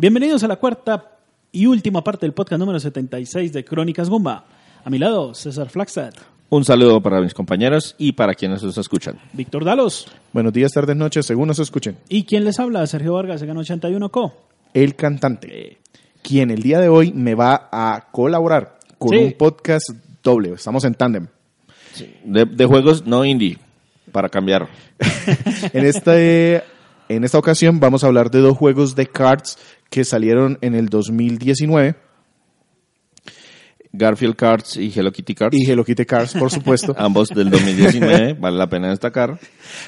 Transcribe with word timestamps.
Bienvenidos 0.00 0.44
a 0.44 0.48
la 0.48 0.56
cuarta 0.56 1.10
y 1.50 1.66
última 1.66 2.04
parte 2.04 2.24
del 2.24 2.32
podcast 2.32 2.60
número 2.60 2.78
76 2.78 3.52
de 3.52 3.64
Crónicas 3.64 4.08
Gumba. 4.08 4.44
A 4.84 4.90
mi 4.90 4.98
lado, 4.98 5.34
César 5.34 5.68
Flagstad, 5.68 6.12
Un 6.50 6.64
saludo 6.64 7.02
para 7.02 7.20
mis 7.20 7.34
compañeros 7.34 7.96
y 7.98 8.12
para 8.12 8.34
quienes 8.34 8.62
nos 8.62 8.78
escuchan. 8.78 9.18
Víctor 9.32 9.64
Dalos 9.64 10.06
Buenos 10.32 10.52
días, 10.52 10.70
tardes, 10.72 10.96
noches, 10.96 11.26
según 11.26 11.48
nos 11.48 11.58
escuchen. 11.58 11.96
y 12.08 12.22
quien 12.24 12.44
les 12.44 12.60
habla, 12.60 12.86
Sergio 12.86 13.14
Vargas, 13.14 13.40
de 13.40 13.50
81 13.50 14.08
Co. 14.10 14.34
El 14.72 14.94
cantante, 14.94 15.78
quien 16.22 16.50
el 16.52 16.62
día 16.62 16.78
de 16.78 16.88
hoy 16.88 17.12
me 17.12 17.34
va 17.34 17.68
a 17.72 18.06
colaborar 18.12 18.78
con 18.98 19.10
Sí. 19.10 19.16
un 19.16 19.32
podcast 19.32 19.90
doble. 20.22 20.52
Estamos 20.52 20.84
en 20.84 20.94
tándem. 20.94 21.26
De, 22.24 22.44
de 22.44 22.64
juegos 22.66 23.04
no 23.04 23.24
indie, 23.24 23.58
para 24.12 24.28
cambiar. 24.28 24.68
En, 25.72 25.84
este, 25.84 26.62
en 27.08 27.24
esta 27.24 27.38
ocasión 27.38 27.80
vamos 27.80 28.04
a 28.04 28.06
hablar 28.08 28.30
de 28.30 28.40
dos 28.40 28.56
juegos 28.56 28.94
de 28.94 29.06
cards 29.06 29.58
que 29.90 30.04
salieron 30.04 30.58
en 30.60 30.74
el 30.74 30.88
2019 30.88 31.96
Garfield 33.90 34.36
Cards 34.36 34.76
y 34.76 34.92
Hello 34.94 35.10
Kitty 35.10 35.34
Cards. 35.34 35.56
y 35.56 35.64
Hello 35.68 35.82
Kitty 35.82 36.04
Cards, 36.04 36.34
por 36.34 36.50
supuesto. 36.50 36.94
Ambos 36.98 37.28
del 37.30 37.48
2019, 37.50 38.34
vale 38.38 38.58
la 38.58 38.68
pena 38.68 38.90
destacar. 38.90 39.40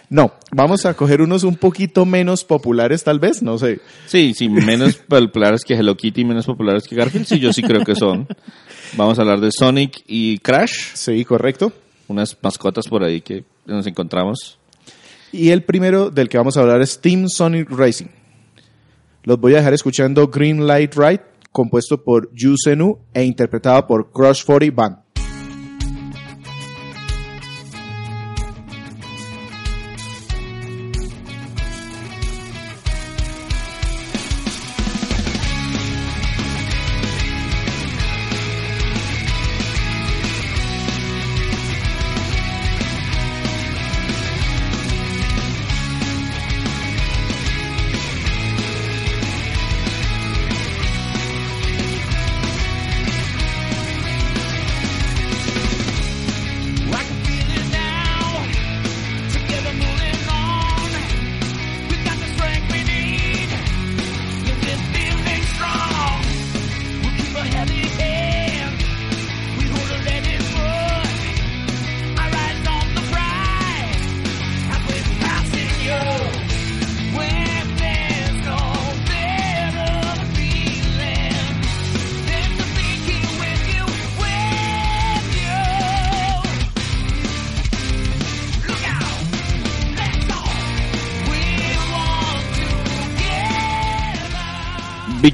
No, 0.09 0.33
vamos 0.53 0.87
a 0.87 0.95
coger 0.95 1.21
unos 1.21 1.45
un 1.45 1.57
poquito 1.57 2.07
menos 2.07 2.43
populares 2.45 3.05
tal 3.05 3.19
vez, 3.19 3.43
no 3.43 3.59
sé. 3.59 3.81
Sí, 4.07 4.33
sí, 4.35 4.49
menos 4.49 4.97
populares 5.09 5.65
que 5.65 5.75
Hello 5.75 5.97
Kitty, 5.97 6.25
menos 6.25 6.47
populares 6.47 6.85
que 6.89 6.97
Garfield, 6.97 7.27
sí, 7.27 7.39
yo 7.39 7.53
sí 7.53 7.63
creo 7.63 7.85
que 7.85 7.95
son. 7.95 8.27
Vamos 8.97 9.19
a 9.19 9.23
hablar 9.23 9.41
de 9.41 9.51
Sonic 9.53 10.03
y 10.07 10.39
Crash, 10.39 10.95
Sí, 10.95 11.23
correcto. 11.27 11.71
unas 12.09 12.37
mascotas 12.43 12.89
por 12.89 13.05
ahí 13.05 13.21
que 13.21 13.45
nos 13.67 13.87
encontramos. 13.87 14.59
Y 15.33 15.51
el 15.51 15.63
primero 15.63 16.11
del 16.11 16.29
que 16.29 16.39
vamos 16.39 16.57
a 16.57 16.61
hablar 16.61 16.81
es 16.81 17.01
Team 17.01 17.29
Sonic 17.29 17.71
Racing. 17.71 18.09
Los 19.23 19.39
voy 19.39 19.55
a 19.55 19.59
dejar 19.59 19.75
escuchando 19.75 20.29
Green 20.29 20.67
Light 20.67 20.95
Ride, 20.95 21.23
compuesto 21.53 22.03
por 22.03 22.31
Yu 22.35 22.55
Senu 22.57 22.99
e 23.15 23.23
interpretado 23.25 23.87
por 23.87 24.11
Crush 24.11 24.45
40 24.45 24.75
Band. 24.75 25.10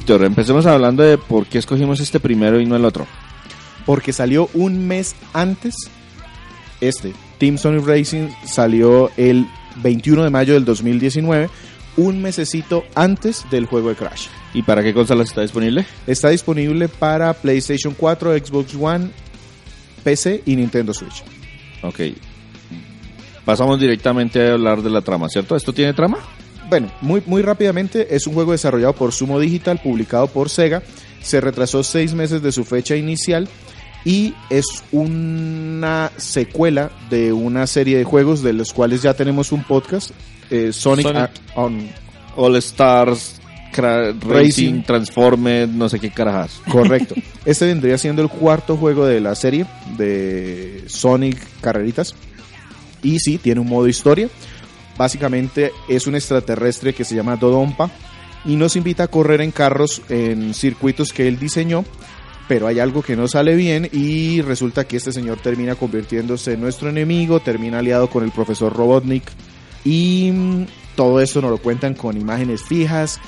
Víctor, 0.07 0.25
empecemos 0.25 0.67
hablando 0.67 1.03
de 1.03 1.19
por 1.19 1.47
qué 1.47 1.59
escogimos 1.59 1.99
este 1.99 2.21
primero 2.21 2.61
y 2.61 2.65
no 2.65 2.77
el 2.77 2.85
otro. 2.85 3.09
Porque 3.85 4.13
salió 4.13 4.49
un 4.55 4.87
mes 4.87 5.17
antes, 5.33 5.75
este, 6.81 7.13
Team 7.39 7.59
Sonic 7.59 7.85
Racing 7.85 8.29
salió 8.45 9.11
el 9.17 9.49
21 9.83 10.23
de 10.23 10.31
mayo 10.31 10.55
del 10.55 10.65
2019, 10.65 11.51
un 11.97 12.23
mesecito 12.23 12.85
antes 12.95 13.47
del 13.51 13.67
juego 13.67 13.89
de 13.89 13.97
Crash. 13.97 14.29
¿Y 14.55 14.63
para 14.63 14.85
qué 14.85 14.95
consolas 14.95 15.27
está 15.27 15.43
disponible? 15.43 15.85
Está 16.07 16.29
disponible 16.29 16.87
para 16.87 17.33
PlayStation 17.33 17.93
4, 17.93 18.39
Xbox 18.39 18.77
One, 18.81 19.11
PC 20.05 20.41
y 20.47 20.55
Nintendo 20.55 20.95
Switch. 20.95 21.25
Ok. 21.83 21.99
Pasamos 23.45 23.81
directamente 23.81 24.51
a 24.51 24.53
hablar 24.53 24.83
de 24.83 24.91
la 24.91 25.01
trama, 25.01 25.29
¿cierto? 25.29 25.57
¿Esto 25.57 25.73
tiene 25.73 25.95
trama? 25.95 26.19
Bueno, 26.69 26.91
muy, 27.01 27.23
muy 27.27 27.43
rápidamente, 27.43 28.15
es 28.15 28.27
un 28.27 28.35
juego 28.35 28.53
desarrollado 28.53 28.93
por 28.95 29.13
Sumo 29.13 29.39
Digital, 29.39 29.81
publicado 29.83 30.27
por 30.27 30.49
Sega. 30.51 30.83
Se 31.23 31.41
retrasó 31.41 31.83
seis 31.83 32.15
meses 32.15 32.43
de 32.43 32.53
su 32.53 32.65
fecha 32.65 32.97
inicial 32.97 33.49
y 34.05 34.35
es 34.51 34.65
una 34.93 36.11
secuela 36.17 36.91
de 37.11 37.33
una 37.33 37.67
serie 37.67 37.99
de 37.99 38.05
juegos 38.05 38.43
de 38.43 38.53
los 38.53 38.73
cuales 38.73 39.03
ya 39.03 39.15
tenemos 39.15 39.53
un 39.53 39.65
podcast, 39.65 40.11
eh, 40.51 40.73
Sonic, 40.73 41.07
Sonic. 41.07 41.31
on- 41.57 41.89
All 42.37 42.57
Stars, 42.57 43.41
Racing, 43.75 44.21
Racing. 44.29 44.83
Transformed, 44.83 45.69
no 45.69 45.89
sé 45.89 45.99
qué 46.01 46.11
carajas. 46.11 46.61
Correcto. 46.71 47.15
Este 47.45 47.67
vendría 47.67 47.97
siendo 47.99 48.23
el 48.23 48.29
cuarto 48.29 48.77
juego 48.77 49.07
de 49.07 49.21
la 49.21 49.35
serie 49.35 49.67
de 49.97 50.85
Sonic 50.89 51.39
Carreritas. 51.61 52.15
Y 53.03 53.21
sí, 53.21 53.39
tiene 53.39 53.61
un 53.61 53.69
modo 53.69 53.87
historia. 53.87 54.29
Básicamente 54.97 55.73
es 55.89 56.07
un 56.07 56.15
extraterrestre 56.15 56.95
que 56.95 57.05
se 57.05 57.15
llama 57.15 57.37
Dodonpa 57.37 57.91
y 58.45 58.57
nos 58.57 58.77
invita 58.77 59.05
a 59.05 59.09
correr 59.09 59.41
en 59.41 59.51
carros 59.51 60.03
en 60.09 60.55
circuitos 60.55 61.13
que 61.13 61.29
él 61.29 61.39
diseñó. 61.39 61.85
Pero 62.49 62.69
hay 62.69 62.79
algo 62.79 63.03
que 63.03 63.17
no 63.17 63.27
sale 63.27 63.57
bien 63.57 63.89
y 63.93 64.41
resulta 64.41 64.87
que 64.87 64.97
este 64.97 65.11
señor 65.11 65.39
termina 65.39 65.75
convirtiéndose 65.75 66.53
en 66.53 66.61
nuestro 66.61 66.89
enemigo, 66.89 67.41
termina 67.41 67.81
aliado 67.81 68.09
con 68.09 68.23
el 68.23 68.31
profesor 68.31 68.73
Robotnik 68.73 69.25
y 69.85 70.31
mm, 70.33 70.67
todo 70.95 71.21
esto 71.21 71.43
nos 71.43 71.51
lo 71.51 71.59
cuentan 71.59 71.95
con 71.95 72.17
imágenes 72.17 72.63
fijas. 72.63 73.21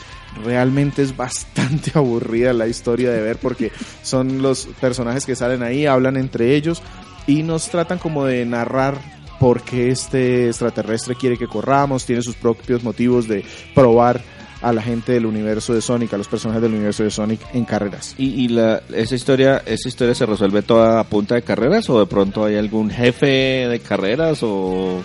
Realmente 0.45 1.03
es 1.03 1.17
bastante 1.17 1.91
aburrida 1.95 2.53
la 2.53 2.69
historia 2.69 3.11
de 3.11 3.21
ver 3.21 3.39
porque 3.39 3.73
son 4.03 4.41
los 4.41 4.67
personajes 4.81 5.27
que 5.27 5.35
salen 5.35 5.65
ahí, 5.65 5.85
hablan 5.85 6.17
entre 6.17 6.55
ellos 6.55 6.81
y 7.27 7.43
nos 7.43 7.69
tratan 7.71 7.99
como 7.99 8.25
de 8.25 8.47
narrar 8.47 9.18
por 9.39 9.63
qué 9.63 9.89
este 9.89 10.49
extraterrestre 10.49 11.15
quiere 11.15 11.39
que 11.39 11.47
corramos, 11.47 12.05
tiene 12.05 12.23
sus 12.23 12.37
propios 12.37 12.83
motivos 12.83 13.29
de 13.29 13.45
probar 13.75 14.21
a 14.61 14.73
la 14.73 14.83
gente 14.83 15.13
del 15.13 15.27
universo 15.27 15.73
de 15.73 15.81
Sonic, 15.81 16.13
a 16.15 16.19
los 16.19 16.29
personajes 16.29 16.63
del 16.63 16.75
universo 16.75 17.05
de 17.05 17.11
Sonic 17.11 17.41
en 17.55 17.65
carreras. 17.65 18.15
¿Y, 18.19 18.45
y 18.45 18.49
la, 18.49 18.83
esa, 18.93 19.15
historia, 19.15 19.63
esa 19.65 19.89
historia 19.89 20.15
se 20.15 20.27
resuelve 20.27 20.63
toda 20.63 21.01
a 21.01 21.05
punta 21.05 21.37
de 21.37 21.43
carreras 21.43 21.89
o 21.91 22.01
de 22.01 22.07
pronto 22.07 22.45
hay 22.45 22.57
algún 22.57 22.91
jefe 22.91 23.27
de 23.69 23.81
carreras 23.81 24.41
o... 24.43 25.03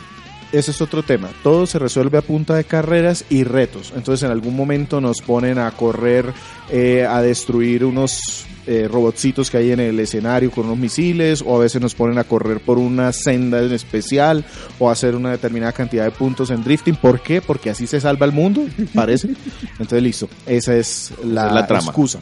ese 0.52 0.72
es 0.72 0.82
otro 0.82 1.04
tema. 1.04 1.30
Todo 1.44 1.68
se 1.68 1.78
resuelve 1.78 2.18
a 2.18 2.22
punta 2.22 2.56
de 2.56 2.64
carreras 2.64 3.26
y 3.30 3.44
retos. 3.44 3.94
Entonces 3.96 4.24
en 4.24 4.32
algún 4.32 4.56
momento 4.56 5.00
nos 5.00 5.22
ponen 5.22 5.60
a 5.60 5.70
correr, 5.72 6.34
eh, 6.72 7.06
a 7.08 7.22
destruir 7.22 7.86
unos 7.86 8.48
eh, 8.68 8.88
robotcitos 8.90 9.50
que 9.52 9.58
hay 9.58 9.72
en 9.72 9.80
el 9.80 10.00
escenario 10.00 10.50
con 10.52 10.66
unos 10.66 10.78
misiles, 10.78 11.44
o 11.46 11.56
a 11.56 11.60
veces 11.60 11.82
nos 11.82 11.96
ponen 11.96 12.18
a 12.18 12.24
correr 12.24 12.60
por 12.62 12.78
una 12.78 13.12
senda 13.12 13.62
en 13.62 13.72
especial, 13.74 14.46
o 14.80 14.90
a 14.90 14.94
hacer 14.94 15.16
una 15.16 15.32
determinada 15.32 15.72
cantidad 15.74 16.06
de 16.06 16.12
puntos 16.12 16.50
en 16.50 16.64
drifting. 16.64 16.96
¿Por 16.96 17.22
qué? 17.22 17.42
Porque 17.42 17.70
así 17.70 17.88
se 17.88 18.00
salva 18.00 18.26
el 18.26 18.32
mundo, 18.32 18.66
parece. 18.96 19.30
Entonces 19.72 20.02
listo, 20.04 20.30
esa 20.46 20.76
es 20.76 21.12
la, 21.24 21.48
es 21.48 21.54
la 21.54 21.68
trama. 21.68 21.84
excusa. 21.86 22.20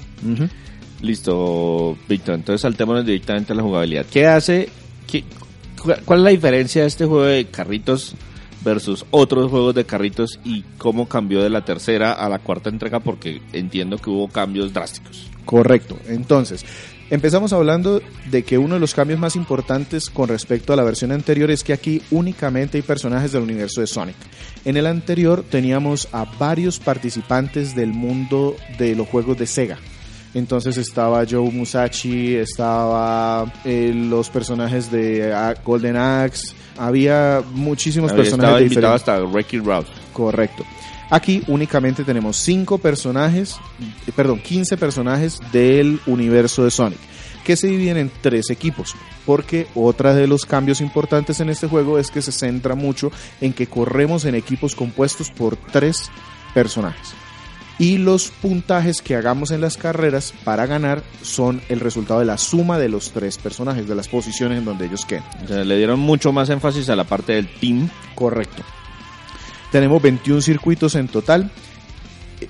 Listo, 1.01 1.98
Víctor. 2.07 2.36
Entonces 2.36 2.62
saltémonos 2.62 3.06
directamente 3.06 3.54
a 3.54 3.56
la 3.56 3.63
jugabilidad. 3.63 4.06
¿Qué 4.12 4.27
hace? 4.27 4.69
qué- 5.07 5.24
cu- 5.81 5.94
¿Cuál 6.06 6.19
es 6.19 6.24
la 6.24 6.30
diferencia 6.30 6.81
de 6.83 6.88
este 6.88 7.06
juego 7.06 7.24
de 7.24 7.45
carritos 7.45 8.15
versus 8.63 9.06
otros 9.12 9.50
juegos 9.50 9.75
de 9.75 9.86
carritos 9.86 10.40
y 10.44 10.63
cómo 10.78 11.08
cambió 11.08 11.42
de 11.42 11.50
la 11.50 11.66
tercera 11.66 12.13
a 12.13 12.30
la 12.30 12.40
cuarta 12.40 12.69
entrega? 12.69 13.00
Porque 13.00 13.42
entiendo 13.54 13.98
que 13.98 14.10
hubo 14.10 14.28
cambios 14.28 14.74
drásticos. 14.74 15.30
Correcto. 15.46 15.98
Entonces, 16.08 16.66
empezamos 17.10 17.54
hablando 17.54 18.02
de 18.30 18.44
que 18.44 18.58
uno 18.58 18.75
de 18.75 18.80
los 18.80 18.94
cambios 18.94 19.19
más 19.19 19.36
importantes 19.36 20.10
con 20.10 20.30
respecto 20.30 20.74
a 20.74 20.75
la 20.75 20.84
versión 20.84 21.12
anterior 21.12 21.52
es 21.52 21.63
que 21.63 21.74
aquí 21.74 22.02
únicamente 22.12 22.78
hay 22.78 22.84
personajes 22.84 23.31
del 23.31 23.44
universo 23.44 23.81
de 23.81 23.88
Sonic. 23.88 24.16
En 24.63 24.78
el 24.78 24.86
anterior 24.86 25.44
teníamos 25.50 26.08
a 26.12 26.25
varios 26.40 26.80
participantes 26.80 27.75
del 27.75 27.94
mundo 27.94 28.56
de 28.78 28.96
los 28.96 29.08
juegos 29.08 29.38
de 29.38 29.48
Sega. 29.48 29.78
Entonces 30.33 30.78
estaba 30.78 31.25
Joe 31.30 31.51
Musashi, 31.51 32.36
estaba 32.36 33.51
eh, 33.66 33.92
los 33.94 34.30
personajes 34.30 34.89
de 34.92 35.33
ah, 35.33 35.56
Golden 35.63 35.98
Axe, 35.98 36.54
había 36.78 37.44
muchísimos 37.54 38.12
Había 38.12 38.24
personajes 38.24 38.45
estaba 38.45 38.57
de 38.60 38.63
invitado 38.66 38.95
diferentes- 38.95 38.95
hasta 38.95 39.24
Wreck-It 39.25 39.66
Ralph. 39.66 39.88
Correcto. 40.13 40.63
Aquí 41.10 41.44
únicamente 41.48 42.06
tenemos 42.06 42.38
5 42.38 42.78
personajes, 42.78 43.57
eh, 44.07 44.12
perdón, 44.16 44.39
15 44.39 44.78
personajes 44.78 45.39
del 45.51 46.00
universo 46.07 46.63
de 46.63 46.72
Sonic, 46.72 47.00
que 47.44 47.57
se 47.57 47.68
dividen 47.68 47.98
en 47.98 48.12
tres 48.22 48.50
equipos, 48.50 48.95
porque 49.25 49.68
otra 49.75 50.13
de 50.13 50.27
los 50.27 50.45
cambios 50.45 50.80
importantes 50.80 51.42
en 51.42 51.50
este 51.50 51.68
juego 51.68 52.00
es 52.00 52.10
que 52.12 52.22
se 52.22 52.31
centra 52.31 52.75
mucho 52.75 53.12
en 53.42 53.51
que 53.51 53.68
corremos 53.68 54.24
en 54.24 54.36
equipos 54.36 54.74
compuestos 54.75 55.30
por 55.31 55.57
tres 55.57 56.10
personajes. 56.54 57.13
Y 57.81 57.98
los 57.98 58.30
puntajes 58.30 59.01
que 59.01 59.16
hagamos 59.16 59.50
en 59.50 59.60
las 59.60 59.75
carreras 59.75 60.36
para 60.44 60.68
ganar 60.68 61.01
son 61.24 61.63
el 61.68 61.80
resultado 61.80 62.19
de 62.19 62.28
la 62.28 62.38
suma 62.38 62.78
de 62.78 62.89
los 62.89 63.10
tres 63.10 63.39
personajes, 63.39 63.88
de 63.88 63.95
las 63.95 64.07
posiciones 64.07 64.60
en 64.60 64.66
donde 64.66 64.86
ellos 64.86 65.04
queden. 65.04 65.24
O 65.44 65.48
sea, 65.48 65.63
le 65.63 65.78
dieron 65.78 66.00
mucho 66.00 66.31
más 66.31 66.51
énfasis 66.51 66.89
a 66.89 66.95
la 66.95 67.06
parte 67.06 67.33
del 67.33 67.48
team. 67.48 67.89
Correcto. 68.13 68.62
Tenemos 69.72 70.00
21 70.00 70.42
circuitos 70.44 70.94
en 70.94 71.07
total, 71.07 71.50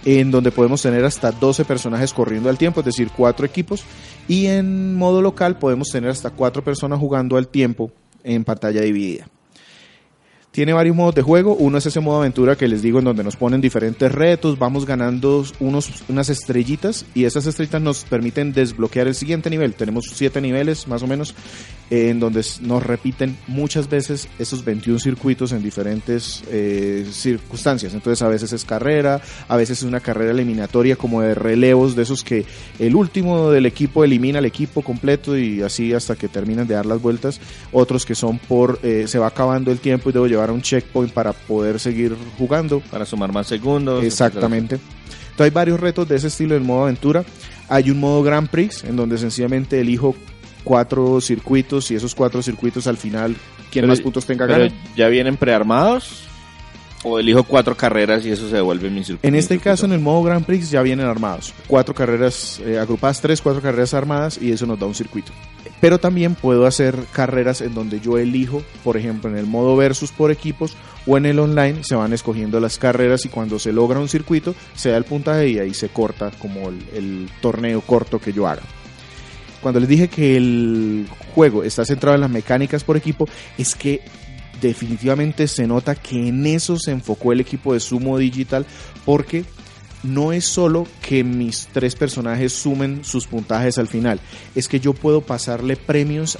en 0.03 0.31
donde 0.31 0.51
podemos 0.51 0.81
tener 0.81 1.05
hasta 1.05 1.31
12 1.31 1.63
personajes 1.63 2.11
corriendo 2.11 2.49
al 2.49 2.57
tiempo, 2.57 2.81
es 2.81 2.87
decir, 2.87 3.09
4 3.15 3.45
equipos. 3.45 3.85
Y 4.27 4.47
en 4.47 4.95
modo 4.95 5.21
local 5.21 5.57
podemos 5.57 5.87
tener 5.91 6.09
hasta 6.09 6.31
4 6.31 6.61
personas 6.61 6.99
jugando 6.99 7.37
al 7.37 7.47
tiempo 7.47 7.89
en 8.25 8.43
pantalla 8.43 8.81
dividida. 8.81 9.29
Tiene 10.51 10.73
varios 10.73 10.97
modos 10.97 11.15
de 11.15 11.21
juego. 11.21 11.55
Uno 11.55 11.77
es 11.77 11.85
ese 11.85 12.01
modo 12.01 12.17
aventura 12.17 12.57
que 12.57 12.67
les 12.67 12.81
digo 12.81 12.99
en 12.99 13.05
donde 13.05 13.23
nos 13.23 13.37
ponen 13.37 13.61
diferentes 13.61 14.11
retos, 14.11 14.59
vamos 14.59 14.85
ganando 14.85 15.45
unos, 15.61 16.03
unas 16.09 16.29
estrellitas 16.29 17.05
y 17.15 17.23
esas 17.23 17.45
estrellitas 17.45 17.81
nos 17.81 18.03
permiten 18.03 18.51
desbloquear 18.51 19.07
el 19.07 19.15
siguiente 19.15 19.49
nivel. 19.49 19.75
Tenemos 19.75 20.11
siete 20.13 20.41
niveles 20.41 20.89
más 20.89 21.03
o 21.03 21.07
menos 21.07 21.35
eh, 21.89 22.09
en 22.09 22.19
donde 22.19 22.45
nos 22.59 22.83
repiten 22.85 23.37
muchas 23.47 23.89
veces 23.89 24.27
esos 24.39 24.65
21 24.65 24.99
circuitos 24.99 25.53
en 25.53 25.63
diferentes 25.63 26.43
eh, 26.49 27.07
circunstancias. 27.09 27.93
Entonces 27.93 28.21
a 28.21 28.27
veces 28.27 28.51
es 28.51 28.65
carrera, 28.65 29.21
a 29.47 29.55
veces 29.55 29.79
es 29.79 29.83
una 29.85 30.01
carrera 30.01 30.31
eliminatoria 30.31 30.97
como 30.97 31.21
de 31.21 31.33
relevos 31.33 31.95
de 31.95 32.03
esos 32.03 32.25
que 32.25 32.45
el 32.77 32.97
último 32.97 33.51
del 33.51 33.67
equipo 33.67 34.03
elimina 34.03 34.39
al 34.39 34.45
equipo 34.45 34.81
completo 34.81 35.37
y 35.37 35.61
así 35.61 35.93
hasta 35.93 36.17
que 36.17 36.27
terminan 36.27 36.67
de 36.67 36.73
dar 36.73 36.85
las 36.85 37.01
vueltas. 37.01 37.39
Otros 37.71 38.05
que 38.05 38.15
son 38.15 38.37
por 38.37 38.79
eh, 38.83 39.05
se 39.07 39.17
va 39.17 39.27
acabando 39.27 39.71
el 39.71 39.79
tiempo 39.79 40.09
y 40.09 40.13
debo 40.13 40.27
llevar 40.27 40.40
a 40.49 40.53
un 40.53 40.61
checkpoint 40.61 41.13
para 41.13 41.33
poder 41.33 41.79
seguir 41.79 42.15
jugando. 42.37 42.79
para 42.79 43.05
sumar 43.05 43.31
más 43.31 43.47
segundos. 43.47 44.03
Exactamente. 44.03 44.75
Entonces 44.75 45.45
hay 45.45 45.49
varios 45.49 45.79
retos 45.79 46.07
de 46.07 46.15
ese 46.15 46.27
estilo 46.27 46.55
en 46.55 46.65
modo 46.65 46.83
aventura. 46.83 47.23
Hay 47.69 47.89
un 47.89 47.99
modo 47.99 48.21
Grand 48.23 48.49
Prix 48.49 48.83
en 48.83 48.95
donde 48.95 49.17
sencillamente 49.17 49.79
elijo 49.79 50.15
cuatro 50.63 51.21
circuitos 51.21 51.89
y 51.91 51.95
esos 51.95 52.13
cuatro 52.13 52.41
circuitos 52.41 52.85
al 52.87 52.97
final 52.97 53.35
quien 53.71 53.87
más 53.87 54.01
puntos 54.01 54.25
tenga 54.25 54.45
Pero 54.45 54.65
gana. 54.65 54.75
ya 54.95 55.07
vienen 55.07 55.37
prearmados. 55.37 56.25
O 57.03 57.17
elijo 57.17 57.43
cuatro 57.43 57.75
carreras 57.75 58.23
y 58.27 58.29
eso 58.29 58.47
se 58.47 58.57
devuelve 58.57 58.91
mi 58.91 59.03
circuito. 59.03 59.27
En 59.27 59.33
este 59.33 59.57
caso, 59.57 59.87
en 59.87 59.93
el 59.93 59.99
modo 59.99 60.21
Grand 60.21 60.45
Prix 60.45 60.69
ya 60.69 60.83
vienen 60.83 61.07
armados. 61.07 61.51
Cuatro 61.65 61.95
carreras 61.95 62.61
eh, 62.63 62.77
agrupadas, 62.77 63.19
tres, 63.21 63.41
cuatro 63.41 63.59
carreras 63.59 63.95
armadas 63.95 64.37
y 64.39 64.51
eso 64.51 64.67
nos 64.67 64.79
da 64.79 64.85
un 64.85 64.93
circuito. 64.93 65.31
Pero 65.81 65.99
también 65.99 66.35
puedo 66.35 66.67
hacer 66.67 66.95
carreras 67.11 67.59
en 67.61 67.73
donde 67.73 67.99
yo 67.99 68.19
elijo, 68.19 68.61
por 68.83 68.97
ejemplo, 68.97 69.29
en 69.29 69.37
el 69.37 69.47
modo 69.47 69.75
versus 69.75 70.11
por 70.11 70.31
equipos 70.31 70.77
o 71.07 71.17
en 71.17 71.25
el 71.25 71.39
online 71.39 71.83
se 71.83 71.95
van 71.95 72.13
escogiendo 72.13 72.59
las 72.59 72.77
carreras 72.77 73.25
y 73.25 73.29
cuando 73.29 73.57
se 73.57 73.73
logra 73.73 73.99
un 73.99 74.07
circuito 74.07 74.53
se 74.75 74.89
da 74.89 74.97
el 74.97 75.05
puntaje 75.05 75.49
y 75.49 75.59
ahí 75.59 75.73
se 75.73 75.89
corta 75.89 76.31
como 76.39 76.69
el, 76.69 76.79
el 76.93 77.29
torneo 77.41 77.81
corto 77.81 78.19
que 78.19 78.31
yo 78.31 78.47
haga. 78.47 78.61
Cuando 79.59 79.79
les 79.79 79.89
dije 79.89 80.07
que 80.07 80.37
el 80.37 81.07
juego 81.33 81.63
está 81.63 81.83
centrado 81.83 82.15
en 82.15 82.21
las 82.21 82.29
mecánicas 82.29 82.83
por 82.83 82.95
equipo, 82.95 83.27
es 83.57 83.75
que 83.75 84.01
definitivamente 84.61 85.47
se 85.47 85.67
nota 85.67 85.95
que 85.95 86.27
en 86.27 86.45
eso 86.45 86.77
se 86.77 86.91
enfocó 86.91 87.31
el 87.31 87.41
equipo 87.41 87.73
de 87.73 87.79
Sumo 87.79 88.17
Digital 88.17 88.65
porque 89.03 89.43
no 90.03 90.31
es 90.33 90.45
solo 90.45 90.87
que 91.01 91.23
mis 91.23 91.67
tres 91.71 91.95
personajes 91.95 92.53
sumen 92.53 93.03
sus 93.03 93.27
puntajes 93.27 93.77
al 93.77 93.87
final, 93.87 94.19
es 94.55 94.67
que 94.67 94.79
yo 94.79 94.93
puedo 94.93 95.21
pasarle 95.21 95.75
premios, 95.75 96.37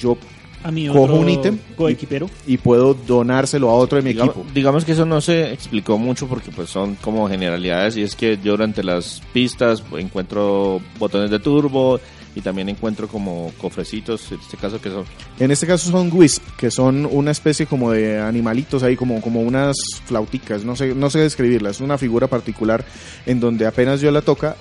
yo 0.00 0.16
A 0.64 0.70
mi 0.72 0.88
Cojo 0.88 1.02
otro 1.02 1.16
un 1.16 1.28
ítem 1.28 1.58
coequipero. 1.76 2.28
y 2.46 2.56
puedo 2.56 2.94
donárselo 2.94 3.70
a 3.70 3.74
otro 3.74 3.98
de 3.98 4.02
mi 4.02 4.10
Digamos, 4.12 4.34
equipo. 4.34 4.50
digamos 4.52 4.84
que 4.84 4.92
eso 4.92 5.04
no 5.06 5.20
se 5.20 5.52
explicó 5.52 5.96
mucho 5.98 6.26
porque 6.26 6.50
pues 6.50 6.68
son 6.70 6.96
como 6.96 7.28
generalidades 7.28 7.96
y 7.96 8.02
es 8.02 8.16
que 8.16 8.36
yo 8.42 8.52
durante 8.52 8.82
las 8.82 9.22
pistas 9.32 9.84
encuentro 9.96 10.80
botones 10.98 11.30
de 11.30 11.38
turbo 11.38 12.00
y 12.36 12.42
también 12.42 12.68
encuentro 12.68 13.08
como 13.08 13.50
cofrecitos, 13.58 14.30
en 14.30 14.38
este 14.38 14.58
caso 14.58 14.80
que 14.80 14.90
son 14.90 15.04
En 15.40 15.50
este 15.50 15.66
caso 15.66 15.90
son 15.90 16.10
Wisp, 16.12 16.42
que 16.58 16.70
son 16.70 17.08
una 17.10 17.30
especie 17.30 17.66
como 17.66 17.90
de 17.90 18.20
animalitos 18.20 18.82
ahí, 18.82 18.94
como, 18.94 19.22
como 19.22 19.40
unas 19.40 19.74
flauticas, 20.04 20.62
no 20.62 20.76
sé, 20.76 20.94
no 20.94 21.08
sé 21.08 21.20
describirlas, 21.20 21.76
es 21.76 21.80
una 21.80 21.96
figura 21.96 22.26
particular 22.26 22.84
en 23.24 23.40
donde 23.40 23.66
apenas 23.66 24.02
yo 24.02 24.10
la 24.10 24.20
toca, 24.20 24.54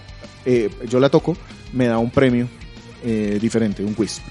eh, 0.46 0.70
yo 0.90 1.02
la 1.02 1.10
toco, 1.10 1.36
me 1.74 1.88
da 1.88 1.98
un 1.98 2.12
premio 2.12 2.48
eh, 3.04 3.38
diferente, 3.42 3.84
un 3.84 3.94
Wisp. 3.98 4.24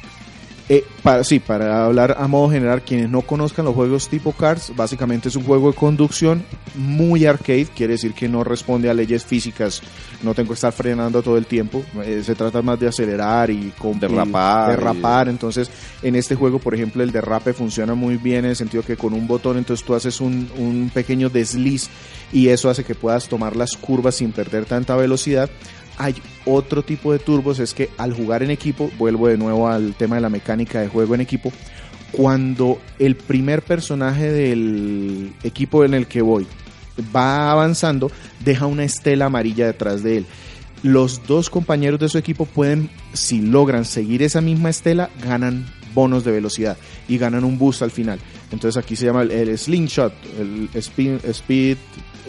Eh, 0.67 0.83
para, 1.03 1.23
sí, 1.25 1.41
para 1.41 1.85
hablar 1.85 2.17
a 2.19 2.27
modo 2.27 2.49
general, 2.51 2.81
quienes 2.81 3.11
no 3.11 3.21
conozcan 3.21 3.67
los 3.67 3.75
juegos 3.75 4.09
tipo 4.09 4.33
Cars, 4.33 4.73
básicamente 4.75 5.29
es 5.29 5.37
un 5.37 5.45
juego 5.45 5.71
de 5.71 5.77
conducción 5.77 6.43
muy 6.75 7.27
arcade, 7.27 7.67
quiere 7.67 7.93
decir 7.93 8.15
que 8.15 8.29
no 8.31 8.43
responde 8.45 8.89
a 8.89 8.95
leyes 8.95 9.27
físicas, 9.27 9.83
no 10.23 10.33
tengo 10.33 10.49
que 10.49 10.55
estar 10.55 10.73
frenando 10.73 11.21
todo 11.23 11.37
el 11.37 11.45
tiempo, 11.45 11.83
eh, 12.03 12.23
se 12.25 12.35
trata 12.35 12.63
más 12.63 12.81
de 12.81 12.89
acelerar 12.89 13.51
y 13.51 13.75
con 13.77 14.01
Derrapar 14.01 14.71
y 14.71 14.73
y- 14.73 14.77
derrapar, 14.77 15.29
entonces 15.29 15.71
en 16.03 16.17
este 16.17 16.35
juego, 16.35 16.59
por 16.59 16.75
ejemplo, 16.75 17.03
el 17.03 17.13
derrape 17.13 17.53
funciona 17.53 17.95
muy 17.95 18.17
bien 18.17 18.47
en 18.47 18.53
el 18.53 18.57
sentido 18.57 18.83
que 18.83 18.97
con 18.97 19.13
un 19.13 19.27
botón 19.27 19.59
entonces 19.59 19.85
tú 19.85 19.95
haces 19.95 20.19
un, 20.23 20.49
un 20.57 20.91
pequeño 20.95 21.29
desliz 21.29 21.91
y 22.33 22.49
eso 22.49 22.71
hace 22.71 22.85
que 22.85 22.95
puedas 22.95 23.29
tomar 23.29 23.55
las 23.55 23.73
curvas 23.77 24.15
sin 24.15 24.33
perder 24.33 24.65
tanta 24.65 24.97
velocidad. 24.97 25.51
Hay 25.97 26.15
otro 26.45 26.83
tipo 26.83 27.13
de 27.13 27.19
turbos, 27.19 27.61
es 27.61 27.75
que 27.75 27.91
al 27.99 28.13
jugar 28.13 28.43
en 28.43 28.51
equipo, 28.51 28.91
vuelvo 28.99 29.29
de 29.29 29.37
nuevo 29.37 29.69
al 29.69 29.95
tema 29.95 30.17
de 30.17 30.23
la 30.23 30.29
mecánica 30.29 30.81
de 30.81 30.89
juego 30.89 31.15
en 31.15 31.21
equipo, 31.21 31.53
cuando 32.13 32.81
el 32.99 33.17
primer 33.17 33.63
personaje 33.63 34.31
del 34.31 35.33
equipo 35.43 35.85
en 35.85 35.95
el 35.95 36.07
que 36.07 36.23
voy 36.23 36.47
va 37.15 37.51
avanzando, 37.51 38.11
deja 38.45 38.67
una 38.67 38.85
estela 38.85 39.27
amarilla 39.27 39.67
detrás 39.67 40.03
de 40.03 40.19
él. 40.19 40.27
Los 40.83 41.27
dos 41.27 41.51
compañeros 41.51 41.99
de 41.99 42.09
su 42.09 42.19
equipo 42.19 42.45
pueden, 42.45 42.91
si 43.13 43.41
logran 43.41 43.85
seguir 43.85 44.23
esa 44.23 44.41
misma 44.41 44.71
estela, 44.71 45.11
ganan 45.25 45.67
bonos 45.95 46.25
de 46.25 46.33
velocidad 46.33 46.77
y 47.09 47.19
ganan 47.19 47.45
un 47.45 47.59
boost 47.59 47.83
al 47.83 47.91
final. 47.91 48.19
Entonces 48.53 48.83
aquí 48.83 48.95
se 48.97 49.07
llama 49.07 49.23
el, 49.23 49.57
slingshot, 49.57 50.13
el 50.39 50.69
speed 50.75 51.79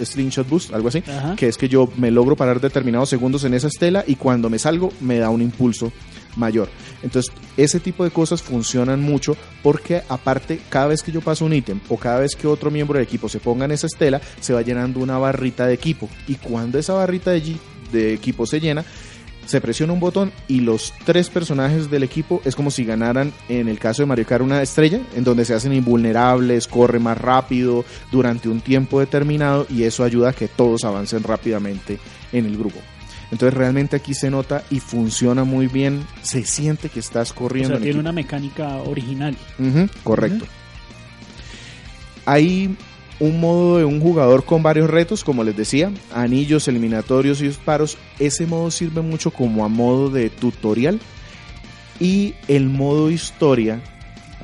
slingshot 0.04 0.48
boost, 0.50 0.74
algo 0.74 0.88
así, 0.88 1.04
Ajá. 1.08 1.36
que 1.36 1.48
es 1.48 1.58
que 1.58 1.70
yo 1.70 1.90
me 1.98 2.12
logro 2.12 2.36
parar 2.36 2.60
determinados 2.60 3.10
segundos 3.10 3.44
en 3.44 3.54
esa 3.54 3.68
estela 3.68 4.04
y 4.06 4.16
cuando 4.16 4.50
me 4.50 4.60
salgo 4.60 4.92
me 5.02 5.18
da 5.18 5.30
un 5.30 5.42
impulso 5.42 5.92
mayor. 6.36 6.70
Entonces, 7.02 7.32
ese 7.58 7.80
tipo 7.80 8.04
de 8.04 8.12
cosas 8.12 8.42
funcionan 8.42 9.02
mucho 9.02 9.38
porque 9.64 10.04
aparte, 10.10 10.60
cada 10.70 10.88
vez 10.88 11.02
que 11.02 11.12
yo 11.12 11.22
paso 11.22 11.46
un 11.46 11.54
ítem 11.54 11.80
o 11.90 11.98
cada 11.98 12.20
vez 12.20 12.36
que 12.36 12.48
otro 12.48 12.72
miembro 12.72 12.98
del 12.98 13.08
equipo 13.08 13.30
se 13.30 13.40
ponga 13.40 13.66
en 13.66 13.72
esa 13.72 13.88
estela, 13.88 14.22
se 14.42 14.54
va 14.54 14.62
llenando 14.62 15.00
una 15.00 15.18
barrita 15.18 15.66
de 15.66 15.74
equipo. 15.74 16.10
Y 16.28 16.36
cuando 16.36 16.78
esa 16.78 16.94
barrita 16.94 17.32
de 17.32 18.14
equipo 18.14 18.46
se 18.46 18.60
llena, 18.60 18.84
se 19.46 19.62
presiona 19.62 19.94
un 19.94 20.00
botón 20.00 20.32
y 20.48 20.62
los 20.62 20.94
tres 21.06 21.30
personajes 21.30 21.90
del 21.92 22.04
equipo 22.04 22.42
es 22.46 22.56
como 22.56 22.72
si 22.72 22.84
ganaran, 22.84 23.32
en 23.50 23.68
el 23.68 23.80
caso 23.80 24.02
de 24.02 24.08
Mario 24.08 24.26
Kart, 24.26 24.44
una 24.44 24.62
estrella, 24.62 25.00
en 25.16 25.24
donde 25.24 25.46
se 25.46 25.54
hacen 25.54 25.74
invulnerables, 25.74 26.68
corre 26.68 27.00
más 27.00 27.18
rápido 27.18 27.86
durante 28.12 28.50
un 28.50 28.62
tiempo 28.62 29.00
determinado 29.00 29.68
y 29.70 29.84
eso 29.84 30.04
ayuda 30.04 30.30
a 30.30 30.34
que 30.34 30.48
todos 30.48 30.84
avancen 30.84 31.24
rápidamente 31.24 32.00
en 32.32 32.46
el 32.46 32.58
grupo. 32.58 32.80
Entonces 33.32 33.54
realmente 33.58 33.96
aquí 33.96 34.14
se 34.14 34.30
nota 34.30 34.64
y 34.70 34.80
funciona 34.80 35.44
muy 35.44 35.68
bien, 35.68 36.06
se 36.22 36.44
siente 36.44 36.90
que 36.90 37.00
estás 37.00 37.32
O 37.32 37.36
corriendo. 37.36 37.70
sea, 37.70 37.78
en 37.78 37.84
tiene 37.84 38.00
una 38.00 38.12
mecánica 38.12 38.78
original. 38.78 39.36
Correcto. 40.04 40.46
Hay 42.26 42.76
un 43.20 43.40
modo 43.40 43.78
de 43.78 43.86
un 43.86 44.02
jugador 44.02 44.44
con 44.44 44.62
varios 44.62 44.90
retos, 44.90 45.24
como 45.24 45.44
les 45.44 45.56
decía, 45.56 45.92
anillos, 46.14 46.68
eliminatorios 46.68 47.42
y 47.42 47.48
disparos. 47.48 47.98
Ese 48.20 48.46
modo 48.46 48.72
sirve 48.72 49.02
mucho 49.02 49.32
como 49.32 49.64
a 49.64 49.70
modo 49.70 50.10
de 50.10 50.30
tutorial. 50.30 51.00
Y 52.00 52.36
el 52.50 52.70
modo 52.70 53.10
historia, 53.10 53.82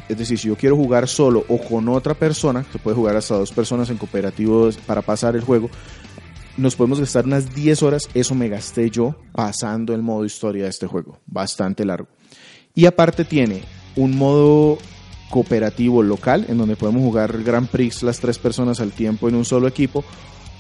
es 0.08 0.18
decir, 0.18 0.40
si 0.40 0.48
yo 0.48 0.56
quiero 0.56 0.78
jugar 0.78 1.08
solo 1.10 1.44
o 1.50 1.58
con 1.58 1.90
otra 1.90 2.14
persona, 2.14 2.66
se 2.72 2.80
puede 2.80 2.96
jugar 2.96 3.18
hasta 3.18 3.36
dos 3.36 3.52
personas 3.52 3.90
en 3.90 3.98
cooperativos 3.98 4.78
para 4.78 5.02
pasar 5.02 5.36
el 5.36 5.42
juego, 5.42 5.70
nos 6.56 6.76
podemos 6.76 7.00
gastar 7.00 7.26
unas 7.26 7.54
10 7.54 7.84
horas. 7.84 8.10
Eso 8.14 8.36
me 8.36 8.48
gasté 8.48 8.90
yo 8.90 9.16
pasando 9.34 9.94
el 9.94 10.02
modo 10.02 10.24
historia 10.24 10.64
de 10.64 10.70
este 10.70 10.88
juego, 10.88 11.20
bastante 11.26 11.84
largo. 11.84 12.08
Y 12.74 12.86
aparte 12.86 13.26
tiene 13.26 13.64
un 13.98 14.18
modo 14.18 14.78
cooperativo 15.32 16.04
local 16.04 16.46
en 16.48 16.60
donde 16.60 16.76
podemos 16.76 17.02
jugar 17.02 17.42
Grand 17.42 17.68
Prix 17.68 18.04
las 18.04 18.20
tres 18.20 18.38
personas 18.38 18.80
al 18.80 18.92
tiempo 18.92 19.28
en 19.28 19.36
un 19.36 19.46
solo 19.46 19.68
equipo 19.68 20.04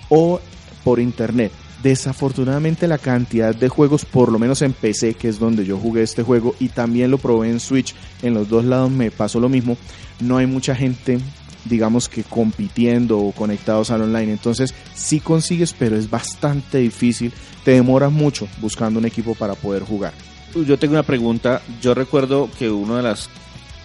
o 0.09 0.39
por 0.83 0.99
internet. 0.99 1.51
Desafortunadamente 1.83 2.87
la 2.87 2.97
cantidad 2.97 3.55
de 3.55 3.69
juegos, 3.69 4.05
por 4.05 4.31
lo 4.31 4.39
menos 4.39 4.61
en 4.61 4.73
PC, 4.73 5.15
que 5.15 5.29
es 5.29 5.39
donde 5.39 5.65
yo 5.65 5.77
jugué 5.77 6.03
este 6.03 6.23
juego, 6.23 6.55
y 6.59 6.69
también 6.69 7.09
lo 7.09 7.17
probé 7.17 7.49
en 7.49 7.59
Switch, 7.59 7.95
en 8.21 8.35
los 8.35 8.49
dos 8.49 8.65
lados 8.65 8.91
me 8.91 9.09
pasó 9.09 9.39
lo 9.39 9.49
mismo, 9.49 9.77
no 10.19 10.37
hay 10.37 10.45
mucha 10.45 10.75
gente 10.75 11.19
digamos 11.65 12.09
que 12.09 12.23
compitiendo 12.23 13.19
o 13.19 13.31
conectados 13.31 13.91
al 13.91 14.01
online. 14.01 14.31
Entonces 14.31 14.73
sí 14.95 15.19
consigues, 15.19 15.73
pero 15.77 15.95
es 15.95 16.09
bastante 16.09 16.79
difícil. 16.79 17.31
Te 17.63 17.71
demoras 17.71 18.11
mucho 18.11 18.47
buscando 18.59 18.99
un 18.99 19.05
equipo 19.05 19.35
para 19.35 19.55
poder 19.55 19.83
jugar. 19.83 20.13
Yo 20.55 20.77
tengo 20.77 20.93
una 20.93 21.03
pregunta. 21.03 21.61
Yo 21.81 21.93
recuerdo 21.93 22.49
que 22.57 22.69
uno 22.69 22.97
de 22.97 23.03
los 23.03 23.29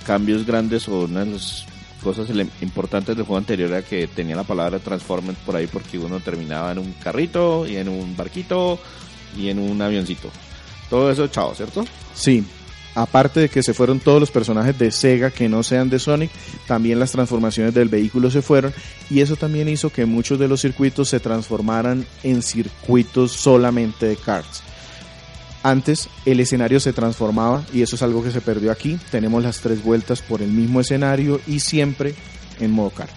cambios 0.06 0.46
grandes 0.46 0.88
o 0.88 1.00
una 1.00 1.24
de 1.24 1.32
las 1.32 1.66
cosas 2.02 2.28
importantes 2.60 3.16
del 3.16 3.26
juego 3.26 3.38
anterior 3.38 3.70
era 3.70 3.82
que 3.82 4.06
tenía 4.06 4.36
la 4.36 4.44
palabra 4.44 4.78
Transformers 4.78 5.38
por 5.44 5.56
ahí 5.56 5.66
porque 5.66 5.98
uno 5.98 6.20
terminaba 6.20 6.70
en 6.70 6.78
un 6.78 6.92
carrito 6.92 7.66
y 7.66 7.76
en 7.76 7.88
un 7.88 8.16
barquito 8.16 8.78
y 9.36 9.48
en 9.48 9.58
un 9.58 9.82
avioncito. 9.82 10.30
Todo 10.88 11.10
eso, 11.10 11.26
chao, 11.26 11.52
¿cierto? 11.54 11.84
Sí, 12.14 12.44
aparte 12.94 13.40
de 13.40 13.48
que 13.48 13.64
se 13.64 13.74
fueron 13.74 13.98
todos 13.98 14.20
los 14.20 14.30
personajes 14.30 14.78
de 14.78 14.92
Sega 14.92 15.32
que 15.32 15.48
no 15.48 15.64
sean 15.64 15.90
de 15.90 15.98
Sonic, 15.98 16.30
también 16.68 17.00
las 17.00 17.10
transformaciones 17.10 17.74
del 17.74 17.88
vehículo 17.88 18.30
se 18.30 18.42
fueron 18.42 18.72
y 19.10 19.20
eso 19.20 19.34
también 19.34 19.68
hizo 19.68 19.90
que 19.90 20.06
muchos 20.06 20.38
de 20.38 20.46
los 20.46 20.60
circuitos 20.60 21.08
se 21.08 21.18
transformaran 21.18 22.06
en 22.22 22.42
circuitos 22.42 23.32
solamente 23.32 24.06
de 24.06 24.16
karts. 24.16 24.62
Antes 25.68 26.08
el 26.24 26.38
escenario 26.38 26.78
se 26.78 26.92
transformaba 26.92 27.64
y 27.74 27.82
eso 27.82 27.96
es 27.96 28.02
algo 28.02 28.22
que 28.22 28.30
se 28.30 28.40
perdió 28.40 28.70
aquí. 28.70 28.98
Tenemos 29.10 29.42
las 29.42 29.58
tres 29.60 29.82
vueltas 29.82 30.22
por 30.22 30.40
el 30.40 30.50
mismo 30.52 30.80
escenario 30.80 31.40
y 31.46 31.58
siempre 31.58 32.14
en 32.60 32.70
modo 32.70 32.90
kart. 32.90 33.10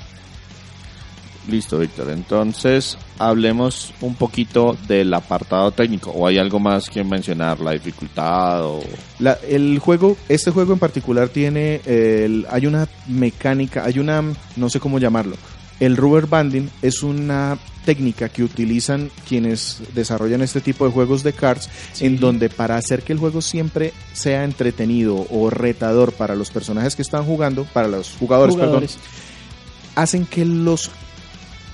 Listo, 1.48 1.79
Víctor. 1.79 2.10
Entonces, 2.12 2.98
hablemos 3.18 3.94
un 4.01 4.15
poquito 4.15 4.77
del 4.88 5.13
apartado 5.13 5.72
técnico. 5.72 6.12
¿O 6.12 6.27
hay 6.27 6.38
algo 6.38 6.60
más 6.60 6.89
que 6.89 7.03
mencionar? 7.03 7.60
¿La 7.60 7.72
dificultad? 7.72 8.63
O... 8.65 8.82
La- 9.20 9.38
el 9.48 9.77
juego, 9.79 10.18
este 10.27 10.51
juego 10.51 10.74
en 10.74 10.79
particular 10.79 11.29
tiene, 11.29 11.82
el- 11.86 12.46
hay 12.50 12.65
una 12.68 12.88
mecánica, 13.08 13.84
hay 13.86 14.00
una, 14.00 14.24
no 14.58 14.70
sé 14.70 14.79
cómo 14.79 15.00
llamarlo. 15.00 15.36
El 15.79 15.95
rubber 15.98 16.27
banding 16.27 16.69
es 16.81 17.03
una 17.03 17.57
técnica 17.86 18.29
que 18.29 18.43
utilizan 18.43 19.09
quienes 19.27 19.81
desarrollan 19.95 20.41
este 20.41 20.62
tipo 20.62 20.86
de 20.86 20.91
juegos 20.91 21.24
de 21.24 21.33
cards, 21.33 21.69
en 22.01 22.19
donde 22.19 22.50
para 22.50 22.75
hacer 22.75 23.01
que 23.01 23.13
el 23.13 23.19
juego 23.19 23.41
siempre 23.41 23.93
sea 24.13 24.43
entretenido 24.43 25.25
o 25.31 25.50
retador 25.50 26.12
para 26.12 26.36
los 26.36 26.51
personajes 26.51 26.95
que 26.95 27.01
están 27.01 27.24
jugando, 27.25 27.63
para 27.63 27.88
los 27.88 28.12
jugadores, 28.19 28.55
Jugadores. 28.55 28.91
perdón, 28.93 29.09
hacen 29.95 30.25
que 30.25 30.45
los 30.45 30.91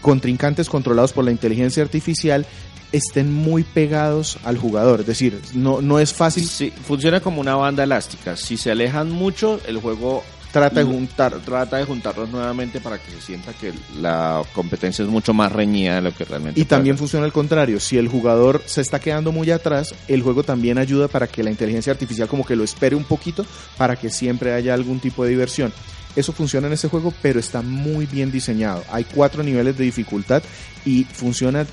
contrincantes 0.02 0.70
controlados 0.70 1.12
por 1.14 1.26
la 1.26 1.32
inteligencia 1.32 1.82
artificial 1.84 2.46
estén 2.92 3.34
muy 3.34 3.64
pegados 3.64 4.38
al 4.46 4.58
jugador. 4.58 5.02
Es 5.02 5.08
decir, 5.08 5.42
no, 5.54 5.82
no 5.82 6.00
es 6.00 6.14
fácil 6.14 6.48
Sí, 6.48 6.72
funciona 6.88 7.20
como 7.20 7.42
una 7.42 7.56
banda 7.56 7.84
elástica. 7.84 8.38
Si 8.38 8.56
se 8.56 8.72
alejan 8.72 9.10
mucho, 9.12 9.60
el 9.68 9.80
juego 9.80 10.24
trata 10.60 10.80
de 10.80 10.86
juntar. 10.86 11.34
trata 11.44 11.78
de 11.78 11.84
juntarlos 11.84 12.30
nuevamente 12.30 12.80
para 12.80 12.98
que 12.98 13.12
se 13.12 13.22
sienta 13.22 13.54
que 13.54 13.74
la 14.00 14.42
competencia 14.54 15.04
es 15.04 15.10
mucho 15.10 15.34
más 15.34 15.52
reñida 15.52 15.96
de 15.96 16.02
lo 16.02 16.14
que 16.14 16.24
realmente 16.24 16.60
Y 16.60 16.64
puede 16.64 16.70
también 16.70 16.98
funciona 16.98 17.26
al 17.26 17.34
contrario, 17.34 17.80
si 17.80 17.98
el 17.98 18.08
jugador 18.08 18.62
se 18.66 18.82
está 18.82 19.00
quedando 19.00 19.32
muy 19.32 19.52
atrás, 19.52 19.94
el 20.08 20.22
juego 20.22 20.44
también 20.44 20.78
ayuda 20.78 21.08
para 21.08 21.28
que 21.28 21.44
la 21.44 21.50
inteligencia 21.50 21.92
artificial 21.92 22.28
como 22.28 22.46
que 22.46 22.56
lo 22.56 22.64
espere 22.64 22.96
un 22.96 23.04
poquito 23.04 23.46
para 23.78 23.96
que 23.98 24.10
siempre 24.10 24.54
haya 24.54 24.74
algún 24.74 25.00
tipo 25.00 25.24
de 25.24 25.32
diversión. 25.32 25.74
Eso 26.16 26.32
funciona 26.32 26.68
en 26.68 26.74
este 26.74 26.88
juego, 26.88 27.14
pero 27.22 27.40
está 27.40 27.62
muy 27.62 28.06
bien 28.06 28.32
diseñado. 28.32 28.82
Hay 28.90 29.04
cuatro 29.04 29.44
niveles 29.44 29.78
de 29.78 29.84
dificultad 29.84 30.42
y 30.86 31.04
funciona 31.04 31.66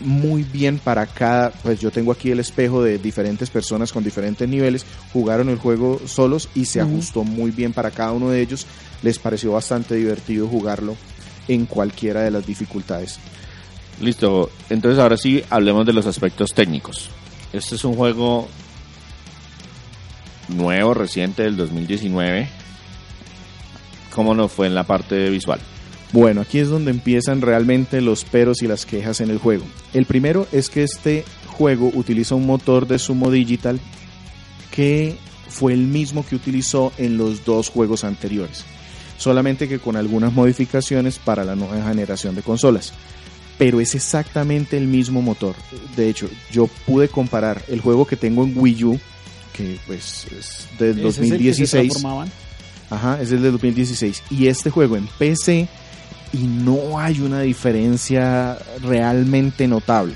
muy 0.00 0.42
bien 0.44 0.78
para 0.78 1.06
cada, 1.06 1.50
pues 1.50 1.80
yo 1.80 1.90
tengo 1.90 2.12
aquí 2.12 2.30
el 2.30 2.40
espejo 2.40 2.82
de 2.82 2.98
diferentes 2.98 3.50
personas 3.50 3.92
con 3.92 4.04
diferentes 4.04 4.48
niveles, 4.48 4.86
jugaron 5.12 5.48
el 5.48 5.58
juego 5.58 6.00
solos 6.06 6.48
y 6.54 6.64
se 6.64 6.80
ajustó 6.80 7.24
muy 7.24 7.50
bien 7.50 7.72
para 7.72 7.90
cada 7.90 8.12
uno 8.12 8.30
de 8.30 8.40
ellos, 8.40 8.66
les 9.02 9.18
pareció 9.18 9.52
bastante 9.52 9.94
divertido 9.94 10.48
jugarlo 10.48 10.96
en 11.48 11.66
cualquiera 11.66 12.22
de 12.22 12.30
las 12.30 12.46
dificultades. 12.46 13.18
Listo, 14.00 14.50
entonces 14.70 15.00
ahora 15.00 15.16
sí 15.16 15.42
hablemos 15.50 15.84
de 15.84 15.92
los 15.92 16.06
aspectos 16.06 16.52
técnicos. 16.54 17.10
Este 17.52 17.74
es 17.74 17.84
un 17.84 17.94
juego 17.94 18.48
nuevo, 20.48 20.94
reciente 20.94 21.42
del 21.42 21.56
2019. 21.56 22.48
¿Cómo 24.14 24.34
nos 24.34 24.52
fue 24.52 24.66
en 24.66 24.74
la 24.74 24.84
parte 24.84 25.30
visual? 25.30 25.60
Bueno, 26.12 26.40
aquí 26.40 26.58
es 26.58 26.68
donde 26.68 26.90
empiezan 26.90 27.42
realmente 27.42 28.00
los 28.00 28.24
peros 28.24 28.62
y 28.62 28.66
las 28.66 28.86
quejas 28.86 29.20
en 29.20 29.30
el 29.30 29.38
juego. 29.38 29.64
El 29.92 30.06
primero 30.06 30.46
es 30.52 30.70
que 30.70 30.82
este 30.82 31.24
juego 31.46 31.90
utiliza 31.94 32.34
un 32.34 32.46
motor 32.46 32.86
de 32.86 32.98
Sumo 32.98 33.30
Digital 33.30 33.78
que 34.70 35.16
fue 35.48 35.72
el 35.72 35.80
mismo 35.80 36.24
que 36.24 36.36
utilizó 36.36 36.92
en 36.98 37.18
los 37.18 37.44
dos 37.44 37.68
juegos 37.68 38.04
anteriores, 38.04 38.64
solamente 39.16 39.68
que 39.68 39.78
con 39.78 39.96
algunas 39.96 40.32
modificaciones 40.32 41.18
para 41.18 41.44
la 41.44 41.56
nueva 41.56 41.88
generación 41.88 42.34
de 42.34 42.42
consolas. 42.42 42.92
Pero 43.58 43.80
es 43.80 43.96
exactamente 43.96 44.76
el 44.76 44.86
mismo 44.86 45.20
motor. 45.20 45.56
De 45.96 46.08
hecho, 46.08 46.30
yo 46.52 46.68
pude 46.86 47.08
comparar 47.08 47.64
el 47.66 47.80
juego 47.80 48.06
que 48.06 48.14
tengo 48.14 48.44
en 48.44 48.56
Wii 48.56 48.84
U, 48.84 49.00
que 49.52 49.78
pues 49.86 50.26
es 50.38 50.68
del 50.78 51.04
es 51.04 51.18
el 51.18 51.38
que 51.38 51.52
se 51.54 51.66
2016. 51.66 51.70
transformaban. 51.70 52.30
Ajá, 52.88 53.20
es 53.20 53.32
el 53.32 53.42
de 53.42 53.50
2016. 53.50 54.22
Y 54.30 54.46
este 54.46 54.70
juego 54.70 54.96
en 54.96 55.08
PC 55.18 55.68
y 56.32 56.46
no 56.46 56.98
hay 56.98 57.20
una 57.20 57.40
diferencia 57.40 58.58
realmente 58.82 59.66
notable. 59.66 60.14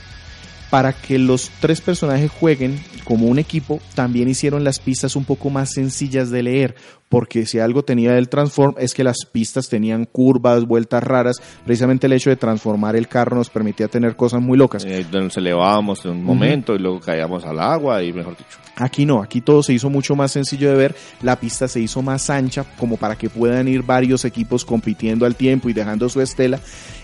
Para 0.73 0.95
que 0.95 1.19
los 1.19 1.50
tres 1.61 1.83
personajes 1.83 2.31
jueguen 2.31 2.81
como 3.05 3.26
un 3.26 3.38
equipo, 3.38 3.79
también 3.95 4.26
hicieron 4.26 4.64
las 4.64 4.79
pistas 4.79 5.17
un 5.17 5.26
poco 5.26 5.50
más 5.50 5.71
sencillas 5.71 6.31
de 6.31 6.43
leer, 6.43 6.76
porque 7.11 7.45
si 7.45 7.59
algo 7.59 7.83
tenía 7.83 8.17
el 8.17 8.31
Transform 8.31 8.76
es 8.79 8.95
que 8.95 9.05
las 9.05 9.26
pistas 9.31 9.69
tenían 9.69 10.07
curvas, 10.07 10.64
vueltas 10.64 11.05
raras, 11.05 11.43
precisamente 11.67 12.07
el 12.07 12.14
hecho 12.14 12.31
de 12.31 12.37
transformar 12.37 12.97
el 12.97 13.07
carro 13.07 13.37
nos 13.37 13.50
permitía 13.50 13.87
tener 13.88 14.17
cosas 14.17 14.41
muy 14.41 14.57
locas. 14.57 14.87
Eh, 14.87 15.05
nos 15.12 15.37
elevábamos 15.37 16.07
en 16.07 16.12
un 16.12 16.25
momento 16.25 16.75
y 16.75 16.79
luego 16.79 17.00
caíamos 17.00 17.45
al 17.45 17.61
agua 17.61 18.02
y 18.02 18.14
mejor 18.14 18.38
dicho. 18.38 18.57
Aquí 18.76 19.05
no, 19.05 19.23
aquí 19.23 19.43
todo 19.43 19.62
se 19.62 19.75
hizo 19.75 19.91
mucho 19.91 20.17
más 20.17 20.33
sencillo 20.33 20.71
de 20.71 20.76
ver, 20.76 20.97
la 21.21 21.38
pista 21.38 21.69
se 21.69 21.81
hizo 21.81 22.00
más 22.00 22.31
ancha 22.31 22.64
como 22.79 22.97
para 22.97 23.17
que 23.17 23.29
puedan 23.29 23.69
ir 23.69 23.83
varios 23.83 24.25
equipos 24.25 24.64
compitiendo 24.64 25.26
al 25.26 25.37
tiempo 25.37 25.69
y 25.69 25.75
dejando 25.75 26.09
su 26.09 26.23
estela. 26.23 26.61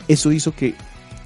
Eso 0.08 0.32
hizo 0.32 0.52
que 0.52 0.74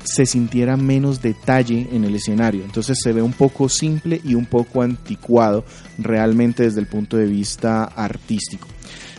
se 0.04 0.26
sintiera 0.26 0.76
menos 0.76 1.22
detalle 1.22 1.88
en 1.92 2.04
el 2.04 2.14
escenario, 2.14 2.64
entonces 2.64 2.98
se 3.02 3.12
ve 3.12 3.22
un 3.22 3.32
poco 3.32 3.68
simple 3.68 4.20
y 4.24 4.34
un 4.34 4.46
poco 4.46 4.82
anticuado 4.82 5.64
realmente 5.98 6.64
desde 6.64 6.80
el 6.80 6.86
punto 6.86 7.16
de 7.16 7.26
vista 7.26 7.84
artístico. 7.84 8.68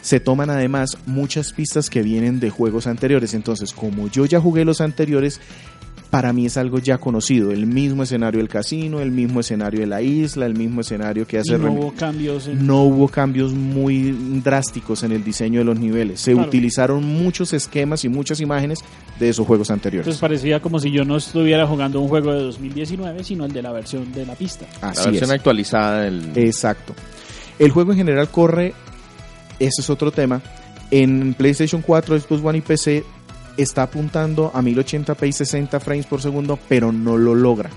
Se 0.02 0.20
toman 0.20 0.50
además 0.50 0.98
muchas 1.06 1.54
pistas 1.54 1.90
que 1.90 2.04
vienen 2.04 2.42
de 2.42 2.50
juegos 2.50 2.88
anteriores, 2.88 3.34
entonces 3.34 3.72
como 3.72 4.10
yo 4.10 4.25
ya 4.25 4.42
jugué 4.42 4.66
los 4.66 4.82
anteriores, 4.82 5.40
para 6.13 6.32
mí 6.32 6.46
es 6.46 6.58
algo 6.58 6.77
ya 6.77 7.00
conocido. 7.00 7.51
El 7.51 7.65
mismo 7.65 8.03
escenario 8.03 8.38
del 8.38 8.48
casino, 8.48 9.00
el 9.00 9.10
mismo 9.10 9.39
escenario 9.39 9.79
de 9.79 9.88
la 9.88 10.03
isla, 10.03 10.46
el 10.46 10.53
mismo 10.55 10.82
escenario 10.82 11.25
que 11.25 11.38
Y 11.38 11.39
hace 11.39 11.58
no 11.58 11.67
Rem- 11.70 11.72
hubo 11.79 11.91
cambios. 11.93 12.48
en- 12.48 12.67
no 12.67 12.84
hubo 12.84 13.08
cambios 13.08 13.51
muy 13.51 14.12
drásticos 14.43 15.01
en 15.01 15.12
el 15.12 15.24
diseño 15.24 15.62
de 15.62 15.65
los 15.65 15.79
niveles. 15.79 16.20
Se 16.22 16.34
Claro. 16.34 16.48
utilizaron 16.50 17.03
muchos 17.03 17.51
esquemas 17.53 18.05
y 18.05 18.10
muchas 18.10 18.39
imágenes 18.41 18.77
de 19.20 19.29
esos 19.29 19.48
juegos 19.48 19.72
anteriores. 19.72 20.05
Entonces 20.05 20.22
parecía 20.22 20.60
como 20.62 20.79
si 20.79 20.91
yo 20.91 21.03
no 21.03 21.17
estuviera 21.17 21.65
jugando 21.65 22.00
un 22.00 22.08
juego 22.10 22.32
de 22.32 22.43
2019, 22.43 23.24
sino 23.24 23.46
el 23.46 23.51
de 23.51 23.63
la 23.63 23.72
versión 23.72 24.12
de 24.13 24.24
la 24.27 24.36
pista. 24.36 24.67
La 24.84 24.89
Así 24.89 25.05
versión 25.10 25.32
es. 25.32 25.32
actualizada 25.32 26.01
del... 26.01 26.29
Exacto. 26.36 26.93
El 27.58 27.72
juego 27.72 27.91
en 27.93 27.98
general 27.98 28.29
corre, 28.29 28.75
ese 29.58 29.82
es 29.82 29.89
otro 29.89 30.12
tema. 30.12 30.43
En 30.91 31.34
PlayStation 31.34 31.82
4, 31.82 32.20
Xbox 32.20 32.43
One 32.46 32.60
y 32.60 32.62
PC 32.62 33.03
está 33.57 33.83
apuntando 33.83 34.51
a 34.53 34.62
1080p 34.62 35.27
y 35.27 35.31
60 35.31 35.79
frames 35.79 36.05
por 36.05 36.22
segundo, 36.22 36.60
pero 36.67 36.91
no 36.91 37.17
lo 37.17 37.36
logra. 37.36 37.69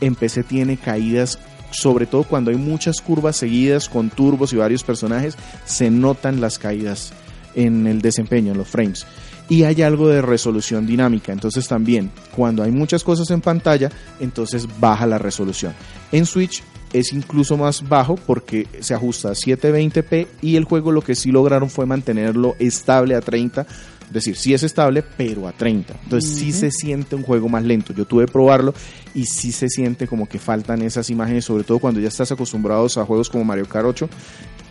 En 0.00 0.14
PC 0.14 0.44
tiene 0.44 0.76
caídas, 0.76 1.38
sobre 1.70 2.06
todo 2.06 2.24
cuando 2.24 2.50
hay 2.50 2.56
muchas 2.56 3.00
curvas 3.00 3.36
seguidas 3.36 3.88
con 3.88 4.10
turbos 4.10 4.52
y 4.52 4.56
varios 4.56 4.82
personajes, 4.82 5.36
se 5.64 5.90
notan 5.90 6.40
las 6.40 6.58
caídas 6.58 7.12
en 7.54 7.86
el 7.86 8.00
desempeño, 8.00 8.52
en 8.52 8.58
los 8.58 8.68
frames. 8.68 9.06
Y 9.48 9.64
hay 9.64 9.82
algo 9.82 10.08
de 10.08 10.22
resolución 10.22 10.86
dinámica, 10.86 11.32
entonces 11.32 11.66
también 11.66 12.12
cuando 12.34 12.62
hay 12.62 12.70
muchas 12.70 13.02
cosas 13.02 13.30
en 13.30 13.40
pantalla, 13.40 13.90
entonces 14.20 14.68
baja 14.78 15.06
la 15.06 15.18
resolución. 15.18 15.74
En 16.12 16.24
Switch 16.24 16.62
es 16.92 17.12
incluso 17.12 17.56
más 17.56 17.88
bajo 17.88 18.16
porque 18.16 18.66
se 18.80 18.94
ajusta 18.94 19.30
a 19.30 19.32
720p 19.32 20.26
y 20.42 20.56
el 20.56 20.64
juego 20.64 20.92
lo 20.92 21.02
que 21.02 21.14
sí 21.14 21.30
lograron 21.30 21.70
fue 21.70 21.86
mantenerlo 21.86 22.56
estable 22.58 23.14
a 23.14 23.20
30, 23.20 23.66
es 24.10 24.14
decir, 24.14 24.36
sí 24.36 24.52
es 24.52 24.62
estable, 24.64 25.02
pero 25.16 25.46
a 25.46 25.52
30. 25.52 25.94
Entonces 26.04 26.30
sí 26.36 26.50
Ujú. 26.50 26.58
se 26.58 26.70
siente 26.72 27.14
un 27.14 27.22
juego 27.22 27.48
más 27.48 27.62
lento. 27.64 27.92
Yo 27.92 28.04
tuve 28.04 28.26
que 28.26 28.32
probarlo 28.32 28.74
y 29.14 29.24
sí 29.24 29.52
se 29.52 29.68
siente 29.68 30.08
como 30.08 30.28
que 30.28 30.38
faltan 30.40 30.82
esas 30.82 31.08
imágenes, 31.10 31.44
sobre 31.44 31.62
todo 31.64 31.78
cuando 31.78 32.00
ya 32.00 32.08
estás 32.08 32.30
acostumbrados 32.32 32.98
a 32.98 33.04
juegos 33.06 33.30
como 33.30 33.44
Mario 33.44 33.66
Kart 33.66 33.86
8, 33.86 34.08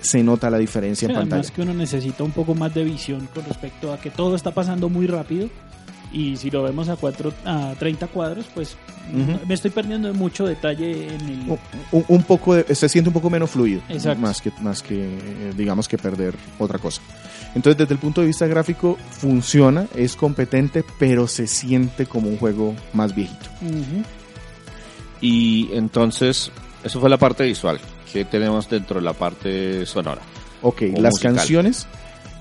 se 0.02 0.24
nota 0.24 0.50
la 0.50 0.58
diferencia 0.58 1.06
en 1.08 1.16
Además 1.16 1.30
pantalla. 1.30 1.54
que 1.56 1.62
uno 1.62 1.74
necesita 1.74 2.24
un 2.24 2.32
poco 2.32 2.54
más 2.54 2.74
de 2.74 2.84
visión 2.84 3.28
con 3.34 3.44
respecto 3.46 3.92
a 3.94 4.00
que 4.00 4.10
todo 4.10 4.36
está 4.36 4.54
pasando 4.54 4.90
muy 4.90 5.08
rápido 5.08 5.50
Y 6.12 6.38
si 6.38 6.50
lo 6.50 6.64
vemos 6.64 6.90
a, 6.90 6.96
cuatro, 6.96 7.32
a 7.46 7.74
30 7.78 8.08
cuadros, 8.08 8.46
pues 8.56 8.76
me 9.48 9.54
estoy 9.54 9.72
perdiendo 9.72 10.08
de 10.08 10.14
mucho 10.14 10.46
detalle 10.46 11.08
en 11.14 11.22
el... 11.22 11.58
Un, 12.08 12.24
poco 12.24 12.56
de- 12.56 12.76
se 12.76 12.88
siente 12.90 13.10
un 13.10 13.14
poco 13.14 13.30
menos 13.30 13.50
fluido 13.50 13.82
Exacto. 13.90 14.22
más 14.22 14.42
que 14.42 14.52
más 14.62 14.82
que 14.84 15.52
digamos 15.58 15.88
que 15.88 15.98
perder 15.98 16.36
otra 16.60 16.78
cosa 16.78 17.02
entonces 17.56 17.76
desde 17.80 17.94
el 17.96 18.00
punto 18.00 18.22
de 18.22 18.28
vista 18.28 18.46
gráfico 18.46 18.98
funciona 19.10 19.88
es 19.96 20.16
competente 20.16 20.84
pero 21.00 21.28
se 21.28 21.48
siente 21.48 22.06
como 22.06 22.30
un 22.30 22.38
juego 22.38 22.76
más 22.94 23.16
viejito. 23.16 23.50
Y 25.22 25.70
entonces, 25.74 26.52
eso 26.84 27.00
fue 27.00 27.10
la 27.10 27.18
parte 27.18 27.44
visual. 27.44 27.80
¿Qué 28.12 28.26
tenemos 28.26 28.70
dentro 28.70 29.00
de 29.00 29.06
la 29.06 29.14
parte 29.14 29.86
sonora? 29.86 30.22
ok 30.62 30.82
las 30.98 31.14
musical. 31.14 31.36
canciones 31.36 31.88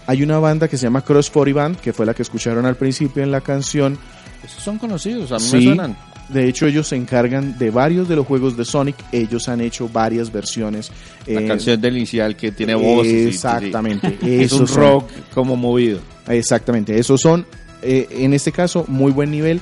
hay 0.09 0.23
una 0.25 0.39
banda 0.41 0.67
que 0.69 0.77
se 0.77 0.85
llama 0.87 1.03
Cross 1.03 1.31
40 1.31 1.61
Band 1.61 1.77
que 1.81 1.93
fue 1.93 2.05
la 2.07 2.15
que 2.15 2.23
escucharon 2.23 2.67
al 2.67 2.75
principio 2.77 3.23
en 3.23 3.31
la 3.31 3.41
canción 3.43 3.97
Esos 4.45 4.63
son 4.65 4.79
conocidos, 4.79 5.31
a 5.33 5.37
mí 5.37 5.45
Sí. 5.45 5.57
me 5.59 5.63
suenan. 5.65 5.97
de 6.31 6.49
hecho 6.49 6.67
ellos 6.67 6.89
se 6.89 6.97
encargan 6.97 7.57
de 7.59 7.71
varios 7.71 8.09
de 8.09 8.17
los 8.17 8.27
juegos 8.27 8.57
de 8.57 8.65
Sonic 8.65 8.97
ellos 9.13 9.49
han 9.49 9.61
hecho 9.61 9.89
varias 9.89 10.33
versiones 10.33 10.91
La 11.27 11.41
eh, 11.43 11.47
canción 11.47 11.81
del 11.81 11.97
inicial 11.99 12.35
que 12.37 12.51
tiene 12.53 12.75
voces. 12.75 13.13
y- 13.13 13.27
exactamente 13.29 14.19
y- 14.23 14.35
es 14.45 14.53
un 14.53 14.67
son. 14.67 14.77
rock 14.77 15.11
como 15.35 15.57
movido. 15.57 16.01
Exactamente, 16.27 16.99
esos 16.99 17.21
son, 17.21 17.47
eh, 17.83 18.07
en 18.11 18.33
este 18.35 18.51
caso, 18.53 18.85
muy 18.89 19.13
buen 19.13 19.31
nivel, 19.31 19.61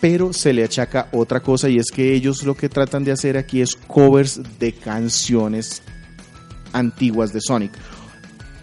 pero 0.00 0.32
se 0.32 0.52
le 0.52 0.64
achaca 0.64 1.08
otra 1.12 1.40
cosa 1.40 1.68
y 1.68 1.76
es 1.78 1.86
que 1.94 2.14
ellos 2.14 2.42
lo 2.44 2.54
que 2.56 2.68
tratan 2.68 3.04
de 3.04 3.12
hacer 3.12 3.36
aquí 3.36 3.60
es 3.60 3.76
covers 3.86 4.40
de 4.58 4.72
canciones 4.72 5.82
antiguas 6.72 7.32
de 7.32 7.40
Sonic. 7.40 7.72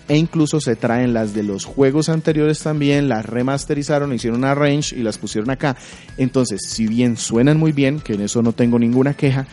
E 0.10 0.16
incluso 0.18 0.62
se 0.62 0.76
traen 0.78 1.14
las 1.14 1.34
de 1.34 1.44
los 1.44 1.66
juegos 1.66 2.08
anteriores 2.08 2.60
también, 2.60 3.10
las 3.10 3.26
remasterizaron, 3.26 4.14
hicieron 4.14 4.40
una 4.40 4.56
range 4.56 4.96
y 4.96 5.04
las 5.04 5.18
pusieron 5.18 5.50
acá. 5.50 5.76
Entonces, 6.18 6.62
si 6.70 6.88
bien 6.88 7.18
suenan 7.18 7.58
muy 7.58 7.74
bien, 7.74 8.00
que 8.00 8.14
en 8.14 8.22
eso 8.22 8.42
no 8.42 8.54
tengo 8.54 8.80
ninguna 8.80 9.14
queja, 9.16 9.46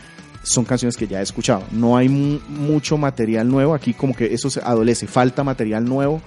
son 0.44 0.64
canciones 0.64 0.96
que 0.96 1.08
ya 1.08 1.20
he 1.20 1.22
escuchado. 1.22 1.64
No 1.72 1.96
hay 1.96 2.08
mu- 2.08 2.38
mucho 2.48 2.96
material 2.98 3.48
nuevo, 3.48 3.74
aquí 3.74 3.94
como 3.94 4.14
que 4.14 4.26
eso 4.32 4.48
se 4.48 4.60
adolece, 4.60 5.06
falta 5.08 5.42
material 5.42 5.84
nuevo 5.84 6.22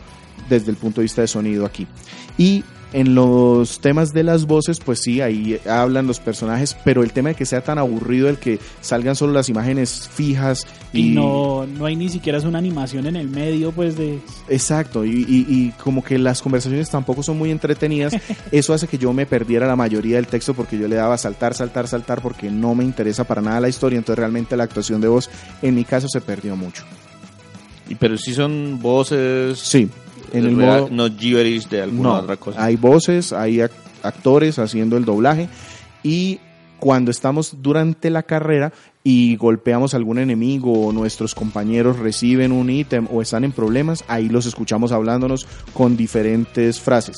desde 0.50 0.72
el 0.72 0.78
punto 0.78 1.00
de 1.02 1.04
vista 1.04 1.22
de 1.22 1.28
sonido 1.28 1.66
aquí. 1.66 1.88
Y 2.38 2.64
en 2.94 3.16
los 3.16 3.80
temas 3.82 4.14
de 4.14 4.24
las 4.24 4.46
voces, 4.46 4.80
pues 4.80 5.02
sí, 5.02 5.20
ahí 5.22 5.60
hablan 5.70 6.08
los 6.08 6.20
personajes, 6.20 6.76
pero 6.86 7.04
el 7.04 7.12
tema 7.12 7.30
de 7.30 7.36
que 7.36 7.46
sea 7.46 7.62
tan 7.62 7.78
aburrido 7.78 8.30
el 8.30 8.38
que 8.38 8.60
salgan 8.82 9.16
solo 9.16 9.34
las 9.34 9.50
imágenes 9.50 10.10
fijas 10.12 10.66
Y 10.94 11.10
no, 11.12 11.66
no 11.68 11.86
hay 11.86 11.96
ni 11.98 12.08
siquiera 12.10 12.40
una 12.40 12.60
animación 12.60 13.06
en 13.08 13.16
el 13.18 13.28
medio, 13.28 13.72
pues 13.74 13.98
de... 13.98 14.20
Exacto, 14.48 15.04
y, 15.04 15.10
y- 15.28 15.46
y 15.50 15.72
como 15.84 16.02
que 16.04 16.18
las 16.18 16.42
conversaciones 16.42 16.90
tampoco 16.90 17.24
son 17.24 17.38
muy 17.38 17.52
entretenidas, 17.52 18.14
eso 18.52 18.74
hace 18.74 18.88
que 18.88 18.98
yo 18.98 19.12
me 19.12 19.26
perdiera 19.26 19.68
la 19.68 19.76
mayoría 19.76 20.16
del 20.16 20.28
texto 20.28 20.54
porque 20.54 20.78
yo 20.78 20.88
le 20.88 20.96
daba 20.96 21.18
saltar, 21.18 21.54
saltar, 21.56 21.88
saltar 21.88 22.22
porque 22.22 22.50
no 22.50 22.74
me 22.74 22.84
interesa 22.86 23.26
para 23.26 23.42
nada 23.42 23.60
la 23.60 23.70
historia, 23.70 23.98
entonces 23.98 24.20
realmente 24.20 24.56
la 24.56 24.64
actuación 24.64 25.02
de 25.02 25.08
voz 25.10 25.30
en 25.62 25.76
mi 25.76 25.84
caso 25.84 26.08
se 26.08 26.22
perdió 26.22 26.56
mucho. 26.56 26.84
Y, 27.90 27.96
pero 27.96 28.18
si 28.18 28.34
son 28.34 28.80
voces. 28.82 29.60
Sí, 29.60 29.90
en 30.34 30.46
el 30.46 30.58
real, 30.58 30.82
modo... 30.82 30.90
No 30.92 31.18
gibberish 31.18 31.68
de 31.70 31.82
alguna 31.82 32.10
No, 32.10 32.16
otra 32.16 32.38
cosa. 32.38 32.64
hay 32.64 32.76
voces, 32.76 33.34
hay 33.34 33.58
ac- 33.58 33.72
actores 34.04 34.60
haciendo 34.60 34.98
el 34.98 35.06
doblaje 35.06 35.50
y 36.04 36.40
cuando 36.80 37.10
estamos 37.12 37.58
durante 37.62 38.10
la 38.10 38.24
carrera 38.24 38.72
y 39.04 39.36
golpeamos 39.38 39.94
a 39.94 39.98
algún 39.98 40.20
enemigo 40.20 40.88
o 40.88 40.92
nuestros 40.92 41.34
compañeros 41.34 41.98
reciben 41.98 42.52
un 42.52 42.70
ítem 42.70 43.08
o 43.12 43.22
están 43.22 43.44
en 43.44 43.52
problemas, 43.52 44.04
ahí 44.08 44.30
los 44.30 44.46
escuchamos 44.46 44.92
hablándonos 44.92 45.48
con 45.74 45.98
diferentes 45.98 46.80
frases. 46.80 47.18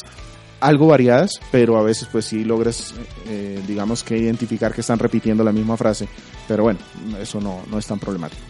Algo 0.61 0.87
variadas, 0.87 1.39
pero 1.51 1.77
a 1.77 1.83
veces 1.83 2.07
pues 2.11 2.25
sí 2.25 2.43
logras, 2.43 2.93
eh, 3.27 3.59
digamos 3.67 4.03
que 4.03 4.17
identificar 4.17 4.73
que 4.73 4.81
están 4.81 4.99
repitiendo 4.99 5.43
la 5.43 5.51
misma 5.53 5.77
frase. 5.77 6.07
Pero 6.47 6.63
bueno, 6.63 6.79
eso 7.21 7.39
no, 7.41 7.61
no 7.71 7.79
es 7.79 7.85
tan 7.87 7.97
problemático. 7.97 8.41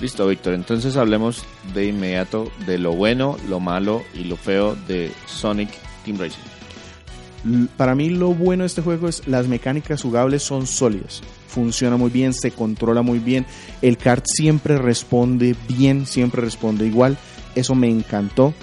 Listo, 0.00 0.28
Víctor. 0.28 0.54
Entonces 0.54 0.96
hablemos 0.96 1.44
de 1.74 1.86
inmediato 1.86 2.50
de 2.66 2.78
lo 2.78 2.92
bueno, 2.92 3.36
lo 3.48 3.58
malo 3.58 4.02
y 4.14 4.24
lo 4.24 4.36
feo 4.36 4.76
de 4.86 5.12
Sonic 5.26 5.70
Team 6.04 6.18
Racing. 6.18 7.68
Para 7.76 7.94
mí 7.94 8.10
lo 8.10 8.34
bueno 8.34 8.62
de 8.62 8.66
este 8.66 8.82
juego 8.82 9.08
es 9.08 9.26
las 9.26 9.46
mecánicas 9.46 10.02
jugables 10.02 10.42
son 10.42 10.66
sólidas. 10.66 11.22
Funciona 11.48 11.96
muy 11.96 12.10
bien, 12.10 12.32
se 12.32 12.50
controla 12.50 13.02
muy 13.02 13.18
bien. 13.18 13.46
El 13.82 13.96
kart 13.96 14.24
siempre 14.26 14.78
responde 14.78 15.56
bien, 15.68 16.06
siempre 16.06 16.42
responde 16.42 16.86
igual. 16.86 17.16
Eso 17.54 17.74
me 17.74 17.88
encantó. 17.88 18.54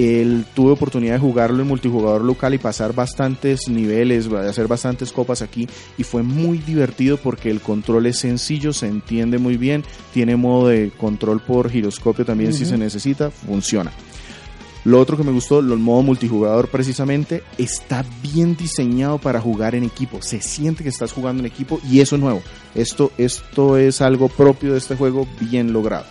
El, 0.00 0.46
tuve 0.54 0.72
oportunidad 0.72 1.14
de 1.14 1.20
jugarlo 1.20 1.60
en 1.60 1.68
multijugador 1.68 2.22
local 2.22 2.54
y 2.54 2.58
pasar 2.58 2.94
bastantes 2.94 3.68
niveles, 3.68 4.28
hacer 4.28 4.66
bastantes 4.66 5.12
copas 5.12 5.42
aquí 5.42 5.68
y 5.98 6.04
fue 6.04 6.22
muy 6.22 6.56
divertido 6.56 7.18
porque 7.18 7.50
el 7.50 7.60
control 7.60 8.06
es 8.06 8.18
sencillo, 8.18 8.72
se 8.72 8.86
entiende 8.86 9.36
muy 9.36 9.58
bien, 9.58 9.84
tiene 10.14 10.36
modo 10.36 10.68
de 10.68 10.90
control 10.90 11.40
por 11.40 11.68
giroscopio 11.70 12.24
también 12.24 12.54
si 12.54 12.64
se 12.64 12.78
necesita, 12.78 13.30
funciona. 13.30 13.92
Lo 14.84 14.98
otro 14.98 15.18
que 15.18 15.24
me 15.24 15.32
gustó, 15.32 15.58
el 15.58 15.66
modo 15.66 16.02
multijugador 16.02 16.68
precisamente, 16.68 17.42
está 17.58 18.02
bien 18.22 18.56
diseñado 18.56 19.18
para 19.18 19.38
jugar 19.38 19.74
en 19.74 19.84
equipo. 19.84 20.22
Se 20.22 20.40
siente 20.40 20.82
que 20.82 20.88
estás 20.88 21.12
jugando 21.12 21.40
en 21.40 21.46
equipo 21.46 21.78
y 21.86 22.00
eso 22.00 22.16
es 22.16 22.22
nuevo. 22.22 22.42
Esto, 22.74 23.12
esto 23.18 23.76
es 23.76 24.00
algo 24.00 24.30
propio 24.30 24.72
de 24.72 24.78
este 24.78 24.96
juego 24.96 25.28
bien 25.38 25.74
logrado. 25.74 26.06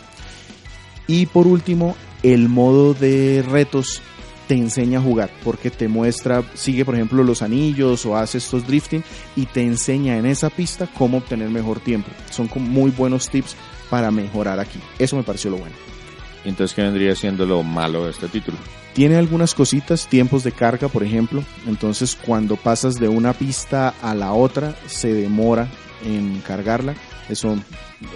Y 1.08 1.26
por 1.26 1.48
último, 1.48 1.96
el 2.24 2.50
modo 2.50 2.94
de 2.94 3.44
retos 3.48 4.02
te 4.48 4.56
enseña 4.56 4.98
a 4.98 5.02
jugar 5.02 5.30
porque 5.44 5.70
te 5.70 5.88
muestra, 5.88 6.44
sigue 6.56 6.84
por 6.84 6.96
ejemplo 6.96 7.24
los 7.24 7.44
anillos 7.44 8.06
o 8.06 8.18
hace 8.18 8.40
estos 8.40 8.66
drifting 8.66 9.04
y 9.36 9.46
te 9.46 9.62
enseña 9.62 10.18
en 10.18 10.26
esa 10.26 10.50
pista 10.50 10.88
cómo 10.98 11.20
obtener 11.20 11.50
mejor 11.50 11.80
tiempo. 11.80 12.10
Son 12.32 12.50
muy 12.56 12.90
buenos 12.90 13.30
tips 13.30 13.56
para 13.90 14.10
mejorar 14.10 14.60
aquí. 14.60 14.80
Eso 14.98 15.16
me 15.16 15.24
pareció 15.24 15.52
lo 15.52 15.58
bueno. 15.58 15.76
Entonces, 16.46 16.76
¿qué 16.76 16.82
vendría 16.82 17.16
siendo 17.16 17.46
lo 17.46 17.64
malo 17.64 18.06
de 18.06 18.12
este 18.12 18.28
título? 18.28 18.58
Tiene 18.94 19.18
algunas 19.18 19.54
cositas, 19.54 20.08
tiempos 20.08 20.44
de 20.44 20.52
carga, 20.52 20.88
por 20.88 21.04
ejemplo. 21.04 21.44
Entonces, 21.68 22.18
cuando 22.20 22.56
pasas 22.56 22.96
de 22.96 23.08
una 23.08 23.34
pista 23.34 23.94
a 24.02 24.16
la 24.16 24.34
otra, 24.34 24.76
se 24.88 25.14
demora 25.14 25.68
en 26.04 26.42
cargarla. 26.42 26.96
Eso 27.30 27.56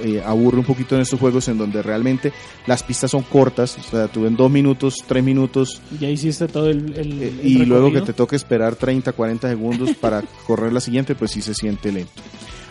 eh, 0.03 0.21
aburre 0.25 0.57
un 0.57 0.65
poquito 0.65 0.95
en 0.95 1.01
estos 1.01 1.19
juegos 1.19 1.47
en 1.47 1.57
donde 1.57 1.81
realmente 1.83 2.33
las 2.65 2.81
pistas 2.83 3.11
son 3.11 3.21
cortas. 3.23 3.77
O 3.77 3.83
sea, 3.83 4.07
tú 4.07 4.25
en 4.25 4.35
dos 4.35 4.49
minutos, 4.51 4.95
tres 5.07 5.23
minutos, 5.23 5.81
Ya 5.99 6.09
hiciste 6.09 6.47
todo 6.47 6.69
el... 6.69 6.97
el- 6.97 7.21
eh, 7.21 7.33
el 7.41 7.47
y 7.47 7.65
luego 7.65 7.91
que 7.91 8.01
te 8.01 8.13
toque 8.13 8.35
esperar 8.35 8.75
30, 8.75 9.11
40 9.13 9.47
segundos 9.49 9.91
para 10.01 10.23
correr 10.47 10.73
la 10.73 10.79
siguiente, 10.79 11.13
pues 11.15 11.31
sí 11.31 11.41
se 11.41 11.53
siente 11.53 11.91
lento. 11.91 12.11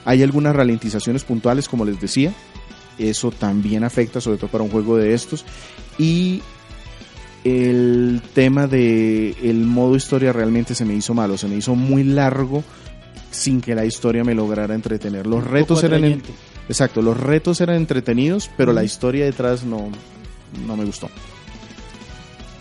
Hay 0.04 0.22
algunas 0.22 0.54
ralentizaciones 0.56 1.22
puntuales, 1.24 1.68
como 1.68 1.84
les 1.84 2.00
decía. 2.00 2.32
Eso 2.98 3.30
también 3.30 3.84
afecta, 3.84 4.20
sobre 4.20 4.36
todo 4.38 4.50
para 4.50 4.64
un 4.64 4.70
juego 4.70 4.96
de 4.96 5.14
estos. 5.14 5.44
Y 5.98 6.42
el 7.44 8.22
tema 8.34 8.66
de 8.66 9.34
el 9.42 9.64
modo 9.64 9.96
historia 9.96 10.32
realmente 10.32 10.74
se 10.74 10.84
me 10.84 10.94
hizo 10.94 11.12
malo, 11.14 11.36
se 11.36 11.48
me 11.48 11.56
hizo 11.56 11.74
muy 11.74 12.04
largo 12.04 12.62
sin 13.32 13.60
que 13.60 13.74
la 13.74 13.84
historia 13.84 14.22
me 14.22 14.34
lograra 14.34 14.74
entretener. 14.74 15.26
Los 15.26 15.42
retos 15.44 15.82
eran 15.82 16.04
en- 16.04 16.22
exacto, 16.68 17.02
los 17.02 17.18
retos 17.18 17.60
eran 17.60 17.74
entretenidos, 17.76 18.48
pero 18.56 18.72
la 18.72 18.84
historia 18.84 19.24
detrás 19.24 19.64
no 19.64 19.88
no 20.66 20.76
me 20.76 20.84
gustó. 20.84 21.08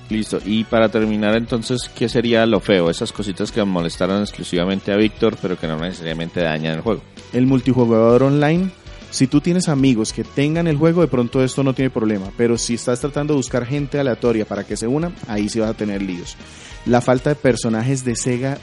Listo. 0.09 0.39
Y 0.45 0.65
para 0.65 0.89
terminar, 0.89 1.35
entonces, 1.35 1.89
¿qué 1.95 2.09
sería 2.09 2.45
lo 2.45 2.59
feo? 2.59 2.89
Esas 2.89 3.13
cositas 3.13 3.49
que 3.51 3.63
molestaron 3.63 4.21
exclusivamente 4.21 4.91
a 4.91 4.97
Víctor, 4.97 5.37
pero 5.41 5.57
que 5.57 5.67
no 5.67 5.77
necesariamente 5.77 6.41
dañan 6.41 6.75
el 6.75 6.81
juego. 6.81 7.01
el 7.31 7.45
multijugador 7.47 8.23
online, 8.23 8.71
si 9.11 9.27
tú 9.27 9.41
tienes 9.41 9.67
amigos 9.67 10.13
que 10.13 10.23
tengan 10.23 10.67
el 10.67 10.77
juego, 10.77 11.01
de 11.01 11.07
pronto 11.07 11.43
esto 11.43 11.63
no 11.63 11.73
tiene 11.73 11.89
problema. 11.89 12.31
Pero 12.37 12.57
si 12.57 12.75
estás 12.75 13.01
tratando 13.01 13.33
de 13.33 13.37
buscar 13.37 13.65
gente 13.65 13.99
aleatoria 13.99 14.45
para 14.45 14.63
que 14.63 14.77
se 14.77 14.87
una, 14.87 15.11
ahí 15.27 15.49
sí 15.49 15.59
vas 15.59 15.69
a 15.69 15.73
tener 15.75 16.01
líos. 16.01 16.37
La 16.85 17.01
falta 17.01 17.29
de 17.29 17.35
personajes 17.35 18.05
de 18.05 18.15
Sega, 18.15 18.57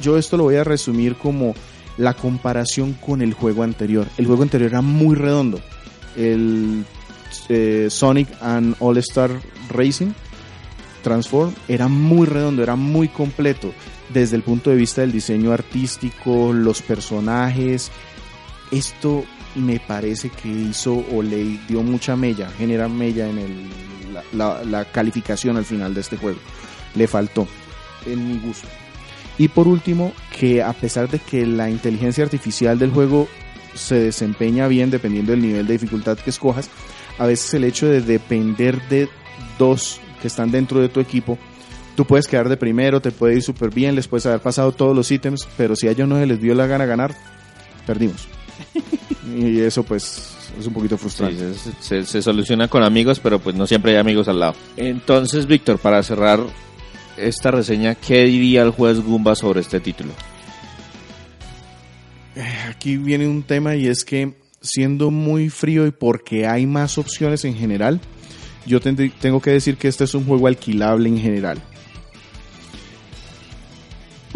yo, 0.00 0.18
esto 0.18 0.36
lo 0.36 0.44
voy 0.44 0.56
a 0.56 0.64
resumir 0.64 1.16
como 1.16 1.54
la 1.96 2.12
comparación 2.14 2.92
con 2.92 3.22
el 3.22 3.32
juego 3.32 3.62
anterior. 3.62 4.06
El 4.18 4.26
juego 4.26 4.42
anterior 4.42 4.70
era 4.70 4.82
muy 4.82 5.16
redondo. 5.16 5.60
El 6.14 6.84
eh, 7.48 7.88
Sonic 7.90 8.28
and 8.42 8.76
All 8.78 8.98
Star 8.98 9.30
Racing 9.70 10.12
Transform 11.02 11.54
era 11.68 11.88
muy 11.88 12.26
redondo, 12.26 12.62
era 12.62 12.76
muy 12.76 13.08
completo 13.08 13.72
desde 14.10 14.36
el 14.36 14.42
punto 14.42 14.70
de 14.70 14.76
vista 14.76 15.00
del 15.00 15.12
diseño 15.12 15.52
artístico, 15.52 16.52
los 16.52 16.82
personajes. 16.82 17.90
Esto 18.70 19.24
me 19.56 19.80
parece 19.80 20.30
que 20.30 20.48
hizo 20.48 21.04
o 21.12 21.22
le 21.22 21.58
dio 21.68 21.82
mucha 21.82 22.16
mella, 22.16 22.50
genera 22.50 22.88
mella 22.88 23.28
en 23.28 23.38
el, 23.38 23.70
la, 24.32 24.84
calificación 24.92 25.56
al 25.56 25.64
final 25.64 25.94
de 25.94 26.00
este 26.00 26.16
juego. 26.16 26.38
Le 26.94 27.06
faltó, 27.06 27.46
en 28.06 28.28
mi 28.28 28.38
gusto. 28.38 28.68
Y 29.38 29.48
por 29.48 29.68
último, 29.68 30.12
que 30.38 30.62
a 30.62 30.72
pesar 30.72 31.10
de 31.10 31.18
que 31.18 31.46
la 31.46 31.68
inteligencia 31.68 32.24
artificial 32.24 32.78
del 32.78 32.90
juego 32.90 33.28
se 33.74 33.96
desempeña 33.96 34.68
bien 34.68 34.90
dependiendo 34.90 35.32
del 35.32 35.42
nivel 35.42 35.66
de 35.66 35.74
dificultad 35.74 36.18
que 36.18 36.30
escojas, 36.30 36.70
a 37.18 37.26
veces 37.26 37.52
el 37.54 37.64
hecho 37.64 37.86
de 37.86 38.00
depender 38.00 38.80
de 38.88 39.08
dos 39.58 40.00
que 40.22 40.28
están 40.28 40.50
dentro 40.50 40.80
de 40.80 40.88
tu 40.88 41.00
equipo 41.00 41.38
Tú 41.96 42.04
puedes 42.04 42.28
quedar 42.28 42.50
de 42.50 42.58
primero, 42.58 43.00
te 43.00 43.10
puede 43.10 43.36
ir 43.36 43.42
súper 43.42 43.70
bien, 43.70 43.94
les 43.94 44.06
puedes 44.06 44.26
haber 44.26 44.40
pasado 44.40 44.70
todos 44.70 44.94
los 44.94 45.10
ítems, 45.10 45.48
pero 45.56 45.74
si 45.74 45.88
a 45.88 45.92
ellos 45.92 46.06
no 46.06 46.18
se 46.18 46.26
les 46.26 46.40
dio 46.42 46.54
la 46.54 46.66
gana 46.66 46.84
ganar, 46.84 47.16
perdimos. 47.86 48.28
Y 49.34 49.60
eso 49.60 49.82
pues 49.82 50.34
es 50.58 50.66
un 50.66 50.72
poquito 50.72 50.96
Sí, 50.96 51.00
frustrante. 51.02 51.54
se, 51.54 51.72
se- 51.80 52.04
se 52.04 52.22
soluciona 52.22 52.68
con 52.68 52.82
amigos, 52.82 53.18
pero 53.20 53.38
pues 53.38 53.56
no 53.56 53.66
siempre 53.66 53.92
hay 53.92 53.98
amigos 53.98 54.28
al 54.28 54.40
lado. 54.40 54.54
Entonces, 54.76 55.46
Víctor, 55.46 55.78
para 55.78 56.02
cerrar 56.02 56.40
esta 57.16 57.50
reseña, 57.50 57.94
¿qué 57.94 58.24
diría 58.24 58.62
el 58.62 58.70
juez 58.70 59.00
Gumba 59.00 59.34
sobre 59.34 59.60
este 59.60 59.80
título? 59.80 60.10
Aquí 62.68 62.96
viene 62.98 63.26
un 63.26 63.42
tema 63.42 63.76
y 63.76 63.86
es 63.86 64.04
que 64.04 64.34
siendo 64.60 65.10
muy 65.10 65.48
frío 65.48 65.86
y 65.86 65.90
porque 65.90 66.46
hay 66.46 66.66
más 66.66 66.98
opciones 66.98 67.44
en 67.44 67.54
general, 67.56 68.00
yo 68.66 68.80
tengo 68.80 69.40
que 69.40 69.50
decir 69.50 69.76
que 69.76 69.88
este 69.88 70.04
es 70.04 70.14
un 70.14 70.24
juego 70.26 70.46
alquilable 70.46 71.08
en 71.08 71.18
general. 71.18 71.58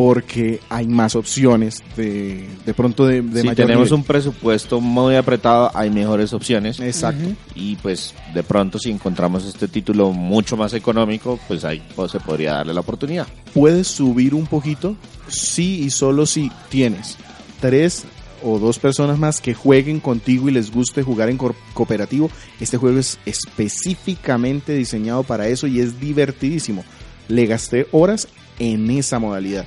Porque 0.02 0.60
hay 0.70 0.86
más 0.86 1.14
opciones 1.14 1.82
de, 1.94 2.48
de 2.64 2.72
pronto 2.74 3.06
de, 3.06 3.20
de 3.20 3.42
si 3.42 3.46
mayor 3.48 3.66
tenemos 3.66 3.88
nivel. 3.88 3.98
un 4.00 4.04
presupuesto 4.04 4.80
muy 4.80 5.14
apretado, 5.14 5.70
hay 5.74 5.90
mejores 5.90 6.32
opciones. 6.32 6.80
Exacto. 6.80 7.28
Y 7.54 7.76
pues 7.76 8.14
de 8.32 8.42
pronto 8.42 8.78
si 8.78 8.90
encontramos 8.90 9.44
este 9.44 9.68
título 9.68 10.10
mucho 10.12 10.56
más 10.56 10.72
económico, 10.72 11.38
pues 11.46 11.64
ahí 11.66 11.82
pues, 11.94 12.12
se 12.12 12.18
podría 12.20 12.54
darle 12.54 12.72
la 12.72 12.80
oportunidad. 12.80 13.26
puedes 13.52 13.88
subir 13.88 14.34
un 14.34 14.46
poquito 14.46 14.96
si 15.28 15.82
y 15.82 15.90
solo 15.90 16.24
si 16.24 16.50
tienes 16.70 17.18
tres 17.60 18.04
o 18.42 18.58
dos 18.58 18.78
personas 18.78 19.18
más 19.18 19.42
que 19.42 19.52
jueguen 19.52 20.00
contigo 20.00 20.48
y 20.48 20.52
les 20.52 20.72
guste 20.72 21.02
jugar 21.02 21.28
en 21.28 21.36
co- 21.36 21.54
cooperativo. 21.74 22.30
Este 22.58 22.78
juego 22.78 22.98
es 22.98 23.18
específicamente 23.26 24.72
diseñado 24.74 25.24
para 25.24 25.46
eso 25.48 25.66
y 25.66 25.80
es 25.80 26.00
divertidísimo. 26.00 26.84
Le 27.28 27.44
gasté 27.44 27.86
horas 27.92 28.28
en 28.58 28.90
esa 28.90 29.18
modalidad. 29.18 29.66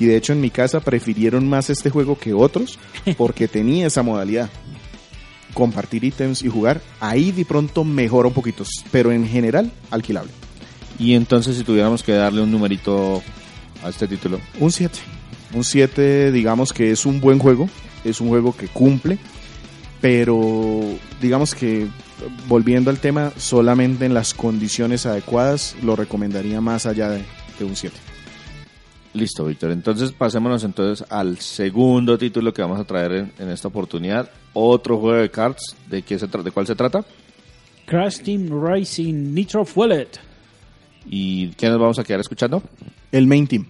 Y 0.00 0.06
de 0.06 0.16
hecho 0.16 0.32
en 0.32 0.40
mi 0.40 0.50
casa 0.50 0.80
prefirieron 0.80 1.48
más 1.48 1.70
este 1.70 1.90
juego 1.90 2.18
que 2.18 2.32
otros 2.32 2.78
porque 3.16 3.46
tenía 3.46 3.86
esa 3.86 4.02
modalidad. 4.02 4.50
Compartir 5.54 6.04
ítems 6.04 6.42
y 6.42 6.48
jugar, 6.48 6.80
ahí 7.00 7.32
de 7.32 7.44
pronto 7.44 7.84
mejora 7.84 8.28
un 8.28 8.34
poquito, 8.34 8.64
pero 8.90 9.12
en 9.12 9.28
general 9.28 9.70
alquilable. 9.90 10.30
Y 10.98 11.14
entonces 11.14 11.56
si 11.56 11.64
tuviéramos 11.64 12.02
que 12.02 12.12
darle 12.12 12.42
un 12.42 12.50
numerito 12.50 13.22
a 13.82 13.88
este 13.88 14.06
título, 14.06 14.40
Un 14.58 14.70
7. 14.70 14.98
Un 15.54 15.64
7, 15.64 16.30
digamos 16.30 16.72
que 16.72 16.90
es 16.90 17.06
un 17.06 17.20
buen 17.20 17.38
juego. 17.38 17.68
Es 18.04 18.20
un 18.20 18.28
juego 18.28 18.56
que 18.56 18.68
cumple. 18.68 19.18
Pero 20.00 20.82
digamos 21.20 21.54
que 21.54 21.88
volviendo 22.48 22.90
al 22.90 23.00
tema, 23.00 23.32
solamente 23.36 24.06
en 24.06 24.14
las 24.14 24.34
condiciones 24.34 25.04
adecuadas 25.04 25.76
lo 25.82 25.96
recomendaría 25.96 26.60
más 26.60 26.86
allá 26.86 27.08
de, 27.10 27.24
de 27.58 27.64
un 27.64 27.76
7. 27.76 27.96
Listo, 29.12 29.44
Víctor. 29.44 29.72
Entonces 29.72 30.12
pasémonos 30.12 30.62
entonces 30.62 31.06
al 31.10 31.38
segundo 31.38 32.16
título 32.16 32.52
que 32.54 32.62
vamos 32.62 32.78
a 32.78 32.84
traer 32.84 33.12
en, 33.12 33.32
en 33.38 33.50
esta 33.50 33.68
oportunidad. 33.68 34.30
Otro 34.52 34.98
juego 34.98 35.20
de 35.20 35.30
cards. 35.30 35.76
¿De, 35.88 36.02
qué 36.02 36.18
se 36.18 36.26
¿De 36.26 36.50
cuál 36.50 36.66
se 36.66 36.76
trata? 36.76 37.04
Crash 37.86 38.20
Team 38.20 38.48
Racing 38.50 39.34
Nitro 39.34 39.64
Fuelet. 39.64 40.20
¿Y 41.06 41.48
qué 41.50 41.68
nos 41.68 41.80
vamos 41.80 41.98
a 41.98 42.04
quedar 42.04 42.20
escuchando? 42.20 42.62
El 43.10 43.26
main 43.26 43.46
team. 43.46 43.66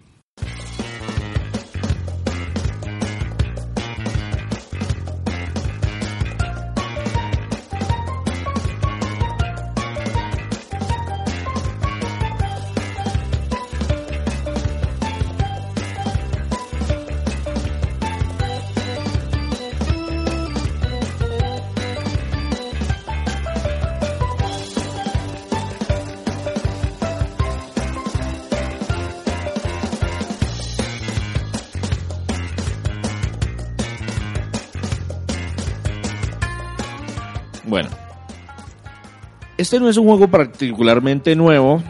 Este 39.70 39.78
no 39.78 39.88
es 39.88 39.96
un 39.96 40.06
juego 40.08 40.26
particularmente 40.26 41.36
nuevo. 41.36 41.80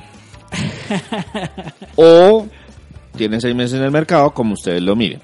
o 1.97 2.47
tiene 3.17 3.41
seis 3.41 3.55
meses 3.55 3.79
en 3.79 3.85
el 3.85 3.91
mercado, 3.91 4.35
como 4.35 4.53
ustedes 4.53 4.83
lo 4.83 4.95
miren. 4.95 5.23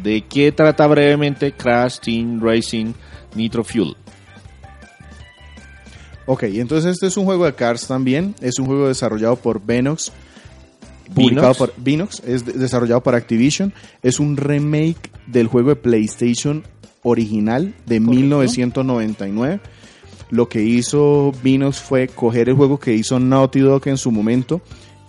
¿De 0.00 0.20
qué 0.20 0.52
trata 0.52 0.86
brevemente 0.86 1.50
Crash 1.50 1.98
Team 1.98 2.40
Racing 2.40 2.92
Nitro 3.34 3.64
Fuel? 3.64 3.96
Ok, 6.26 6.44
entonces 6.44 6.92
este 6.92 7.08
es 7.08 7.16
un 7.16 7.24
juego 7.24 7.46
de 7.46 7.54
cards 7.54 7.88
también. 7.88 8.36
Es 8.40 8.60
un 8.60 8.66
juego 8.66 8.86
desarrollado 8.86 9.34
por 9.34 9.60
Venox. 9.60 10.12
Publicado 11.12 11.48
Vinox. 11.48 11.58
por 11.58 11.74
Vinox. 11.78 12.20
Es 12.20 12.46
de- 12.46 12.52
desarrollado 12.52 13.02
por 13.02 13.16
Activision. 13.16 13.74
Es 14.04 14.20
un 14.20 14.36
remake 14.36 15.10
del 15.26 15.48
juego 15.48 15.70
de 15.70 15.76
PlayStation 15.76 16.62
original 17.02 17.74
de 17.86 17.98
1999. 17.98 19.58
Lo 20.30 20.48
que 20.48 20.62
hizo 20.62 21.32
Vinox 21.42 21.80
fue 21.80 22.08
coger 22.08 22.48
el 22.48 22.54
juego 22.54 22.78
que 22.78 22.94
hizo 22.94 23.18
Naughty 23.18 23.60
Dog 23.60 23.86
en 23.88 23.96
su 23.96 24.10
momento 24.10 24.60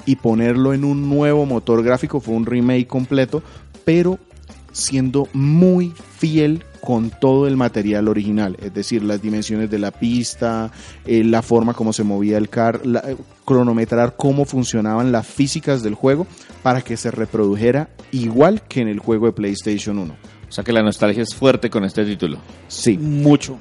y 0.06 0.16
ponerlo 0.16 0.74
en 0.74 0.84
un 0.86 1.10
nuevo 1.10 1.46
motor 1.46 1.84
gráfico. 1.84 2.20
Fue 2.22 2.34
un 2.34 2.46
remake 2.46 2.88
completo, 2.88 3.44
pero 3.86 4.18
siendo 4.72 5.28
muy 5.34 5.92
fiel 6.18 6.64
con 6.82 7.10
todo 7.10 7.48
el 7.48 7.58
material 7.58 8.08
original, 8.08 8.56
es 8.62 8.74
decir, 8.74 9.04
las 9.04 9.22
dimensiones 9.22 9.70
de 9.70 9.80
la 9.80 9.92
pista, 9.92 10.72
eh, 11.06 11.26
la 11.26 11.42
forma 11.42 11.74
como 11.74 11.92
se 11.92 12.04
movía 12.06 12.38
el 12.38 12.48
car, 12.48 12.86
la- 12.86 13.00
eh, 13.02 13.18
cronometrar 13.44 14.16
cómo 14.16 14.46
funcionaban 14.46 15.12
las 15.12 15.28
físicas 15.28 15.84
del 15.84 15.96
juego 15.96 16.26
para 16.64 16.82
que 16.82 16.96
se 16.96 17.12
reprodujera 17.12 17.90
igual 18.14 18.62
que 18.62 18.80
en 18.82 18.88
el 18.88 19.00
juego 19.00 19.26
de 19.26 19.34
PlayStation 19.34 19.98
1. 20.00 20.14
O 20.48 20.52
sea 20.52 20.64
que 20.64 20.72
la 20.72 20.82
nostalgia 20.82 21.24
es 21.24 21.36
fuerte 21.36 21.70
con 21.70 21.84
este 21.84 22.06
título. 22.06 22.38
Sí, 22.70 22.98
Mucho. 22.98 23.58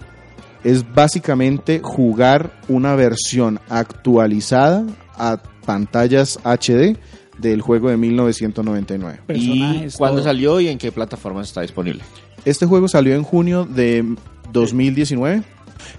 Es 0.64 0.94
básicamente 0.94 1.81
jugar 1.83 2.53
una 2.68 2.94
versión 2.94 3.61
actualizada 3.68 4.85
a 5.16 5.42
pantallas 5.64 6.38
HD 6.44 6.97
del 7.38 7.61
juego 7.61 7.90
de 7.90 7.97
1999. 7.97 9.21
Personajes. 9.27 9.94
¿Y 9.94 9.99
cuándo 9.99 10.18
todo. 10.18 10.29
salió 10.29 10.61
y 10.61 10.68
en 10.68 10.79
qué 10.79 10.92
plataformas 10.92 11.49
está 11.49 11.62
disponible? 11.62 12.03
Este 12.44 12.66
juego 12.66 12.88
salió 12.88 13.14
en 13.14 13.23
junio 13.23 13.64
de 13.64 14.05
2019. 14.53 15.42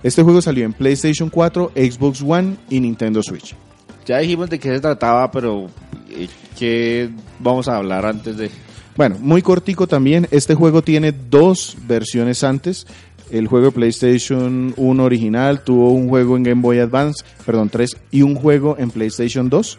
Este 0.04 0.24
juego 0.24 0.42
salió 0.42 0.66
en 0.66 0.74
PlayStation 0.74 1.30
4, 1.30 1.72
Xbox 1.76 2.22
One 2.22 2.58
y 2.70 2.80
Nintendo 2.80 3.24
Switch. 3.24 3.56
Ya 4.06 4.18
dijimos 4.20 4.50
de 4.50 4.60
qué 4.60 4.70
se 4.70 4.80
trataba, 4.80 5.32
pero 5.32 5.68
eh, 6.10 6.28
¿qué 6.58 7.10
vamos 7.40 7.68
a 7.68 7.78
hablar 7.78 8.06
antes 8.06 8.38
de...? 8.38 8.50
Bueno, 8.98 9.16
muy 9.20 9.42
cortico 9.42 9.88
también. 9.88 10.28
Este 10.32 10.56
juego 10.56 10.82
tiene 10.82 11.14
dos 11.14 11.78
versiones 11.88 12.44
antes. 12.44 12.86
El 13.32 13.48
juego 13.48 13.68
de 13.68 13.72
PlayStation 13.72 14.74
1 14.76 15.04
original 15.04 15.64
tuvo 15.64 15.92
un 15.92 16.10
juego 16.10 16.36
en 16.36 16.44
Game 16.44 16.62
Boy 16.62 16.80
Advance, 16.80 17.24
perdón, 17.46 17.70
3, 17.70 17.98
y 18.12 18.22
un 18.24 18.36
juego 18.36 18.76
en 18.80 18.90
PlayStation 18.90 19.50
2. 19.50 19.78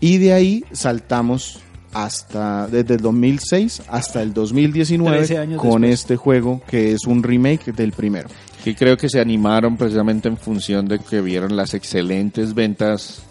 Y 0.00 0.18
de 0.18 0.32
ahí 0.32 0.64
saltamos 0.72 1.60
hasta 1.92 2.68
desde 2.68 2.94
el 2.94 3.00
2006 3.00 3.82
hasta 3.88 4.22
el 4.22 4.32
13 4.32 4.40
2019 4.40 5.38
años 5.38 5.60
con 5.60 5.82
después. 5.82 6.00
este 6.00 6.16
juego 6.16 6.62
que 6.68 6.92
es 6.92 7.04
un 7.06 7.22
remake 7.22 7.72
del 7.72 7.92
primero. 7.92 8.28
Que 8.62 8.74
creo 8.74 8.96
que 8.96 9.08
se 9.08 9.20
animaron 9.20 9.76
precisamente 9.76 10.28
en 10.28 10.36
función 10.36 10.86
de 10.86 10.98
que 10.98 11.20
vieron 11.20 11.56
las 11.56 11.74
excelentes 11.74 12.54
ventas 12.54 13.22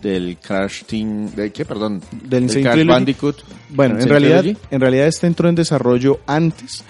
del 0.00 0.36
Crash 0.38 0.84
Team... 0.84 1.30
¿De 1.34 1.52
qué? 1.52 1.64
Perdón. 1.64 2.02
Del 2.24 2.44
Insane 2.44 2.62
Crash 2.62 2.74
Trilogy. 2.74 2.98
Bandicoot. 2.98 3.36
Bueno, 3.70 4.00
en 4.00 4.08
realidad, 4.08 4.40
Trilogy. 4.40 4.66
en 4.70 4.80
realidad 4.80 5.06
este 5.06 5.26
entró 5.26 5.48
en 5.48 5.54
desarrollo 5.54 6.20
antes 6.26 6.84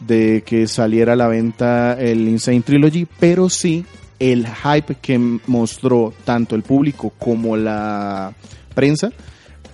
de 0.00 0.42
que 0.44 0.66
saliera 0.66 1.14
a 1.14 1.16
la 1.16 1.28
venta 1.28 1.94
el 1.98 2.28
Insane 2.28 2.60
Trilogy, 2.60 3.06
pero 3.18 3.48
sí 3.48 3.84
el 4.18 4.46
hype 4.46 4.96
que 4.96 5.18
mostró 5.46 6.12
tanto 6.24 6.54
el 6.54 6.62
público 6.62 7.12
como 7.18 7.56
la 7.56 8.34
prensa 8.74 9.10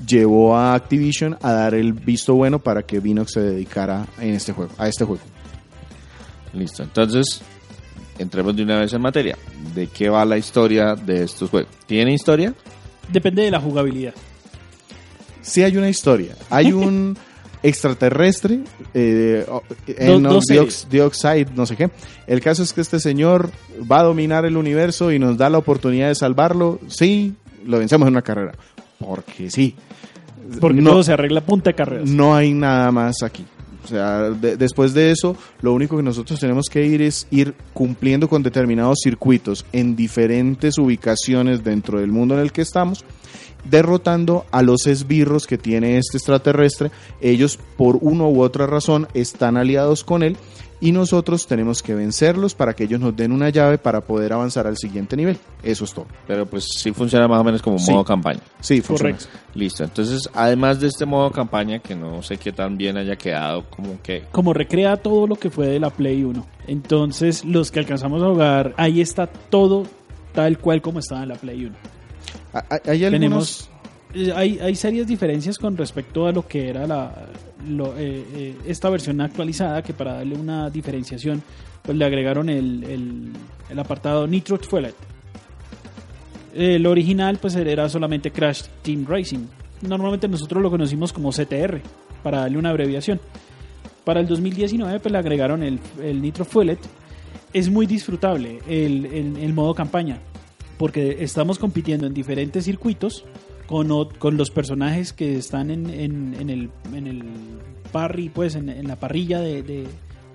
llevó 0.07 0.57
a 0.57 0.75
Activision 0.75 1.37
a 1.43 1.53
dar 1.53 1.75
el 1.75 1.93
visto 1.93 2.35
bueno 2.35 2.59
para 2.59 2.83
que 2.83 3.01
Vinox 3.01 3.33
se 3.33 3.41
dedicara 3.41 4.07
en 4.21 4.35
este 4.35 4.53
juego, 4.53 4.73
a 4.79 4.89
este 4.89 5.05
juego. 5.05 5.23
Listo. 6.53 6.83
Entonces, 6.83 7.43
entremos 8.19 8.55
de 8.57 8.63
una 8.63 8.79
vez 8.79 8.93
en 8.93 9.01
materia. 9.01 9.39
¿De 9.75 9.87
qué 9.87 10.09
va 10.09 10.25
la 10.25 10.37
historia 10.37 10.95
de 10.95 11.23
estos 11.23 11.51
juegos? 11.51 11.71
¿Tiene 11.87 12.13
historia? 12.13 12.55
Depende 13.11 13.43
de 13.43 13.51
la 13.51 13.61
jugabilidad. 13.61 14.15
Sí 15.41 15.63
hay 15.63 15.77
una 15.77 15.89
historia, 15.89 16.37
hay 16.51 16.73
un 16.73 17.17
extraterrestre, 17.63 18.61
eh, 18.95 19.45
o- 19.49 19.63
Do- 19.87 19.95
Enoch 19.97 20.33
dos 20.33 20.45
series. 20.47 20.87
Diox- 20.89 20.89
Dioxide, 20.91 21.49
no 21.55 21.67
sé 21.67 21.77
qué. 21.77 21.91
El 22.27 22.41
caso 22.41 22.63
es 22.63 22.73
que 22.73 22.81
este 22.81 23.01
señor 23.01 23.51
va 23.91 24.01
a 24.01 24.03
dominar 24.05 24.45
el 24.45 24.57
universo 24.57 25.13
y 25.13 25.19
nos 25.19 25.37
da 25.37 25.49
la 25.51 25.59
oportunidad 25.59 26.09
de 26.09 26.15
salvarlo. 26.15 26.79
Sí, 26.89 27.35
lo 27.65 27.79
vencemos 27.79 28.07
en 28.09 28.15
una 28.15 28.23
carrera. 28.23 28.53
porque 28.99 29.51
sí. 29.51 29.75
Porque 30.61 30.81
no, 30.81 30.91
todo 30.91 31.03
se 31.03 31.13
arregla 31.13 31.41
punta 31.41 31.71
de 31.71 31.75
carreras. 31.75 32.09
no 32.09 32.35
hay 32.37 32.53
nada 32.53 32.91
más 32.93 33.17
aquí. 33.25 33.45
O 33.85 33.89
sea, 33.89 34.31
de- 34.31 34.57
después 34.57 34.95
de 34.95 35.11
eso, 35.11 35.37
lo 35.61 35.73
único 35.73 35.97
que 35.97 36.05
nosotros 36.05 36.39
tenemos 36.39 36.67
que 36.71 36.87
ir 36.87 37.03
es 37.03 37.27
ir 37.33 37.53
cumpliendo 37.75 38.29
con 38.29 38.45
determinados 38.45 38.99
circuitos 39.03 39.67
en 39.73 39.97
diferentes 39.97 40.79
ubicaciones 40.79 41.65
dentro 41.65 41.99
del 41.99 42.13
mundo 42.13 42.35
en 42.35 42.43
el 42.43 42.53
que 42.53 42.63
estamos, 42.63 43.05
derrotando 43.65 44.45
a 44.51 44.63
los 44.63 44.87
esbirros 44.87 45.47
que 45.47 45.59
tiene 45.59 45.99
este 45.99 46.17
extraterrestre. 46.19 46.91
Ellos, 47.21 47.59
por 47.77 47.99
una 48.01 48.25
u 48.25 48.43
otra 48.43 48.67
razón, 48.67 49.09
están 49.15 49.57
aliados 49.57 50.05
con 50.05 50.23
él 50.23 50.37
y 50.81 50.91
nosotros 50.91 51.47
tenemos 51.47 51.81
que 51.81 51.95
vencerlos 51.95 52.57
para 52.57 52.75
que 52.75 52.83
ellos 52.85 52.99
nos 52.99 53.15
den 53.15 53.31
una 53.31 53.51
llave 53.51 53.79
para 53.79 54.01
poder 54.01 54.33
avanzar 54.33 54.67
al 54.67 54.77
siguiente 54.77 55.17
nivel. 55.17 55.39
Eso 55.63 55.85
es 55.85 55.93
todo. 55.95 56.07
Pero 56.27 56.45
pues 56.45 56.67
sí 56.77 56.91
funciona 56.91 57.29
más 57.29 57.41
o 57.41 57.45
menos 57.45 57.63
como 57.63 57.77
un 57.77 57.83
Sí. 57.83 57.93
modo 57.93 58.05
campaña. 58.05 58.41
Sí, 58.61 58.81
funciona. 58.81 59.17
Correcto. 59.17 59.39
Listo. 59.55 59.85
Entonces, 59.85 60.29
además 60.35 60.81
de 60.81 60.89
este 60.89 61.07
modo 61.07 61.31
campaña, 61.31 61.79
que 61.79 61.95
no 61.95 62.21
sé 62.25 62.37
qué 62.37 62.51
tan 62.51 62.77
bien 62.77 62.97
haya 62.97 63.15
quedado, 63.15 63.65
como 63.71 64.03
que 64.03 64.25
como 64.33 64.53
recrea 64.53 64.97
todo 64.97 65.29
lo 65.29 65.37
que 65.37 65.51
fue 65.51 65.69
de 65.69 65.79
la 65.79 65.91
Play 65.91 66.25
1. 66.25 66.45
Entonces, 66.67 67.45
los 67.45 67.71
que 67.71 67.79
alcanzamos 67.79 68.21
a 68.21 68.27
jugar, 68.27 68.75
ahí 68.77 69.01
está 69.01 69.29
todo 69.29 69.87
tal 70.35 70.59
cual 70.59 70.83
como 70.83 70.99
estaba 70.99 71.23
en 71.23 71.29
la 71.29 71.37
Play 71.37 71.65
1. 71.67 71.77
Hay-. 72.53 73.01
Tenemos 73.11 73.69
eh, 74.15 74.33
hay, 74.35 74.59
hay 74.59 74.75
serias 74.75 75.07
diferencias 75.07 75.59
con 75.59 75.77
respecto 75.77 76.27
a 76.27 76.33
lo 76.33 76.47
que 76.47 76.69
era 76.69 76.87
la 76.87 77.27
eh, 77.97 78.25
eh, 78.35 78.57
esta 78.67 78.91
versión 78.91 79.21
actualizada 79.21 79.83
que 79.83 79.95
para 79.95 80.15
darle 80.15 80.35
una 80.35 80.69
diferenciación 80.69 81.43
pues 81.83 81.97
le 81.97 82.05
agregaron 82.05 82.49
el, 82.51 83.33
el, 83.71 83.79
apartado 83.79 84.27
Nitro 84.27 84.59
Fuelet. 84.59 84.95
El 86.55 86.87
original 86.87 87.39
pues 87.41 87.57
era 87.57 87.89
solamente 87.89 88.31
Crash 88.31 88.65
Team 88.83 89.07
Racing. 89.09 89.47
Normalmente 89.81 90.29
nosotros 90.29 90.63
lo 90.63 90.71
conocimos 90.71 91.13
como 91.13 91.31
CTR 91.31 91.81
para 92.23 92.41
darle 92.41 92.59
una 92.59 92.71
abreviación. 92.71 93.19
Para 94.05 94.21
el 94.21 94.27
2019 94.27 95.01
pues 95.01 95.11
le 95.11 95.19
agregaron 95.19 95.63
el, 95.63 95.81
el 96.03 96.21
Nitro 96.21 96.45
Fuelet. 96.45 96.79
Es 97.53 97.71
muy 97.71 97.87
disfrutable 97.87 98.61
el- 98.69 99.07
el 99.07 99.53
modo 99.55 99.75
campaña 99.75 100.19
porque 100.83 101.19
estamos 101.21 101.61
compitiendo 101.61 102.09
en 102.09 102.13
diferentes 102.13 102.65
circuitos 102.65 103.25
con, 103.69 103.87
con 104.19 104.37
los 104.37 104.51
personajes 104.51 105.13
que 105.13 105.37
están 105.37 105.71
en, 105.71 105.89
en- 105.89 106.51
el, 106.51 106.71
en 106.93 107.07
el 107.07 107.23
parry, 107.93 108.29
pues 108.31 108.57
en, 108.57 108.69
en 108.69 108.89
la 108.89 108.97
parrilla 108.97 109.39
de, 109.39 109.63
de, 109.63 109.87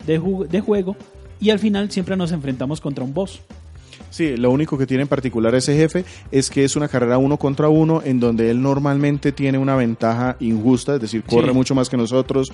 de 0.06 0.60
juego 0.62 0.96
y 1.42 1.50
al 1.50 1.60
final 1.60 1.92
siempre 1.92 2.16
nos 2.16 2.32
enfrentamos 2.32 2.80
contra 2.80 3.04
un 3.04 3.14
boss. 3.14 3.42
Sí, 4.10 4.38
lo 4.38 4.52
único 4.52 4.78
que 4.78 4.88
tiene 4.88 5.04
en 5.04 5.08
particular 5.10 5.54
ese 5.56 5.76
jefe 5.76 6.06
es 6.32 6.50
que 6.50 6.64
es 6.64 6.76
una 6.76 6.88
carrera 6.88 7.18
uno 7.18 7.38
contra 7.38 7.70
uno 7.70 8.02
en 8.04 8.20
donde 8.20 8.50
él 8.50 8.62
normalmente 8.62 9.32
tiene 9.32 9.58
una 9.58 9.76
ventaja 9.76 10.36
injusta, 10.40 10.96
es 10.96 11.02
decir, 11.02 11.24
corre 11.24 11.50
Sí. 11.50 11.54
mucho 11.54 11.76
más 11.76 11.90
que 11.90 11.98
nosotros, 11.98 12.52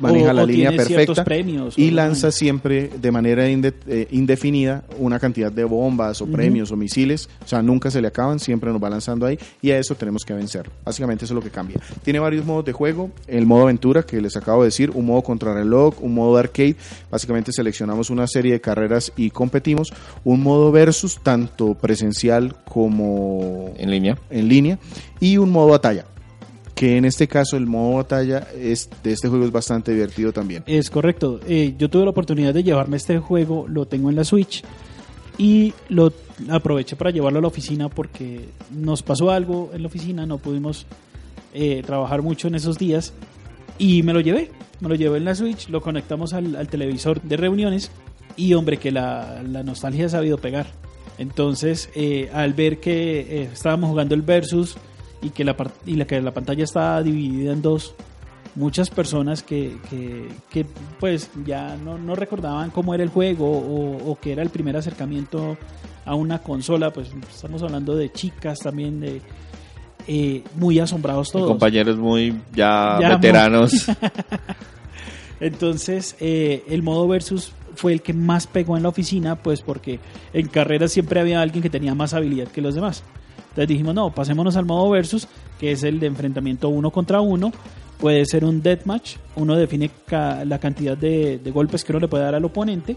maneja 0.00 0.30
O- 0.30 0.32
la 0.34 0.42
o 0.42 0.46
línea 0.46 0.70
perfecta 0.72 1.24
premios, 1.24 1.78
y 1.78 1.90
lanza 1.90 2.30
siempre 2.30 2.88
de 3.00 3.10
manera 3.10 3.48
inde- 3.48 3.74
eh, 3.86 4.08
indefinida 4.10 4.84
una 4.98 5.18
cantidad 5.18 5.50
de 5.52 5.64
bombas 5.64 6.20
o 6.20 6.26
premios 6.26 6.70
o 6.72 6.76
misiles, 6.76 7.28
o 7.44 7.48
sea, 7.48 7.62
nunca 7.62 7.90
se 7.90 8.00
le 8.00 8.08
acaban, 8.08 8.38
siempre 8.38 8.70
nos 8.72 8.82
va 8.82 8.90
lanzando 8.90 9.26
ahí 9.26 9.38
y 9.62 9.70
a 9.70 9.78
eso 9.78 9.94
tenemos 9.94 10.24
que 10.24 10.34
vencer. 10.34 10.68
Básicamente 10.84 11.24
eso 11.24 11.34
es 11.34 11.36
lo 11.36 11.42
que 11.42 11.50
cambia. 11.50 11.80
Tiene 12.02 12.18
varios 12.18 12.44
modos 12.44 12.64
de 12.64 12.72
juego, 12.72 13.10
el 13.26 13.46
modo 13.46 13.62
aventura 13.62 14.02
que 14.02 14.20
les 14.20 14.36
acabo 14.36 14.62
de 14.62 14.68
decir, 14.68 14.90
un 14.94 15.06
modo 15.06 15.22
contrarreloj, 15.22 16.02
un 16.02 16.14
modo 16.14 16.36
arcade, 16.36 16.76
básicamente 17.10 17.52
seleccionamos 17.52 18.10
una 18.10 18.26
serie 18.26 18.52
de 18.52 18.60
carreras 18.60 19.12
y 19.16 19.30
competimos, 19.30 19.92
un 20.24 20.42
modo 20.42 20.72
versus 20.88 21.18
tanto 21.22 21.74
presencial 21.74 22.56
como 22.64 23.72
en 23.76 23.90
línea. 23.90 24.16
en 24.30 24.48
línea 24.48 24.78
y 25.20 25.36
un 25.36 25.50
modo 25.50 25.68
batalla 25.68 26.06
que 26.74 26.96
en 26.96 27.04
este 27.04 27.28
caso 27.28 27.58
el 27.58 27.66
modo 27.66 27.96
batalla 27.96 28.46
es, 28.56 28.88
de 29.02 29.12
este 29.12 29.28
juego 29.28 29.44
es 29.44 29.50
bastante 29.50 29.92
divertido 29.92 30.32
también. 30.32 30.62
Es 30.66 30.90
correcto. 30.90 31.40
Eh, 31.46 31.74
yo 31.76 31.90
tuve 31.90 32.04
la 32.04 32.10
oportunidad 32.10 32.54
de 32.54 32.62
llevarme 32.62 32.96
este 32.96 33.18
juego, 33.18 33.66
lo 33.68 33.86
tengo 33.86 34.08
en 34.10 34.16
la 34.16 34.22
Switch 34.22 34.62
y 35.36 35.74
lo 35.88 36.12
aproveché 36.48 36.94
para 36.94 37.10
llevarlo 37.10 37.40
a 37.40 37.42
la 37.42 37.48
oficina 37.48 37.88
porque 37.88 38.48
nos 38.70 39.02
pasó 39.02 39.30
algo 39.30 39.70
en 39.74 39.82
la 39.82 39.88
oficina, 39.88 40.24
no 40.24 40.38
pudimos 40.38 40.86
eh, 41.52 41.82
trabajar 41.84 42.22
mucho 42.22 42.48
en 42.48 42.54
esos 42.54 42.78
días 42.78 43.12
y 43.76 44.02
me 44.04 44.12
lo 44.12 44.20
llevé. 44.20 44.52
Me 44.80 44.88
lo 44.88 44.94
llevé 44.94 45.18
en 45.18 45.24
la 45.24 45.34
Switch, 45.34 45.68
lo 45.68 45.80
conectamos 45.80 46.32
al, 46.32 46.54
al 46.54 46.68
televisor 46.68 47.20
de 47.20 47.36
reuniones 47.36 47.90
y 48.38 48.54
hombre 48.54 48.78
que 48.78 48.90
la, 48.90 49.42
la 49.46 49.62
nostalgia 49.62 50.06
ha 50.06 50.08
sabido 50.08 50.38
pegar. 50.38 50.66
Entonces, 51.18 51.90
eh, 51.94 52.30
al 52.32 52.54
ver 52.54 52.80
que 52.80 53.20
eh, 53.20 53.50
estábamos 53.52 53.90
jugando 53.90 54.14
el 54.14 54.22
versus 54.22 54.76
y 55.20 55.30
que 55.30 55.44
la, 55.44 55.54
y 55.84 55.96
la, 55.96 56.06
que 56.06 56.20
la 56.22 56.32
pantalla 56.32 56.64
estaba 56.64 57.02
dividida 57.02 57.52
en 57.52 57.60
dos, 57.60 57.94
muchas 58.54 58.88
personas 58.88 59.42
que, 59.42 59.76
que, 59.90 60.28
que, 60.48 60.64
pues 61.00 61.30
ya 61.44 61.76
no, 61.76 61.98
no 61.98 62.14
recordaban 62.14 62.70
cómo 62.70 62.94
era 62.94 63.02
el 63.02 63.10
juego 63.10 63.50
o, 63.50 64.10
o 64.10 64.18
que 64.20 64.32
era 64.32 64.42
el 64.42 64.50
primer 64.50 64.76
acercamiento 64.76 65.58
a 66.08 66.14
una 66.14 66.38
consola, 66.38 66.90
pues 66.92 67.10
estamos 67.28 67.62
hablando 67.62 67.94
de 67.94 68.10
chicas 68.10 68.60
también, 68.60 69.00
de 69.00 69.20
eh, 70.06 70.42
muy 70.54 70.78
asombrados 70.78 71.30
todos. 71.30 71.48
Compañeros 71.48 71.98
muy 71.98 72.40
ya, 72.54 72.96
Ya, 72.98 73.16
veteranos. 73.16 73.86
Entonces, 75.40 76.16
eh, 76.18 76.64
el 76.68 76.82
modo 76.82 77.06
versus 77.06 77.52
fue 77.78 77.92
el 77.92 78.02
que 78.02 78.12
más 78.12 78.46
pegó 78.46 78.76
en 78.76 78.82
la 78.82 78.88
oficina, 78.88 79.36
pues 79.36 79.60
porque 79.62 80.00
en 80.32 80.48
carreras 80.48 80.92
siempre 80.92 81.20
había 81.20 81.40
alguien 81.40 81.62
que 81.62 81.70
tenía 81.70 81.94
más 81.94 82.12
habilidad 82.12 82.48
que 82.48 82.60
los 82.60 82.74
demás. 82.74 83.02
Entonces 83.50 83.68
dijimos, 83.68 83.94
no, 83.94 84.10
pasémonos 84.14 84.56
al 84.56 84.66
modo 84.66 84.90
versus, 84.90 85.28
que 85.58 85.72
es 85.72 85.82
el 85.84 86.00
de 86.00 86.06
enfrentamiento 86.06 86.68
uno 86.68 86.90
contra 86.90 87.20
uno. 87.20 87.52
Puede 87.98 88.24
ser 88.26 88.44
un 88.44 88.62
deathmatch, 88.62 89.16
uno 89.36 89.56
define 89.56 89.90
ca- 90.06 90.44
la 90.44 90.58
cantidad 90.60 90.96
de, 90.96 91.38
de 91.42 91.50
golpes 91.50 91.84
que 91.84 91.92
uno 91.92 92.00
le 92.00 92.08
puede 92.08 92.22
dar 92.24 92.34
al 92.34 92.44
oponente, 92.44 92.96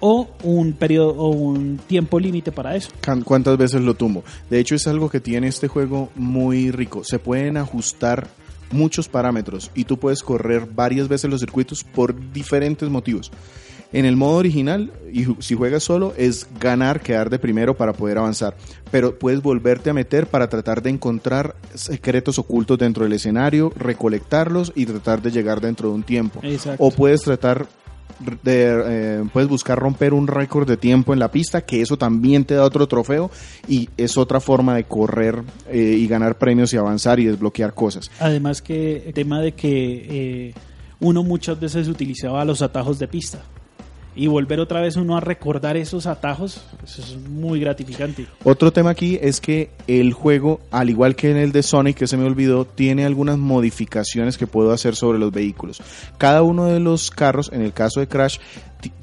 o 0.00 0.28
un 0.44 0.74
periodo 0.74 1.14
o 1.14 1.28
un 1.30 1.78
tiempo 1.78 2.20
límite 2.20 2.52
para 2.52 2.76
eso. 2.76 2.90
¿Cuántas 3.24 3.56
veces 3.56 3.80
lo 3.80 3.94
tumbo? 3.94 4.22
De 4.48 4.60
hecho 4.60 4.76
es 4.76 4.86
algo 4.86 5.10
que 5.10 5.18
tiene 5.20 5.48
este 5.48 5.66
juego 5.66 6.10
muy 6.14 6.70
rico. 6.70 7.02
Se 7.02 7.18
pueden 7.18 7.56
ajustar 7.56 8.28
muchos 8.70 9.08
parámetros 9.08 9.70
y 9.74 9.84
tú 9.84 9.96
puedes 9.98 10.22
correr 10.22 10.68
varias 10.72 11.08
veces 11.08 11.28
los 11.30 11.40
circuitos 11.40 11.82
por 11.82 12.14
diferentes 12.32 12.88
motivos. 12.88 13.32
En 13.90 14.04
el 14.04 14.16
modo 14.16 14.36
original, 14.36 14.92
y 15.10 15.26
si 15.38 15.54
juegas 15.54 15.82
solo, 15.82 16.12
es 16.18 16.46
ganar, 16.60 17.00
quedar 17.00 17.30
de 17.30 17.38
primero 17.38 17.74
para 17.74 17.94
poder 17.94 18.18
avanzar. 18.18 18.54
Pero 18.90 19.18
puedes 19.18 19.40
volverte 19.40 19.88
a 19.88 19.94
meter 19.94 20.26
para 20.26 20.48
tratar 20.48 20.82
de 20.82 20.90
encontrar 20.90 21.56
secretos 21.74 22.38
ocultos 22.38 22.78
dentro 22.78 23.04
del 23.04 23.14
escenario, 23.14 23.72
recolectarlos 23.74 24.72
y 24.74 24.84
tratar 24.84 25.22
de 25.22 25.30
llegar 25.30 25.62
dentro 25.62 25.88
de 25.88 25.94
un 25.94 26.02
tiempo. 26.02 26.40
Exacto. 26.42 26.84
O 26.84 26.90
puedes 26.90 27.22
tratar 27.22 27.66
de, 28.42 28.82
eh, 28.86 29.24
puedes 29.32 29.48
buscar 29.48 29.78
romper 29.78 30.12
un 30.12 30.26
récord 30.26 30.68
de 30.68 30.76
tiempo 30.76 31.14
en 31.14 31.18
la 31.18 31.30
pista, 31.30 31.62
que 31.62 31.80
eso 31.80 31.96
también 31.96 32.44
te 32.44 32.54
da 32.54 32.64
otro 32.64 32.86
trofeo 32.88 33.30
y 33.66 33.88
es 33.96 34.18
otra 34.18 34.40
forma 34.40 34.74
de 34.74 34.84
correr 34.84 35.42
eh, 35.70 35.96
y 35.98 36.06
ganar 36.08 36.36
premios 36.36 36.74
y 36.74 36.76
avanzar 36.76 37.20
y 37.20 37.24
desbloquear 37.24 37.72
cosas. 37.72 38.10
Además 38.20 38.60
que 38.60 39.04
el 39.06 39.14
tema 39.14 39.40
de 39.40 39.52
que 39.52 40.48
eh, 40.48 40.54
uno 41.00 41.22
muchas 41.22 41.58
veces 41.58 41.88
utilizaba 41.88 42.44
los 42.44 42.60
atajos 42.60 42.98
de 42.98 43.08
pista 43.08 43.42
y 44.18 44.26
volver 44.26 44.58
otra 44.58 44.80
vez 44.80 44.96
uno 44.96 45.16
a 45.16 45.20
recordar 45.20 45.76
esos 45.76 46.06
atajos, 46.06 46.60
eso 46.82 47.00
es 47.00 47.16
muy 47.28 47.60
gratificante. 47.60 48.26
Otro 48.42 48.72
tema 48.72 48.90
aquí 48.90 49.16
es 49.22 49.40
que 49.40 49.70
el 49.86 50.12
juego, 50.12 50.60
al 50.72 50.90
igual 50.90 51.14
que 51.14 51.30
en 51.30 51.36
el 51.36 51.52
de 51.52 51.62
Sonic, 51.62 51.98
que 51.98 52.08
se 52.08 52.16
me 52.16 52.24
olvidó, 52.24 52.64
tiene 52.64 53.06
algunas 53.06 53.38
modificaciones 53.38 54.36
que 54.36 54.48
puedo 54.48 54.72
hacer 54.72 54.96
sobre 54.96 55.20
los 55.20 55.30
vehículos. 55.30 55.80
Cada 56.18 56.42
uno 56.42 56.66
de 56.66 56.80
los 56.80 57.12
carros, 57.12 57.48
en 57.52 57.62
el 57.62 57.72
caso 57.72 58.00
de 58.00 58.08
Crash, 58.08 58.38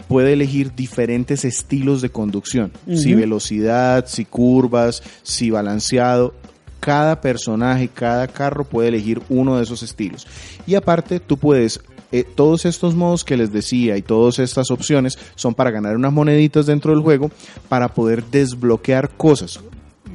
puede 0.09 0.33
elegir 0.33 0.75
diferentes 0.75 1.45
estilos 1.45 2.01
de 2.01 2.09
conducción. 2.09 2.73
Si 2.93 3.15
velocidad, 3.15 4.05
si 4.07 4.25
curvas, 4.25 5.01
si 5.23 5.49
balanceado. 5.49 6.33
Cada 6.81 7.21
personaje, 7.21 7.87
cada 7.87 8.27
carro 8.27 8.65
puede 8.65 8.89
elegir 8.89 9.21
uno 9.29 9.55
de 9.55 9.63
esos 9.63 9.81
estilos. 9.81 10.27
Y 10.67 10.75
aparte, 10.75 11.21
tú 11.21 11.37
puedes 11.37 11.79
eh, 12.15 12.23
todos 12.23 12.63
estos 12.65 12.95
modos 12.95 13.25
que 13.25 13.35
les 13.35 13.51
decía 13.51 13.97
y 13.97 14.01
todas 14.01 14.39
estas 14.39 14.71
opciones 14.71 15.17
son 15.35 15.53
para 15.53 15.69
ganar 15.69 15.97
unas 15.97 16.13
moneditas 16.13 16.65
dentro 16.65 16.93
del 16.93 17.01
juego 17.03 17.29
para 17.67 17.93
poder 17.93 18.23
desbloquear 18.23 19.09
cosas. 19.17 19.59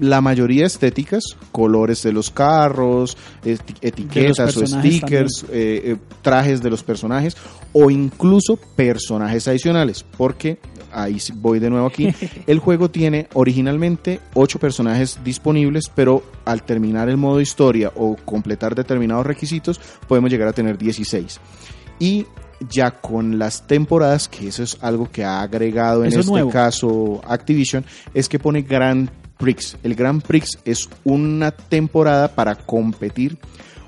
La 0.01 0.23
mayoría 0.23 0.65
estéticas, 0.65 1.23
colores 1.53 2.03
de 2.03 2.13
los 2.13 2.31
carros, 2.31 3.19
eti- 3.45 3.77
etiquetas 3.83 4.57
o 4.57 4.67
stickers, 4.67 5.45
eh, 5.53 5.83
eh, 5.85 5.97
trajes 6.23 6.63
de 6.63 6.71
los 6.71 6.83
personajes 6.83 7.37
o 7.75 7.91
incluso 7.91 8.57
personajes 8.57 9.47
adicionales. 9.47 10.03
Porque, 10.17 10.59
ahí 10.91 11.19
voy 11.35 11.59
de 11.59 11.69
nuevo 11.69 11.87
aquí, 11.87 12.09
el 12.47 12.61
juego 12.61 12.91
tiene 12.91 13.29
originalmente 13.35 14.21
8 14.33 14.59
personajes 14.59 15.19
disponibles, 15.23 15.91
pero 15.95 16.23
al 16.47 16.63
terminar 16.63 17.11
el 17.11 17.19
modo 17.19 17.43
historia 17.43 17.93
o 17.95 18.17
completar 18.25 18.75
determinados 18.75 19.27
requisitos, 19.27 19.79
podemos 20.09 20.31
llegar 20.31 20.49
a 20.49 20.55
tener 20.55 20.79
16 20.79 21.39
y 22.01 22.27
ya 22.69 22.91
con 22.91 23.39
las 23.39 23.67
temporadas, 23.67 24.29
que 24.29 24.49
eso 24.49 24.65
es 24.65 24.77
algo 24.81 25.09
que 25.09 25.25
ha 25.25 25.41
agregado 25.41 26.03
en 26.03 26.09
Eso 26.09 26.21
este 26.21 26.33
nuevo. 26.33 26.51
caso 26.51 27.21
Activision, 27.27 27.85
es 28.13 28.29
que 28.29 28.41
pone 28.41 28.63
gran 28.63 29.11
Prix. 29.39 29.77
El 29.83 29.95
Grand 29.95 30.23
Prix 30.23 30.59
es 30.65 30.89
una 31.05 31.51
temporada 31.51 32.35
para 32.35 32.57
competir 32.57 33.39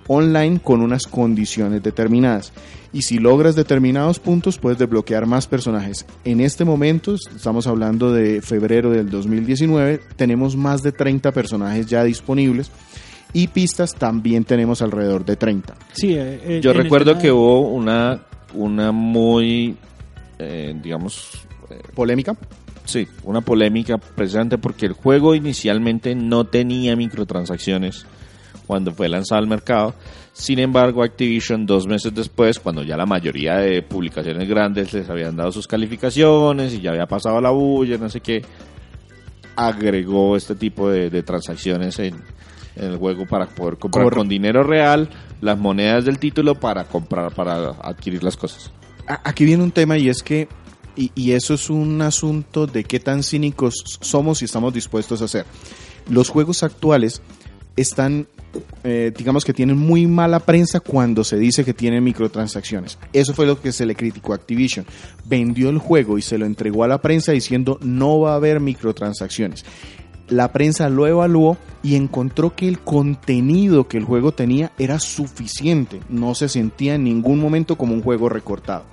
online 0.08 0.60
con 0.60 0.80
unas 0.80 1.06
condiciones 1.06 1.82
determinadas. 1.82 2.52
Y 2.92 3.02
si 3.02 3.18
logras 3.18 3.54
determinados 3.54 4.18
puntos, 4.18 4.58
puedes 4.58 4.78
desbloquear 4.78 5.26
más 5.26 5.46
personajes. 5.46 6.04
En 6.24 6.40
este 6.40 6.64
momento, 6.64 7.14
estamos 7.14 7.66
hablando 7.66 8.12
de 8.12 8.42
febrero 8.42 8.90
del 8.90 9.08
2019, 9.08 10.00
tenemos 10.16 10.56
más 10.56 10.82
de 10.82 10.92
30 10.92 11.32
personajes 11.32 11.86
ya 11.86 12.04
disponibles. 12.04 12.70
Y 13.34 13.46
pistas 13.48 13.94
también 13.94 14.44
tenemos 14.44 14.82
alrededor 14.82 15.24
de 15.24 15.36
30. 15.36 15.74
Sí, 15.92 16.14
eh, 16.14 16.40
eh, 16.44 16.60
Yo 16.62 16.72
recuerdo 16.72 17.14
que 17.16 17.28
de- 17.28 17.32
hubo 17.32 17.60
una, 17.68 18.20
una 18.54 18.92
muy, 18.92 19.76
eh, 20.38 20.74
digamos, 20.82 21.30
¿Polémica? 21.94 22.36
sí, 22.84 23.06
una 23.22 23.40
polémica 23.40 23.96
precisamente 23.96 24.58
porque 24.58 24.84
el 24.86 24.92
juego 24.92 25.34
inicialmente 25.34 26.14
no 26.14 26.44
tenía 26.44 26.94
microtransacciones 26.96 28.04
cuando 28.66 28.92
fue 28.92 29.08
lanzado 29.08 29.40
al 29.40 29.46
mercado. 29.46 29.94
Sin 30.34 30.58
embargo, 30.58 31.02
Activision 31.02 31.64
dos 31.64 31.86
meses 31.86 32.14
después, 32.14 32.58
cuando 32.58 32.82
ya 32.82 32.96
la 32.96 33.06
mayoría 33.06 33.56
de 33.56 33.82
publicaciones 33.82 34.46
grandes 34.48 34.92
les 34.92 35.08
habían 35.08 35.36
dado 35.36 35.52
sus 35.52 35.66
calificaciones 35.66 36.74
y 36.74 36.80
ya 36.80 36.90
había 36.90 37.06
pasado 37.06 37.40
la 37.40 37.50
bulla, 37.50 37.96
no 37.98 38.08
sé 38.10 38.20
qué, 38.20 38.42
agregó 39.56 40.36
este 40.36 40.54
tipo 40.54 40.90
de, 40.90 41.10
de 41.10 41.22
transacciones 41.22 41.98
en, 41.98 42.14
en 42.76 42.92
el 42.92 42.96
juego 42.96 43.26
para 43.26 43.46
poder 43.46 43.78
comprar 43.78 44.10
con 44.10 44.28
dinero 44.28 44.62
real 44.62 45.08
las 45.40 45.58
monedas 45.58 46.04
del 46.04 46.18
título 46.18 46.54
para 46.54 46.84
comprar, 46.84 47.34
para 47.34 47.70
adquirir 47.82 48.22
las 48.22 48.36
cosas. 48.36 48.70
Aquí 49.06 49.44
viene 49.44 49.62
un 49.62 49.72
tema 49.72 49.98
y 49.98 50.08
es 50.08 50.22
que, 50.22 50.48
y, 50.96 51.10
y 51.14 51.32
eso 51.32 51.54
es 51.54 51.68
un 51.70 52.00
asunto 52.02 52.66
de 52.66 52.84
qué 52.84 53.00
tan 53.00 53.22
cínicos 53.22 53.98
somos 54.00 54.42
y 54.42 54.44
estamos 54.44 54.72
dispuestos 54.72 55.20
a 55.20 55.24
hacer. 55.24 55.44
Los 56.08 56.28
juegos 56.28 56.62
actuales 56.62 57.22
están, 57.76 58.26
eh, 58.84 59.12
digamos 59.16 59.44
que 59.44 59.52
tienen 59.52 59.78
muy 59.78 60.06
mala 60.06 60.40
prensa 60.40 60.80
cuando 60.80 61.24
se 61.24 61.36
dice 61.36 61.64
que 61.64 61.74
tienen 61.74 62.04
microtransacciones. 62.04 62.98
Eso 63.12 63.34
fue 63.34 63.46
lo 63.46 63.60
que 63.60 63.72
se 63.72 63.86
le 63.86 63.94
criticó 63.94 64.32
a 64.32 64.36
Activision. 64.36 64.86
Vendió 65.24 65.70
el 65.70 65.78
juego 65.78 66.18
y 66.18 66.22
se 66.22 66.38
lo 66.38 66.46
entregó 66.46 66.84
a 66.84 66.88
la 66.88 67.00
prensa 67.00 67.32
diciendo 67.32 67.78
no 67.82 68.20
va 68.20 68.32
a 68.32 68.36
haber 68.36 68.60
microtransacciones. 68.60 69.64
La 70.32 70.50
prensa 70.50 70.88
lo 70.88 71.06
evaluó 71.06 71.58
y 71.82 71.94
encontró 71.94 72.56
que 72.56 72.66
el 72.66 72.78
contenido 72.78 73.86
que 73.86 73.98
el 73.98 74.04
juego 74.04 74.32
tenía 74.32 74.72
era 74.78 74.98
suficiente. 74.98 76.00
No 76.08 76.34
se 76.34 76.48
sentía 76.48 76.94
en 76.94 77.04
ningún 77.04 77.38
momento 77.38 77.76
como 77.76 77.92
un 77.92 78.02
juego 78.02 78.30
recortado. 78.30 78.84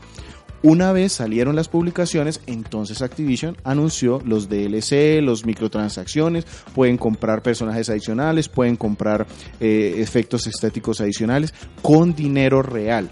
Una 0.63 0.91
vez 0.91 1.13
salieron 1.13 1.55
las 1.55 1.69
publicaciones, 1.69 2.41
entonces 2.45 3.01
Activision 3.01 3.55
anunció 3.63 4.21
los 4.25 4.49
DLC, 4.49 5.21
los 5.21 5.45
microtransacciones, 5.45 6.45
pueden 6.75 6.97
comprar 6.97 7.41
personajes 7.41 7.89
adicionales, 7.89 8.49
pueden 8.49 8.75
comprar 8.75 9.25
eh, 9.61 9.95
efectos 9.99 10.45
estéticos 10.45 10.99
adicionales 10.99 11.53
con 11.81 12.13
dinero 12.13 12.61
real. 12.61 13.09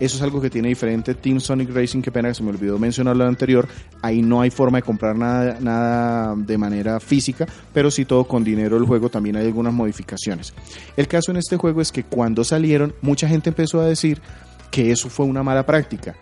Eso 0.00 0.16
es 0.16 0.22
algo 0.22 0.40
que 0.40 0.48
tiene 0.48 0.68
diferente 0.68 1.14
Team 1.14 1.40
Sonic 1.40 1.70
Racing, 1.74 2.00
que 2.00 2.10
pena 2.10 2.30
que 2.30 2.34
se 2.34 2.42
me 2.42 2.48
olvidó 2.48 2.78
mencionarlo 2.78 3.26
anterior. 3.26 3.68
Ahí 4.00 4.22
no 4.22 4.40
hay 4.40 4.50
forma 4.50 4.78
de 4.78 4.82
comprar 4.82 5.14
nada, 5.14 5.58
nada 5.60 6.34
de 6.34 6.56
manera 6.56 6.98
física, 7.00 7.46
pero 7.74 7.90
sí 7.90 8.06
todo 8.06 8.24
con 8.24 8.42
dinero 8.42 8.78
el 8.78 8.84
juego 8.84 9.10
también 9.10 9.36
hay 9.36 9.46
algunas 9.46 9.74
modificaciones. 9.74 10.54
El 10.96 11.06
caso 11.06 11.30
en 11.30 11.36
este 11.36 11.58
juego 11.58 11.82
es 11.82 11.92
que 11.92 12.02
cuando 12.04 12.44
salieron, 12.44 12.94
mucha 13.02 13.28
gente 13.28 13.50
empezó 13.50 13.80
a 13.80 13.86
decir 13.86 14.22
que 14.70 14.90
eso 14.90 15.10
fue 15.10 15.26
una 15.26 15.42
mala 15.42 15.66
práctica. 15.66 16.16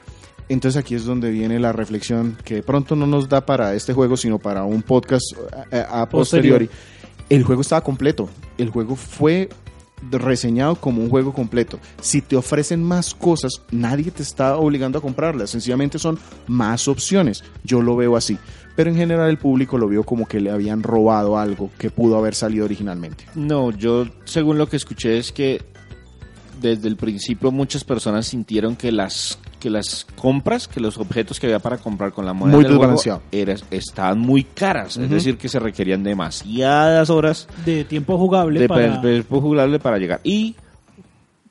Entonces 0.49 0.81
aquí 0.81 0.95
es 0.95 1.05
donde 1.05 1.31
viene 1.31 1.61
la 1.61 1.73
reflexión 1.73 2.37
que 2.45 2.57
de 2.57 2.63
pronto 2.63 2.97
no 2.97 3.07
nos 3.07 3.29
da 3.29 3.45
para 3.47 3.75
este 3.75 3.93
juego, 3.93 4.17
sino 4.17 4.39
para 4.39 4.65
un 4.65 4.83
podcast 4.83 5.25
eh, 5.71 5.85
a, 5.89 6.03
a 6.03 6.09
Posterior. 6.09 6.59
posteriori. 6.59 6.71
El 7.29 7.45
juego 7.45 7.61
estaba 7.61 7.83
completo. 7.83 8.29
El 8.57 8.71
juego 8.71 8.97
fue 8.97 9.51
reseñado 10.11 10.77
como 10.77 11.03
un 11.03 11.11
juego 11.11 11.33
completo. 11.33 11.79
Si 12.01 12.23
te 12.23 12.37
ofrecen 12.37 12.83
más 12.83 13.15
cosas, 13.15 13.63
nadie 13.71 14.11
te 14.11 14.23
está 14.23 14.57
obligando 14.57 14.99
a 14.99 15.03
comprarlas. 15.03 15.51
Sencillamente 15.51 15.99
son 15.99 16.19
más 16.47 16.89
opciones. 16.89 17.45
Yo 17.65 17.83
lo 17.83 17.97
veo 17.97 18.17
así. 18.17 18.39
Pero 18.77 18.91
en 18.91 18.97
general 18.97 19.29
el 19.29 19.39
público 19.39 19.77
lo 19.77 19.89
vio 19.89 20.05
como 20.05 20.27
que 20.27 20.41
le 20.41 20.51
habían 20.51 20.83
robado 20.83 21.37
algo 21.37 21.71
que 21.79 21.91
pudo 21.91 22.17
haber 22.17 22.35
salido 22.35 22.65
originalmente. 22.65 23.25
No, 23.35 23.73
yo 23.73 24.07
según 24.25 24.57
lo 24.57 24.69
que 24.69 24.77
escuché 24.77 25.19
es 25.19 25.33
que 25.33 25.63
desde 26.61 26.89
el 26.89 26.97
principio 26.97 27.51
muchas 27.51 27.83
personas 27.85 28.27
sintieron 28.27 28.77
que 28.77 28.93
las 28.93 29.39
que 29.59 29.71
las 29.71 30.07
compras, 30.17 30.69
que 30.69 30.81
los 30.81 30.97
objetos 30.99 31.39
que 31.41 31.47
había 31.47 31.59
para 31.59 31.79
comprar 31.79 32.13
con 32.13 32.25
la 32.25 32.33
moneda 32.33 32.57
Muy 32.57 32.65
del 32.65 32.77
juego 32.77 32.93
desbalanceado. 32.93 33.23
era- 33.33 33.57
estaban 33.71 34.19
muy 34.21 34.45
caras, 34.45 34.97
es 34.97 35.11
decir, 35.11 35.37
que 35.37 35.49
se 35.49 35.59
requerían 35.59 36.03
demasiadas 36.05 37.11
horas 37.11 37.49
de 37.65 37.85
tiempo 37.85 38.17
jugable 38.19 38.61
de 38.61 38.69
para... 38.69 39.01
per- 39.01 39.25
jugable 39.29 39.79
para 39.79 39.99
llegar. 39.99 40.21
Y 40.25 40.55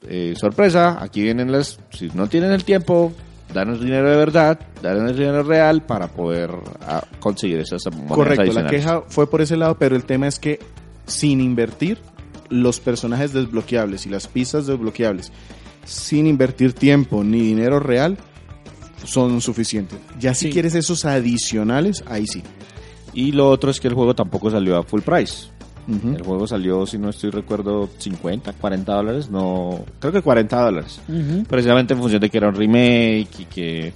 eh, 0.07 0.33
sorpresa, 0.39 0.97
aquí 1.01 1.21
vienen 1.21 1.51
las, 1.51 1.79
si 1.91 2.09
no 2.13 2.27
tienen 2.27 2.51
el 2.51 2.63
tiempo, 2.63 3.11
danos 3.53 3.81
dinero 3.81 4.09
de 4.09 4.15
verdad, 4.17 4.59
danos 4.81 5.13
dinero 5.17 5.43
real 5.43 5.81
para 5.83 6.07
poder 6.07 6.51
ah, 6.81 7.03
conseguir 7.19 7.59
esas 7.59 7.85
monedas 7.91 8.11
Correcto, 8.13 8.53
la 8.53 8.69
queja 8.69 9.01
fue 9.07 9.29
por 9.29 9.41
ese 9.41 9.57
lado, 9.57 9.75
pero 9.77 9.95
el 9.95 10.03
tema 10.03 10.27
es 10.27 10.39
que 10.39 10.59
sin 11.05 11.41
invertir 11.41 11.99
los 12.49 12.79
personajes 12.79 13.33
desbloqueables 13.33 14.05
y 14.05 14.09
las 14.09 14.27
pistas 14.27 14.67
desbloqueables, 14.67 15.31
sin 15.87 16.27
invertir 16.27 16.73
tiempo 16.73 17.23
ni 17.23 17.39
dinero 17.41 17.79
real, 17.79 18.17
son 19.05 19.39
suficientes. 19.41 19.97
Ya 20.19 20.33
si 20.33 20.47
Sí. 20.47 20.51
quieres 20.51 20.75
esos 20.75 21.05
adicionales, 21.05 22.03
ahí 22.07 22.27
sí. 22.27 22.43
Y 23.13 23.31
lo 23.31 23.49
otro 23.49 23.71
es 23.71 23.79
que 23.79 23.87
el 23.87 23.93
juego 23.93 24.13
tampoco 24.13 24.51
salió 24.51 24.77
a 24.77 24.83
full 24.83 25.01
price. 25.01 25.47
El 25.87 26.21
juego 26.21 26.45
salió, 26.45 26.85
si 26.85 26.97
no 26.97 27.09
estoy 27.09 27.29
recuerdo, 27.29 27.87
50, 27.97 28.51
40 28.51 28.93
dólares, 28.93 29.29
no, 29.29 29.85
creo 29.99 30.11
que 30.11 30.21
40 30.21 30.61
dólares. 30.61 30.99
Precisamente 31.47 31.93
en 31.93 31.99
función 32.01 32.19
de 32.19 32.29
que 32.29 32.37
era 32.37 32.49
un 32.49 32.55
remake 32.55 33.29
y 33.39 33.45
que 33.45 33.93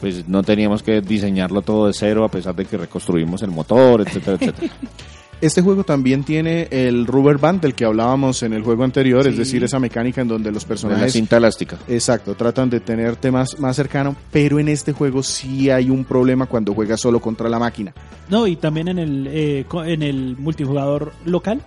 pues 0.00 0.26
no 0.26 0.42
teníamos 0.42 0.82
que 0.82 1.00
diseñarlo 1.00 1.62
todo 1.62 1.86
de 1.86 1.92
cero 1.92 2.24
a 2.24 2.28
pesar 2.28 2.56
de 2.56 2.64
que 2.64 2.76
reconstruimos 2.76 3.40
el 3.42 3.52
motor, 3.52 4.00
etcétera, 4.00 4.36
etcétera. 4.40 4.72
Este 5.42 5.60
juego 5.60 5.82
también 5.84 6.22
tiene 6.22 6.68
el 6.70 7.04
rubber 7.06 7.36
band 7.36 7.60
del 7.62 7.74
que 7.74 7.84
hablábamos 7.84 8.42
en 8.44 8.52
el 8.52 8.62
juego 8.62 8.84
anterior, 8.84 9.26
es 9.26 9.36
decir, 9.36 9.62
esa 9.64 9.80
mecánica 9.80 10.20
en 10.22 10.28
donde 10.28 10.52
los 10.52 10.64
Con 10.64 10.68
la 10.68 10.68
personajes 10.68 11.12
cinta 11.12 11.36
elástica. 11.36 11.78
Exacto, 11.88 12.34
tratan 12.36 12.70
de 12.70 12.78
tenerte 12.78 13.30
más, 13.32 13.58
más 13.58 13.74
cercano, 13.74 14.14
pero 14.30 14.60
en 14.60 14.68
este 14.68 14.92
juego 14.92 15.20
sí 15.22 15.68
hay 15.68 15.90
un 15.90 16.04
problema 16.04 16.46
cuando 16.46 16.72
juegas 16.74 17.00
solo 17.00 17.18
contra 17.20 17.48
la 17.48 17.58
máquina. 17.58 17.92
No, 18.30 18.46
y 18.46 18.54
también 18.54 18.86
en 18.86 18.98
el, 19.00 19.26
eh, 19.32 19.64
co- 19.66 19.84
en 19.84 20.02
el 20.04 20.36
multijugador 20.38 21.12
local 21.24 21.60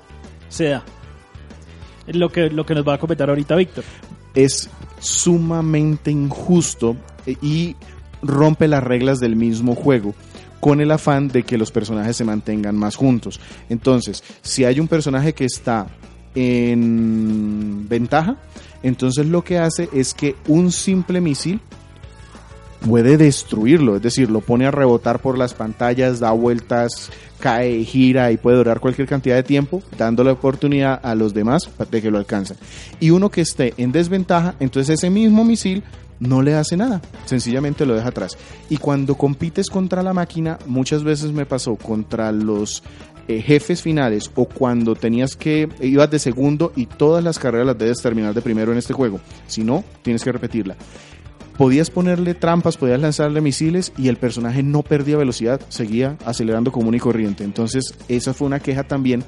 se 0.47 0.69
da. 0.69 0.83
Es 2.07 2.15
Lo 2.15 2.29
que, 2.29 2.49
lo 2.49 2.65
que 2.65 2.75
nos 2.75 2.87
va 2.87 2.93
a 2.93 2.97
comentar 2.97 3.27
ahorita 3.29 3.55
Víctor. 3.57 3.83
Es 4.33 4.69
sumamente 4.99 6.11
injusto 6.11 6.95
eh, 7.25 7.35
y 7.41 7.75
rompe 8.21 8.69
las 8.69 8.83
reglas 8.83 9.19
del 9.19 9.35
mismo 9.35 9.75
juego 9.75 10.15
con 10.65 10.81
el 10.81 10.89
afán 10.89 11.27
de 11.27 11.43
que 11.43 11.59
los 11.59 11.69
personajes 11.69 12.17
se 12.17 12.23
mantengan 12.23 12.75
más 12.75 12.95
juntos. 12.95 13.39
Entonces, 13.69 14.23
si 14.41 14.65
hay 14.65 14.79
un 14.79 14.87
personaje 14.87 15.33
que 15.33 15.45
está 15.45 15.85
en 16.33 17.87
ventaja, 17.87 18.37
entonces 18.81 19.27
lo 19.27 19.43
que 19.43 19.59
hace 19.59 19.89
es 19.93 20.15
que 20.15 20.35
un 20.47 20.71
simple 20.71 21.21
misil 21.21 21.61
puede 22.81 23.15
destruirlo, 23.15 23.95
es 23.95 24.01
decir, 24.01 24.31
lo 24.31 24.41
pone 24.41 24.65
a 24.65 24.71
rebotar 24.71 25.19
por 25.19 25.37
las 25.37 25.53
pantallas, 25.53 26.19
da 26.19 26.31
vueltas, 26.31 27.11
cae, 27.39 27.83
gira 27.83 28.31
y 28.31 28.37
puede 28.37 28.57
durar 28.57 28.79
cualquier 28.79 29.07
cantidad 29.07 29.35
de 29.35 29.43
tiempo, 29.43 29.83
dando 29.99 30.23
la 30.23 30.31
oportunidad 30.31 30.99
a 31.03 31.13
los 31.13 31.35
demás 31.35 31.69
de 31.91 32.01
que 32.01 32.09
lo 32.09 32.17
alcancen. 32.17 32.57
Y 32.99 33.11
uno 33.11 33.29
que 33.29 33.41
esté 33.41 33.75
en 33.77 33.91
desventaja, 33.91 34.55
entonces 34.59 34.97
ese 34.97 35.11
mismo 35.11 35.45
misil 35.45 35.83
no 36.19 36.41
le 36.41 36.55
hace 36.55 36.77
nada, 36.77 37.01
sencillamente 37.25 37.85
lo 37.85 37.95
deja 37.95 38.09
atrás. 38.09 38.37
Y 38.69 38.77
cuando 38.77 39.15
compites 39.15 39.69
contra 39.69 40.03
la 40.03 40.13
máquina, 40.13 40.59
muchas 40.65 41.03
veces 41.03 41.31
me 41.31 41.45
pasó 41.45 41.75
contra 41.75 42.31
los 42.31 42.83
eh, 43.27 43.41
jefes 43.41 43.81
finales 43.81 44.31
o 44.35 44.45
cuando 44.45 44.95
tenías 44.95 45.35
que 45.35 45.69
ibas 45.81 46.11
de 46.11 46.19
segundo 46.19 46.71
y 46.75 46.85
todas 46.85 47.23
las 47.23 47.39
carreras 47.39 47.67
las 47.67 47.77
debes 47.77 48.01
terminar 48.01 48.33
de 48.33 48.41
primero 48.41 48.71
en 48.71 48.77
este 48.77 48.93
juego, 48.93 49.19
si 49.47 49.63
no, 49.63 49.83
tienes 50.03 50.23
que 50.23 50.31
repetirla 50.31 50.75
podías 51.57 51.89
ponerle 51.89 52.33
trampas, 52.33 52.77
podías 52.77 52.99
lanzarle 52.99 53.41
misiles 53.41 53.93
y 53.97 54.09
el 54.09 54.17
personaje 54.17 54.63
no 54.63 54.83
perdía 54.83 55.17
velocidad, 55.17 55.61
seguía 55.69 56.17
acelerando 56.25 56.71
común 56.71 56.95
y 56.95 56.99
corriente. 56.99 57.43
Entonces, 57.43 57.95
esa 58.07 58.33
fue 58.33 58.47
una 58.47 58.59
queja 58.59 58.83
también, 58.83 59.23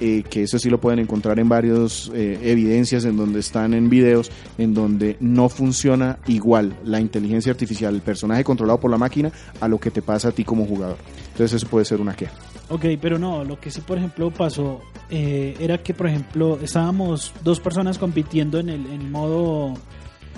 eh, 0.00 0.22
que 0.28 0.42
eso 0.44 0.58
sí 0.58 0.70
lo 0.70 0.80
pueden 0.80 0.98
encontrar 0.98 1.38
en 1.38 1.48
varias 1.48 2.10
evidencias, 2.14 3.04
en 3.04 3.16
donde 3.16 3.40
están 3.40 3.74
en 3.74 3.88
videos, 3.90 4.30
en 4.58 4.74
donde 4.74 5.16
no 5.20 5.48
funciona 5.48 6.18
igual 6.26 6.74
la 6.84 7.00
inteligencia 7.00 7.52
artificial, 7.52 7.94
el 7.94 8.00
personaje 8.02 8.42
controlado 8.44 8.80
por 8.80 8.90
la 8.90 8.98
máquina, 8.98 9.30
a 9.60 9.68
lo 9.68 9.78
que 9.78 9.90
te 9.90 10.02
pasa 10.02 10.28
a 10.28 10.32
ti 10.32 10.44
como 10.44 10.64
jugador. 10.66 10.96
Entonces, 11.32 11.54
eso 11.62 11.66
puede 11.68 11.84
ser 11.84 12.00
una 12.00 12.14
queja. 12.14 12.32
Ok, 12.68 12.84
pero 13.00 13.18
no, 13.18 13.42
lo 13.44 13.58
que 13.58 13.70
sí, 13.70 13.80
por 13.80 13.98
ejemplo, 13.98 14.30
pasó 14.30 14.80
eh, 15.10 15.56
era 15.58 15.78
que, 15.78 15.92
por 15.92 16.06
ejemplo, 16.06 16.58
estábamos 16.62 17.32
dos 17.42 17.58
personas 17.60 17.98
compitiendo 17.98 18.58
en 18.60 18.68
el, 18.68 18.86
en 18.86 19.00
el 19.02 19.10
modo 19.10 19.74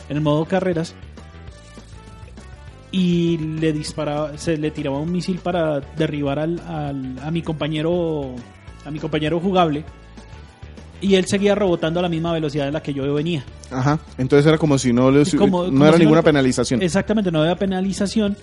en 0.09 0.17
el 0.17 0.23
modo 0.23 0.45
carreras 0.47 0.95
y 2.91 3.39
le 3.39 3.73
disparaba, 3.73 4.37
se 4.37 4.57
le 4.59 4.71
tiraba 4.71 4.99
un 4.99 5.11
misil 5.11 5.39
para 5.39 5.81
derribar 5.81 6.39
al, 6.39 6.61
al- 6.61 7.19
a 7.23 7.31
mi 7.31 7.41
compañero, 7.43 8.35
a 8.85 8.91
mi 8.91 8.99
compañero 8.99 9.39
jugable. 9.41 9.85
Y 11.01 11.17
él 11.17 11.27
seguía 11.27 11.55
rebotando 11.57 11.99
a 11.99 12.03
la 12.03 12.09
misma 12.09 12.33
velocidad 12.33 12.69
en 12.69 12.75
la 12.75 12.83
que 12.83 12.95
yo 12.95 13.13
venía. 13.15 13.45
Ajá. 13.73 13.99
Entonces 14.19 14.47
era 14.47 14.57
como 14.59 14.79
si 14.79 14.93
no, 14.93 15.11
le- 15.11 15.25
Como- 15.37 15.65
no 15.65 15.71
como 15.71 15.85
era 15.87 15.97
si 15.97 16.03
ninguna 16.05 16.23
penalización. 16.23 16.81
Exactamente, 16.83 17.33
no 17.33 17.41
había 17.43 17.57
penalización 17.57 18.37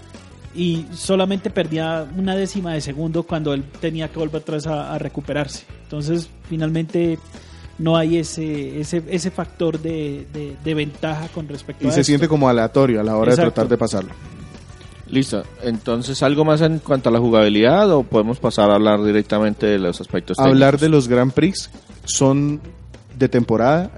y 0.54 0.86
solamente 0.94 1.52
perdía 1.52 2.06
una 2.18 2.36
décima 2.36 2.74
de 2.74 2.82
segundo 2.82 3.24
cuando 3.24 3.54
él 3.54 3.64
tenía 3.80 4.10
que 4.10 4.20
volver 4.20 4.42
atrás 4.42 4.68
a, 4.68 4.94
a 4.94 4.98
recuperarse. 4.98 5.64
Entonces, 5.84 6.30
finalmente 6.50 7.18
no 7.78 7.96
hay 7.96 8.18
ese 8.18 8.82
ese, 8.82 9.04
ese 9.08 9.32
factor 9.32 9.80
de, 9.80 10.28
de- 10.34 10.58
de 10.62 10.74
ventaja 10.74 11.30
con 11.30 11.48
respecto 11.48 11.86
Y 11.86 11.88
a 11.88 11.92
se 11.92 12.02
esto. 12.02 12.08
siente 12.08 12.28
como 12.28 12.50
aleatorio 12.50 13.00
a 13.00 13.04
la 13.04 13.16
hora 13.16 13.32
de 13.32 13.38
tratar 13.42 13.70
de 13.70 13.78
pasarlo. 13.78 14.10
Listo. 15.10 15.44
Entonces, 15.64 16.22
¿algo 16.24 16.46
más 16.46 16.62
en 16.62 16.80
cuanto 16.80 17.10
a 17.10 17.12
la 17.12 17.20
jugabilidad 17.20 17.92
o 17.92 18.04
podemos 18.04 18.40
pasar 18.40 18.70
a 18.70 18.76
hablar 18.76 19.04
directamente 19.04 19.66
de 19.66 19.80
los 19.80 20.00
aspectos 20.02 20.38
Hablar 20.40 20.78
de 20.80 20.90
los 20.90 21.08
Grand 21.08 21.32
Prix 21.32 21.70
son 22.06 22.62
de 23.18 23.28
temporada. 23.28 23.90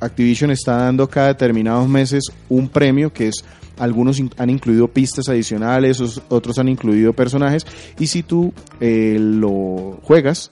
Activision 0.00 0.50
está 0.50 0.76
dando 0.76 1.08
cada 1.08 1.28
determinados 1.28 1.88
meses 1.88 2.24
un 2.48 2.68
premio 2.68 3.12
que 3.12 3.28
es 3.28 3.44
algunos 3.78 4.20
han 4.38 4.50
incluido 4.50 4.86
pistas 4.86 5.28
adicionales, 5.28 6.00
os- 6.00 6.22
otros 6.28 6.58
han 6.58 6.68
incluido 6.68 7.12
personajes 7.12 7.66
y 7.98 8.06
si 8.06 8.22
tú 8.22 8.52
eh, 8.80 9.16
lo 9.18 9.98
juegas 10.04 10.50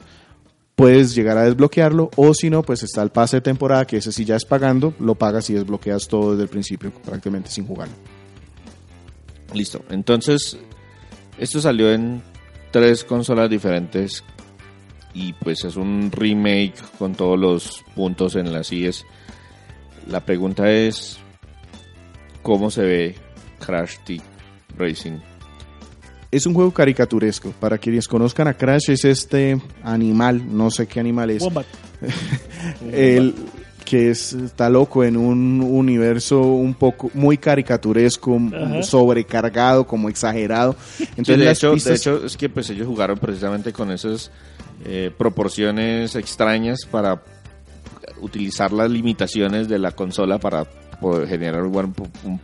puedes 0.74 1.14
llegar 1.14 1.38
a 1.38 1.44
desbloquearlo 1.44 2.10
o 2.16 2.34
si 2.34 2.50
no 2.50 2.62
pues 2.62 2.82
está 2.82 3.02
el 3.02 3.10
pase 3.10 3.36
de 3.36 3.40
temporada 3.42 3.86
que 3.86 3.98
ese 3.98 4.10
sí 4.10 4.24
ya 4.24 4.34
es 4.36 4.44
pagando, 4.44 4.94
lo 4.98 5.14
pagas 5.14 5.48
y 5.50 5.54
desbloqueas 5.54 6.08
todo 6.08 6.32
desde 6.32 6.42
el 6.44 6.48
principio 6.48 6.90
prácticamente 7.04 7.50
sin 7.50 7.66
jugarlo. 7.66 7.94
Listo. 9.54 9.84
Entonces, 9.90 10.58
esto 11.38 11.60
salió 11.60 11.92
en 11.92 12.22
tres 12.70 13.04
consolas 13.04 13.50
diferentes 13.50 14.24
y 15.14 15.32
pues 15.34 15.64
es 15.64 15.76
un 15.76 16.10
remake 16.10 16.74
con 16.98 17.14
todos 17.14 17.38
los 17.38 17.84
puntos 17.94 18.36
en 18.36 18.52
las 18.52 18.72
IES. 18.72 19.04
La 20.08 20.24
pregunta 20.24 20.70
es, 20.70 21.18
¿cómo 22.42 22.70
se 22.70 22.82
ve 22.82 23.14
Crash 23.64 23.98
Team 24.04 24.22
Racing? 24.76 25.18
Es 26.30 26.46
un 26.46 26.54
juego 26.54 26.72
caricaturesco. 26.72 27.50
Para 27.60 27.76
quienes 27.76 28.08
conozcan 28.08 28.48
a 28.48 28.54
Crash 28.54 28.88
es 28.88 29.04
este 29.04 29.60
animal, 29.82 30.56
no 30.56 30.70
sé 30.70 30.86
qué 30.86 30.98
animal 30.98 31.30
es, 31.30 31.42
Wombat. 31.42 31.66
el 32.92 33.34
que 33.84 34.10
es, 34.10 34.32
está 34.32 34.68
loco 34.70 35.04
en 35.04 35.16
un 35.16 35.60
universo 35.60 36.40
un 36.40 36.74
poco 36.74 37.10
muy 37.14 37.38
caricaturesco, 37.38 38.40
Ajá. 38.54 38.82
sobrecargado, 38.82 39.86
como 39.86 40.08
exagerado. 40.08 40.74
Entonces 41.16 41.26
Sí, 41.26 41.36
de, 41.40 41.44
las 41.44 41.58
hecho, 41.58 41.74
de 41.76 41.94
hecho, 41.94 42.24
es 42.26 42.36
que 42.36 42.48
pues 42.48 42.68
ellos 42.70 42.86
jugaron 42.86 43.18
precisamente 43.18 43.72
con 43.72 43.90
esas 43.90 44.30
eh, 44.84 45.10
proporciones 45.16 46.16
extrañas 46.16 46.80
para 46.90 47.22
utilizar 48.20 48.72
las 48.72 48.90
limitaciones 48.90 49.68
de 49.68 49.78
la 49.78 49.92
consola 49.92 50.38
para 50.38 50.64
poder 51.00 51.28
generar 51.28 51.62
un, 51.64 51.94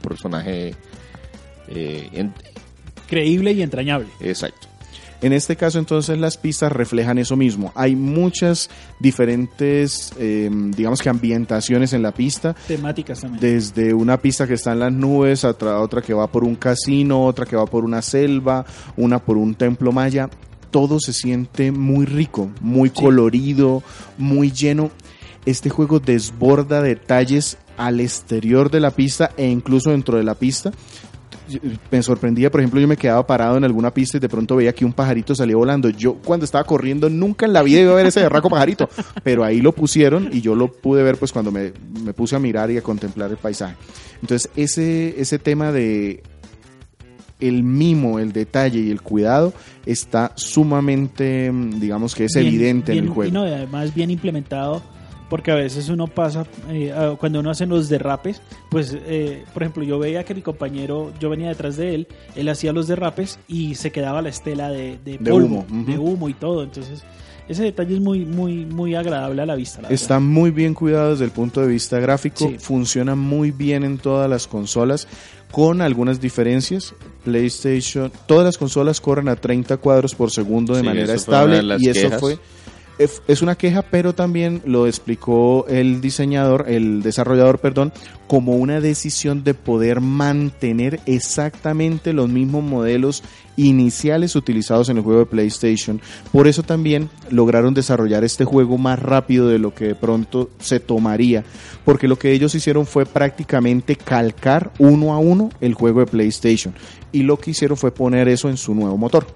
personaje 0.00 0.74
eh, 1.68 2.08
en- 2.12 2.32
Creíble 3.08 3.52
y 3.52 3.62
entrañable. 3.62 4.06
exacto. 4.20 4.67
En 5.20 5.32
este 5.32 5.56
caso, 5.56 5.78
entonces, 5.80 6.16
las 6.18 6.36
pistas 6.36 6.70
reflejan 6.70 7.18
eso 7.18 7.36
mismo. 7.36 7.72
Hay 7.74 7.96
muchas 7.96 8.70
diferentes, 9.00 10.12
eh, 10.18 10.48
digamos 10.52 11.02
que 11.02 11.08
ambientaciones 11.08 11.92
en 11.92 12.02
la 12.02 12.12
pista. 12.12 12.54
Temáticas 12.68 13.20
también. 13.20 13.40
Desde 13.40 13.94
una 13.94 14.18
pista 14.18 14.46
que 14.46 14.54
está 14.54 14.72
en 14.72 14.78
las 14.78 14.92
nubes, 14.92 15.44
a 15.44 15.50
otra, 15.50 15.80
otra 15.80 16.02
que 16.02 16.14
va 16.14 16.28
por 16.28 16.44
un 16.44 16.54
casino, 16.54 17.24
otra 17.24 17.46
que 17.46 17.56
va 17.56 17.66
por 17.66 17.84
una 17.84 18.00
selva, 18.00 18.64
una 18.96 19.18
por 19.18 19.36
un 19.36 19.56
templo 19.56 19.90
maya. 19.90 20.30
Todo 20.70 21.00
se 21.00 21.12
siente 21.12 21.72
muy 21.72 22.06
rico, 22.06 22.50
muy 22.60 22.90
colorido, 22.90 23.82
muy 24.18 24.52
lleno. 24.52 24.90
Este 25.46 25.68
juego 25.68 25.98
desborda 25.98 26.80
detalles 26.80 27.58
al 27.76 28.00
exterior 28.00 28.70
de 28.70 28.80
la 28.80 28.90
pista 28.90 29.30
e 29.36 29.48
incluso 29.48 29.90
dentro 29.90 30.18
de 30.18 30.24
la 30.24 30.34
pista. 30.34 30.72
Me 31.90 32.02
sorprendía, 32.02 32.50
por 32.50 32.60
ejemplo, 32.60 32.80
yo 32.80 32.86
me 32.88 32.96
quedaba 32.96 33.26
parado 33.26 33.56
en 33.56 33.64
alguna 33.64 33.92
pista 33.92 34.16
y 34.16 34.20
de 34.20 34.28
pronto 34.28 34.56
veía 34.56 34.72
que 34.74 34.84
un 34.84 34.92
pajarito 34.92 35.34
salía 35.34 35.56
volando. 35.56 35.88
Yo 35.88 36.14
cuando 36.14 36.44
estaba 36.44 36.64
corriendo 36.64 37.08
nunca 37.08 37.46
en 37.46 37.52
la 37.52 37.62
vida 37.62 37.80
iba 37.80 37.92
a 37.92 37.96
ver 37.96 38.06
ese 38.06 38.20
berraco 38.20 38.50
pajarito, 38.50 38.88
pero 39.22 39.44
ahí 39.44 39.60
lo 39.60 39.72
pusieron 39.72 40.28
y 40.32 40.40
yo 40.40 40.54
lo 40.54 40.70
pude 40.70 41.02
ver 41.02 41.16
pues 41.16 41.32
cuando 41.32 41.50
me, 41.50 41.72
me 42.04 42.12
puse 42.12 42.36
a 42.36 42.38
mirar 42.38 42.70
y 42.70 42.76
a 42.78 42.82
contemplar 42.82 43.30
el 43.30 43.36
paisaje. 43.38 43.76
Entonces 44.20 44.50
ese, 44.56 45.20
ese 45.20 45.38
tema 45.38 45.72
de 45.72 46.22
el 47.40 47.62
mimo, 47.62 48.18
el 48.18 48.32
detalle 48.32 48.80
y 48.80 48.90
el 48.90 49.00
cuidado 49.00 49.52
está 49.86 50.32
sumamente, 50.34 51.50
mm, 51.52 51.78
digamos 51.80 52.14
que 52.14 52.24
es 52.24 52.34
Bien- 52.34 52.46
evidente 52.48 52.92
en 52.92 52.98
el 53.04 53.08
juego. 53.08 53.30
Y 53.30 53.32
no, 53.32 53.42
además 53.42 53.94
bien 53.94 54.10
implementado, 54.10 54.82
porque 55.28 55.50
a 55.50 55.54
veces 55.54 55.88
uno 55.88 56.06
pasa, 56.06 56.46
eh, 56.70 56.92
cuando 57.18 57.40
uno 57.40 57.50
hace 57.50 57.66
los 57.66 57.88
derrapes, 57.88 58.40
pues, 58.70 58.96
eh, 59.06 59.44
por 59.52 59.62
ejemplo, 59.62 59.82
yo 59.84 59.98
veía 59.98 60.24
que 60.24 60.34
mi 60.34 60.42
compañero, 60.42 61.12
yo 61.20 61.28
venía 61.30 61.48
detrás 61.48 61.76
de 61.76 61.94
él, 61.94 62.08
él 62.34 62.48
hacía 62.48 62.72
los 62.72 62.88
derrapes 62.88 63.38
y 63.48 63.74
se 63.74 63.90
quedaba 63.92 64.22
la 64.22 64.28
estela 64.30 64.70
de, 64.70 64.98
de, 65.04 65.18
De 65.18 65.30
polvo, 65.30 65.64
humo, 65.68 65.84
de 65.86 65.98
humo 65.98 66.28
y 66.28 66.34
todo. 66.34 66.62
Entonces, 66.62 67.02
ese 67.48 67.62
detalle 67.62 67.94
es 67.94 68.00
muy, 68.00 68.24
muy, 68.26 68.66
muy 68.66 68.94
agradable 68.94 69.40
a 69.42 69.46
la 69.46 69.54
vista. 69.54 69.80
la 69.82 69.88
Está 69.88 70.20
muy 70.20 70.50
bien 70.50 70.74
cuidado 70.74 71.12
desde 71.12 71.24
el 71.24 71.30
punto 71.30 71.60
de 71.62 71.68
vista 71.68 71.98
gráfico, 71.98 72.48
Sí. 72.48 72.56
funciona 72.58 73.14
muy 73.14 73.50
bien 73.50 73.84
en 73.84 73.98
todas 73.98 74.28
las 74.28 74.46
consolas, 74.46 75.08
con 75.50 75.80
algunas 75.80 76.20
diferencias. 76.20 76.94
PlayStation, 77.24 78.10
todas 78.26 78.44
las 78.44 78.58
consolas 78.58 79.00
corren 79.00 79.28
a 79.28 79.36
30 79.36 79.76
cuadros 79.78 80.14
por 80.14 80.30
segundo 80.30 80.74
de 80.74 80.80
Sí, 80.80 80.86
manera 80.86 81.14
estable 81.14 81.62
y 81.78 81.88
eso 81.88 82.02
quejas. 82.02 82.20
fue 82.20 82.38
es- 82.98 83.42
una 83.42 83.54
queja, 83.56 83.82
pero 83.82 84.14
también 84.14 84.60
lo 84.64 84.86
explicó 84.86 85.66
el 85.68 86.00
diseñador, 86.00 86.64
el 86.68 87.02
desarrollador, 87.02 87.58
perdón, 87.60 87.92
como 88.26 88.56
una 88.56 88.80
decisión 88.80 89.44
de 89.44 89.54
poder 89.54 90.00
mantener 90.00 91.00
exactamente 91.06 92.12
los 92.12 92.28
mismos 92.28 92.62
modelos 92.62 93.22
iniciales 93.56 94.36
utilizados 94.36 94.88
en 94.88 94.98
el 94.98 95.02
juego 95.02 95.20
de 95.20 95.26
PlayStation. 95.26 96.00
Por 96.32 96.46
eso 96.46 96.62
también 96.62 97.08
lograron 97.30 97.74
desarrollar 97.74 98.24
este 98.24 98.44
juego 98.44 98.78
más 98.78 98.98
rápido 98.98 99.48
de 99.48 99.58
lo 99.58 99.74
que 99.74 99.86
de 99.86 99.94
pronto 99.94 100.50
se 100.58 100.78
tomaría, 100.80 101.44
porque 101.84 102.08
lo 102.08 102.18
que 102.18 102.32
ellos 102.32 102.54
hicieron 102.54 102.86
fue 102.86 103.06
prácticamente 103.06 103.96
calcar 103.96 104.70
uno 104.78 105.12
a 105.14 105.18
uno 105.18 105.50
el 105.60 105.74
juego 105.74 106.00
de 106.00 106.06
PlayStation 106.06 106.74
y 107.12 107.22
lo 107.22 107.38
que 107.38 107.52
hicieron 107.52 107.76
fue 107.76 107.90
poner 107.92 108.28
eso 108.28 108.48
en 108.48 108.56
su 108.56 108.74
nuevo 108.74 108.96
motor 108.96 109.26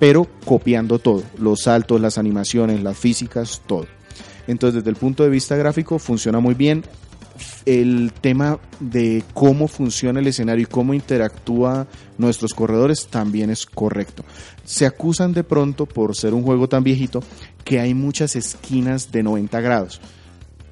pero 0.00 0.26
copiando 0.44 0.98
todo, 0.98 1.22
los 1.38 1.60
saltos, 1.60 2.00
las 2.00 2.18
animaciones, 2.18 2.82
las 2.82 2.98
físicas, 2.98 3.62
todo. 3.66 3.86
Entonces, 4.48 4.76
desde 4.82 4.90
el 4.90 4.96
punto 4.96 5.22
de 5.22 5.28
vista 5.28 5.54
gráfico, 5.54 6.00
funciona 6.00 6.40
muy 6.40 6.54
bien. 6.54 6.82
El 7.66 8.12
tema 8.20 8.58
de 8.80 9.22
cómo 9.34 9.68
funciona 9.68 10.18
el 10.20 10.26
escenario 10.26 10.62
y 10.64 10.66
cómo 10.66 10.94
interactúa 10.94 11.86
nuestros 12.18 12.54
corredores 12.54 13.06
también 13.08 13.50
es 13.50 13.66
correcto. 13.66 14.24
Se 14.64 14.86
acusan 14.86 15.32
de 15.34 15.44
pronto, 15.44 15.86
por 15.86 16.16
ser 16.16 16.34
un 16.34 16.42
juego 16.42 16.68
tan 16.68 16.82
viejito, 16.82 17.22
que 17.62 17.78
hay 17.78 17.94
muchas 17.94 18.34
esquinas 18.36 19.12
de 19.12 19.22
90 19.22 19.60
grados. 19.60 20.00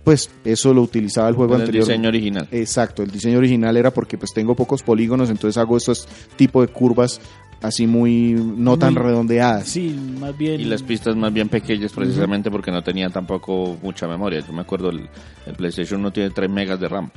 Pues 0.04 0.30
eso 0.44 0.72
lo 0.72 0.80
utilizaba 0.80 1.28
el 1.28 1.34
juego 1.34 1.54
En 1.54 1.60
el 1.60 1.66
anterior. 1.66 1.84
diseño 1.86 2.08
original. 2.08 2.48
Exacto, 2.50 3.02
el 3.02 3.10
diseño 3.10 3.36
original 3.38 3.76
era 3.76 3.92
porque 3.92 4.16
pues 4.16 4.32
tengo 4.32 4.56
pocos 4.56 4.82
polígonos, 4.82 5.28
entonces 5.28 5.58
hago 5.58 5.76
estos 5.76 6.08
tipo 6.36 6.62
de 6.62 6.68
curvas 6.68 7.20
así 7.60 7.86
muy 7.86 8.32
no 8.34 8.78
tan 8.78 8.94
redondeadas. 8.94 9.68
Sí, 9.68 9.98
más 10.20 10.36
bien. 10.36 10.60
Y 10.60 10.64
las 10.64 10.82
pistas 10.82 11.16
más 11.16 11.32
bien 11.32 11.48
pequeñas 11.48 11.92
precisamente 11.92 12.50
porque 12.50 12.70
no 12.70 12.82
tenía 12.82 13.10
tampoco 13.10 13.76
mucha 13.82 14.06
memoria. 14.06 14.40
Yo 14.46 14.52
me 14.52 14.60
acuerdo, 14.62 14.90
el, 14.90 15.08
el 15.46 15.54
PlayStation 15.54 16.00
no 16.00 16.12
tiene 16.12 16.30
3 16.30 16.50
megas 16.50 16.78
de 16.80 16.88
RAM. 16.88 17.10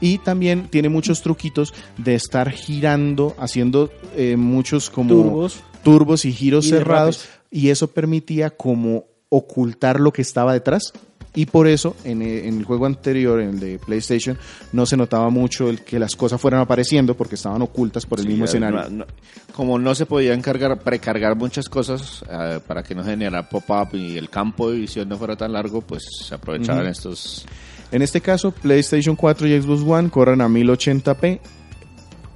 Y 0.00 0.18
también 0.18 0.68
tiene 0.68 0.88
muchos 0.88 1.22
truquitos 1.22 1.72
de 1.98 2.14
estar 2.14 2.50
girando, 2.50 3.34
haciendo 3.38 3.90
eh, 4.16 4.36
muchos 4.36 4.90
como 4.90 5.10
turbos. 5.14 5.60
turbos 5.82 6.24
y 6.24 6.32
giros 6.32 6.66
Y 6.66 6.70
cerrados 6.70 7.18
derrapes. 7.22 7.40
y 7.50 7.68
eso 7.70 7.88
permitía 7.88 8.50
como 8.50 9.04
ocultar 9.28 10.00
lo 10.00 10.12
que 10.12 10.22
estaba 10.22 10.52
detrás. 10.52 10.92
Y 11.36 11.46
por 11.46 11.68
eso 11.68 11.94
en 12.02 12.22
el, 12.22 12.38
en 12.46 12.58
el 12.58 12.64
juego 12.64 12.86
anterior, 12.86 13.40
en 13.40 13.50
el 13.50 13.60
de 13.60 13.78
PlayStation, 13.78 14.36
no 14.72 14.86
se 14.86 14.96
notaba 14.96 15.30
mucho 15.30 15.68
el 15.68 15.82
que 15.82 15.98
las 16.00 16.16
cosas 16.16 16.40
fueran 16.40 16.62
apareciendo 16.62 17.14
porque 17.14 17.36
estaban 17.36 17.62
ocultas 17.62 18.04
por 18.06 18.18
el 18.18 18.24
Sí, 18.24 18.30
mismo 18.30 18.46
escenario. 18.46 18.82
no- 18.84 18.88
no- 18.88 19.06
como 19.54 19.78
no 19.78 19.94
se 19.94 20.06
podían 20.06 20.42
cargar, 20.42 20.78
precargar 20.80 21.36
muchas 21.36 21.68
cosas 21.68 22.24
eh, 22.30 22.58
para 22.66 22.82
que 22.82 22.94
no 22.94 23.04
generara 23.04 23.48
pop-up 23.48 23.94
y 23.94 24.16
el 24.16 24.28
campo 24.30 24.70
de 24.70 24.78
visión 24.78 25.08
no 25.08 25.16
fuera 25.16 25.36
tan 25.36 25.52
largo, 25.52 25.80
pues 25.82 26.02
se 26.26 26.34
aprovechaban 26.34 26.86
estos. 26.86 27.46
En 27.92 28.02
este 28.02 28.20
caso, 28.20 28.50
PlayStation 28.50 29.14
4 29.14 29.46
y 29.46 29.60
Xbox 29.62 29.82
One 29.86 30.10
corren 30.10 30.40
a 30.40 30.48
1080p. 30.48 31.38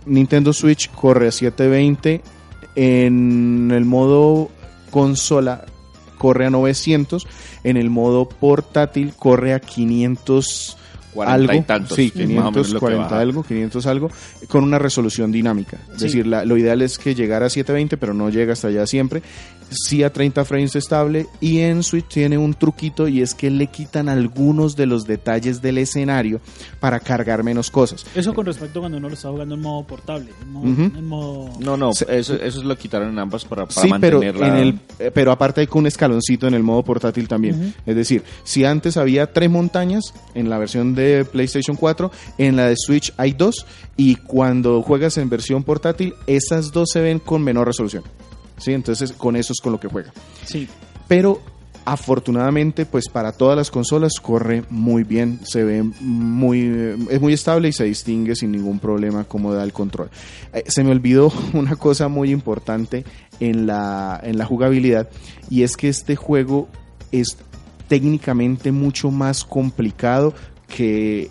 Nintendo 0.07 0.53
Switch 0.53 0.90
corre 0.90 1.28
a 1.28 1.32
720. 1.32 2.20
En 2.76 3.70
el 3.74 3.84
modo 3.84 4.51
consola 4.90 5.64
corre 6.20 6.44
a 6.46 6.50
900. 6.50 7.26
En 7.64 7.78
el 7.78 7.88
modo 7.88 8.28
portátil 8.28 9.14
corre 9.18 9.54
a 9.54 9.60
40 11.14 11.34
y 11.52 11.56
algo, 11.56 11.66
tantos, 11.66 11.96
sí, 11.96 12.10
que 12.12 12.22
es 12.22 12.28
más 12.28 12.46
o 12.46 12.50
menos 12.52 12.68
lo 12.70 12.78
que 12.78 12.86
540 12.86 13.02
baja. 13.04 13.20
algo, 13.20 13.42
500 13.42 13.86
algo, 13.86 14.10
con 14.48 14.62
una 14.62 14.78
resolución 14.78 15.32
dinámica. 15.32 15.78
Es 15.92 15.98
Sí. 15.98 16.04
decir, 16.04 16.26
la- 16.28 16.44
lo 16.44 16.56
ideal 16.56 16.82
es 16.82 16.98
que 16.98 17.16
llegara 17.16 17.46
a 17.46 17.50
720, 17.50 17.96
pero 17.96 18.14
no 18.14 18.28
llega 18.30 18.52
hasta 18.52 18.68
allá 18.68 18.86
siempre. 18.86 19.22
Sí 19.70 20.02
a 20.02 20.12
30 20.12 20.44
frames 20.44 20.74
estable 20.74 21.26
y 21.40 21.60
en 21.60 21.82
Switch 21.82 22.06
tiene 22.08 22.36
un 22.36 22.54
truquito 22.54 23.06
y 23.06 23.22
es 23.22 23.34
que 23.34 23.50
le 23.50 23.68
quitan 23.68 24.08
algunos 24.08 24.74
de 24.74 24.86
los 24.86 25.04
detalles 25.04 25.62
del 25.62 25.78
escenario 25.78 26.40
para 26.80 26.98
cargar 26.98 27.44
menos 27.44 27.70
cosas. 27.70 28.04
Eso 28.14 28.34
con 28.34 28.46
respecto 28.46 28.80
a 28.80 28.82
cuando 28.82 28.98
uno 28.98 29.08
lo 29.08 29.14
está 29.14 29.30
jugando 29.30 29.54
en 29.54 29.60
modo 29.60 29.86
portable. 29.86 30.32
En 30.42 30.52
modo, 30.52 30.70
Ujú. 30.72 30.82
en 30.82 31.04
modo- 31.06 31.50
No, 31.60 31.76
no, 31.76 31.90
eso, 31.90 32.34
eso 32.34 32.62
lo 32.64 32.76
quitaron 32.76 33.10
en 33.10 33.18
ambas 33.20 33.44
para, 33.44 33.66
para 33.66 33.80
Sí, 33.80 33.90
pero, 34.00 34.22
en 34.22 34.56
el, 34.56 34.78
eh, 34.98 35.10
pero 35.14 35.30
aparte 35.30 35.60
hay 35.60 35.66
con 35.68 35.80
un 35.80 35.86
escaloncito 35.86 36.48
en 36.48 36.54
el 36.54 36.62
modo 36.62 36.82
portátil 36.82 37.28
también. 37.28 37.74
Es 37.86 37.94
decir, 37.94 38.24
si 38.42 38.64
antes 38.64 38.96
había 38.96 39.32
tres 39.32 39.48
montañas 39.50 40.12
en 40.34 40.50
la 40.50 40.58
versión 40.58 40.94
de 40.94 41.24
PlayStation 41.24 41.76
4, 41.76 42.10
en 42.38 42.56
la 42.56 42.66
de 42.66 42.74
Switch 42.76 43.12
hay 43.16 43.32
dos 43.32 43.66
y 43.96 44.16
cuando 44.16 44.82
juegas 44.82 45.16
en 45.18 45.28
versión 45.30 45.62
portátil, 45.62 46.14
esas 46.26 46.72
dos 46.72 46.88
se 46.92 47.00
ven 47.00 47.18
con 47.20 47.42
menor 47.42 47.68
resolución. 47.68 48.02
¿Sí? 48.61 48.72
Entonces 48.72 49.12
con 49.12 49.36
eso 49.36 49.52
es 49.52 49.61
con 49.61 49.72
lo 49.72 49.80
que 49.80 49.88
juega. 49.88 50.12
Sí. 50.44 50.68
Pero 51.08 51.40
afortunadamente, 51.84 52.86
pues 52.86 53.08
para 53.08 53.32
todas 53.32 53.56
las 53.56 53.70
consolas 53.70 54.12
corre 54.20 54.64
muy 54.70 55.02
bien, 55.02 55.40
se 55.42 55.64
ve 55.64 55.82
muy, 55.82 56.61
eh, 56.62 56.96
es 57.11 57.20
muy 57.20 57.32
estable 57.32 57.68
y 57.68 57.72
se 57.72 57.84
distingue 57.84 58.36
sin 58.36 58.52
ningún 58.52 58.78
problema 58.78 59.24
cómo 59.24 59.52
da 59.52 59.64
el 59.64 59.72
control. 59.72 60.11
Eh, 60.52 60.64
se 60.66 60.84
me 60.84 60.90
olvidó 60.90 61.32
una 61.52 61.76
cosa 61.76 62.08
muy 62.08 62.30
importante 62.30 63.04
en 63.40 63.66
la, 63.66 64.20
en 64.22 64.38
la 64.38 64.44
jugabilidad 64.44 65.08
y 65.48 65.62
es 65.62 65.76
que 65.76 65.88
este 65.88 66.16
juego 66.16 66.68
es 67.12 67.38
técnicamente 67.88 68.70
mucho 68.70 69.11
más 69.11 69.44
complicado 69.44 70.32
que 70.68 71.28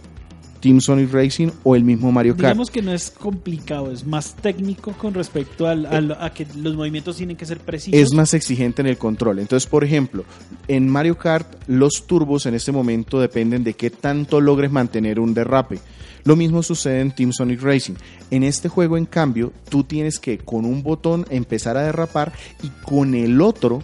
Team 0.59 0.81
Sonic 0.81 1.11
Racing 1.13 1.49
o 1.63 1.75
el 1.75 1.83
mismo 1.83 2.11
Mario 2.11 2.33
Kart. 2.33 2.43
Digamos 2.47 2.69
que 2.69 2.81
no 2.81 2.91
es 2.93 3.11
complicado, 3.11 3.91
es 3.91 4.05
más 4.05 4.35
técnico 4.35 4.91
con 4.93 5.13
respecto 5.13 5.67
al- 5.67 5.85
al- 5.85 6.17
a 6.19 6.31
que 6.33 6.45
los 6.57 6.75
movimientos 6.75 7.17
tienen 7.17 7.37
que 7.37 7.45
ser 7.45 7.59
precisos. 7.59 7.99
es 7.99 8.13
más 8.13 8.33
exigente 8.33 8.81
en 8.81 8.87
el 8.87 8.97
control. 8.97 9.39
Entonces, 9.39 9.69
por 9.69 9.83
ejemplo, 9.83 10.25
en 10.67 10.87
Mario 10.89 11.17
Kart 11.17 11.47
los 11.67 12.05
turbos 12.07 12.45
en 12.45 12.55
este 12.55 12.71
momento 12.71 13.19
dependen 13.19 13.63
de 13.63 13.73
qué 13.73 13.89
tanto 13.89 14.41
logres 14.41 14.71
mantener 14.71 15.19
un 15.19 15.33
derrape. 15.33 15.79
Lo 16.25 16.35
mismo 16.35 16.61
sucede 16.61 16.99
en 16.99 17.11
Team 17.15 17.31
Sonic 17.31 17.61
Racing. 17.61 17.93
En 18.29 18.43
este 18.43 18.67
juego, 18.67 18.97
en 18.97 19.05
cambio, 19.05 19.53
tú 19.69 19.85
tienes 19.85 20.19
que 20.19 20.37
con 20.37 20.65
un 20.65 20.83
botón 20.83 21.25
empezar 21.29 21.77
a 21.77 21.83
derrapar 21.83 22.33
y 22.61 22.67
con 22.83 23.15
el 23.15 23.39
otro 23.41 23.81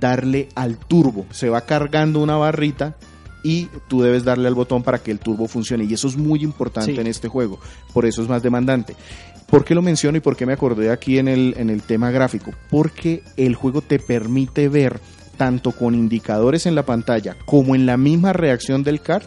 darle 0.00 0.48
al 0.54 0.76
turbo. 0.78 1.26
Se 1.30 1.48
va 1.48 1.62
cargando 1.62 2.20
una 2.20 2.36
barrita 2.36 2.96
y 3.44 3.68
tú 3.86 4.02
debes 4.02 4.24
darle 4.24 4.48
al 4.48 4.54
botón 4.54 4.82
para 4.82 4.98
que 5.00 5.12
el 5.12 5.20
turbo 5.20 5.46
funcione. 5.46 5.84
Y 5.84 5.94
eso 5.94 6.08
es 6.08 6.16
muy 6.16 6.42
importante 6.42 6.92
Sí. 6.94 7.00
en 7.00 7.06
este 7.06 7.28
juego. 7.28 7.60
Por 7.92 8.06
eso 8.06 8.22
es 8.22 8.28
más 8.28 8.42
demandante. 8.42 8.96
¿Por 9.46 9.64
qué 9.64 9.74
lo 9.74 9.82
menciono 9.82 10.16
y 10.18 10.20
por 10.20 10.34
qué 10.36 10.46
me 10.46 10.54
acordé 10.54 10.90
aquí 10.90 11.18
en 11.18 11.28
el, 11.28 11.54
en 11.58 11.70
el 11.70 11.82
tema 11.82 12.10
gráfico? 12.10 12.52
Porque 12.70 13.22
el 13.36 13.54
juego 13.54 13.82
te 13.82 13.98
permite 14.00 14.68
ver 14.68 14.98
tanto 15.36 15.72
con 15.72 15.94
indicadores 15.94 16.64
en 16.66 16.74
la 16.74 16.84
pantalla 16.86 17.36
como 17.44 17.74
en 17.74 17.86
la 17.86 17.96
misma 17.96 18.32
reacción 18.32 18.82
del 18.82 19.00
kart 19.00 19.26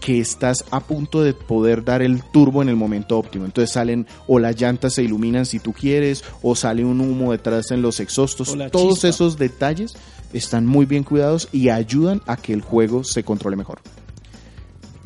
que 0.00 0.18
estás 0.20 0.64
a 0.70 0.80
punto 0.80 1.22
de 1.22 1.32
poder 1.32 1.82
dar 1.82 2.02
el 2.02 2.22
turbo 2.30 2.60
en 2.60 2.68
el 2.68 2.76
momento 2.76 3.16
óptimo. 3.18 3.46
Entonces 3.46 3.72
salen 3.72 4.06
o 4.26 4.38
las 4.38 4.60
llantas 4.60 4.94
se 4.94 5.02
iluminan 5.02 5.46
si 5.46 5.60
tú 5.60 5.72
quieres 5.72 6.24
o 6.42 6.54
sale 6.54 6.84
un 6.84 7.00
humo 7.00 7.32
detrás 7.32 7.70
en 7.70 7.80
los 7.80 8.00
exhaustos. 8.00 8.54
Todos 8.70 8.94
chispa. 8.94 9.08
esos 9.08 9.38
detalles 9.38 9.94
están 10.34 10.66
muy 10.66 10.84
bien 10.84 11.04
cuidados 11.04 11.48
y 11.52 11.70
ayudan 11.70 12.20
a 12.26 12.36
que 12.36 12.52
el 12.52 12.60
juego 12.60 13.04
se 13.04 13.22
controle 13.22 13.56
mejor. 13.56 13.80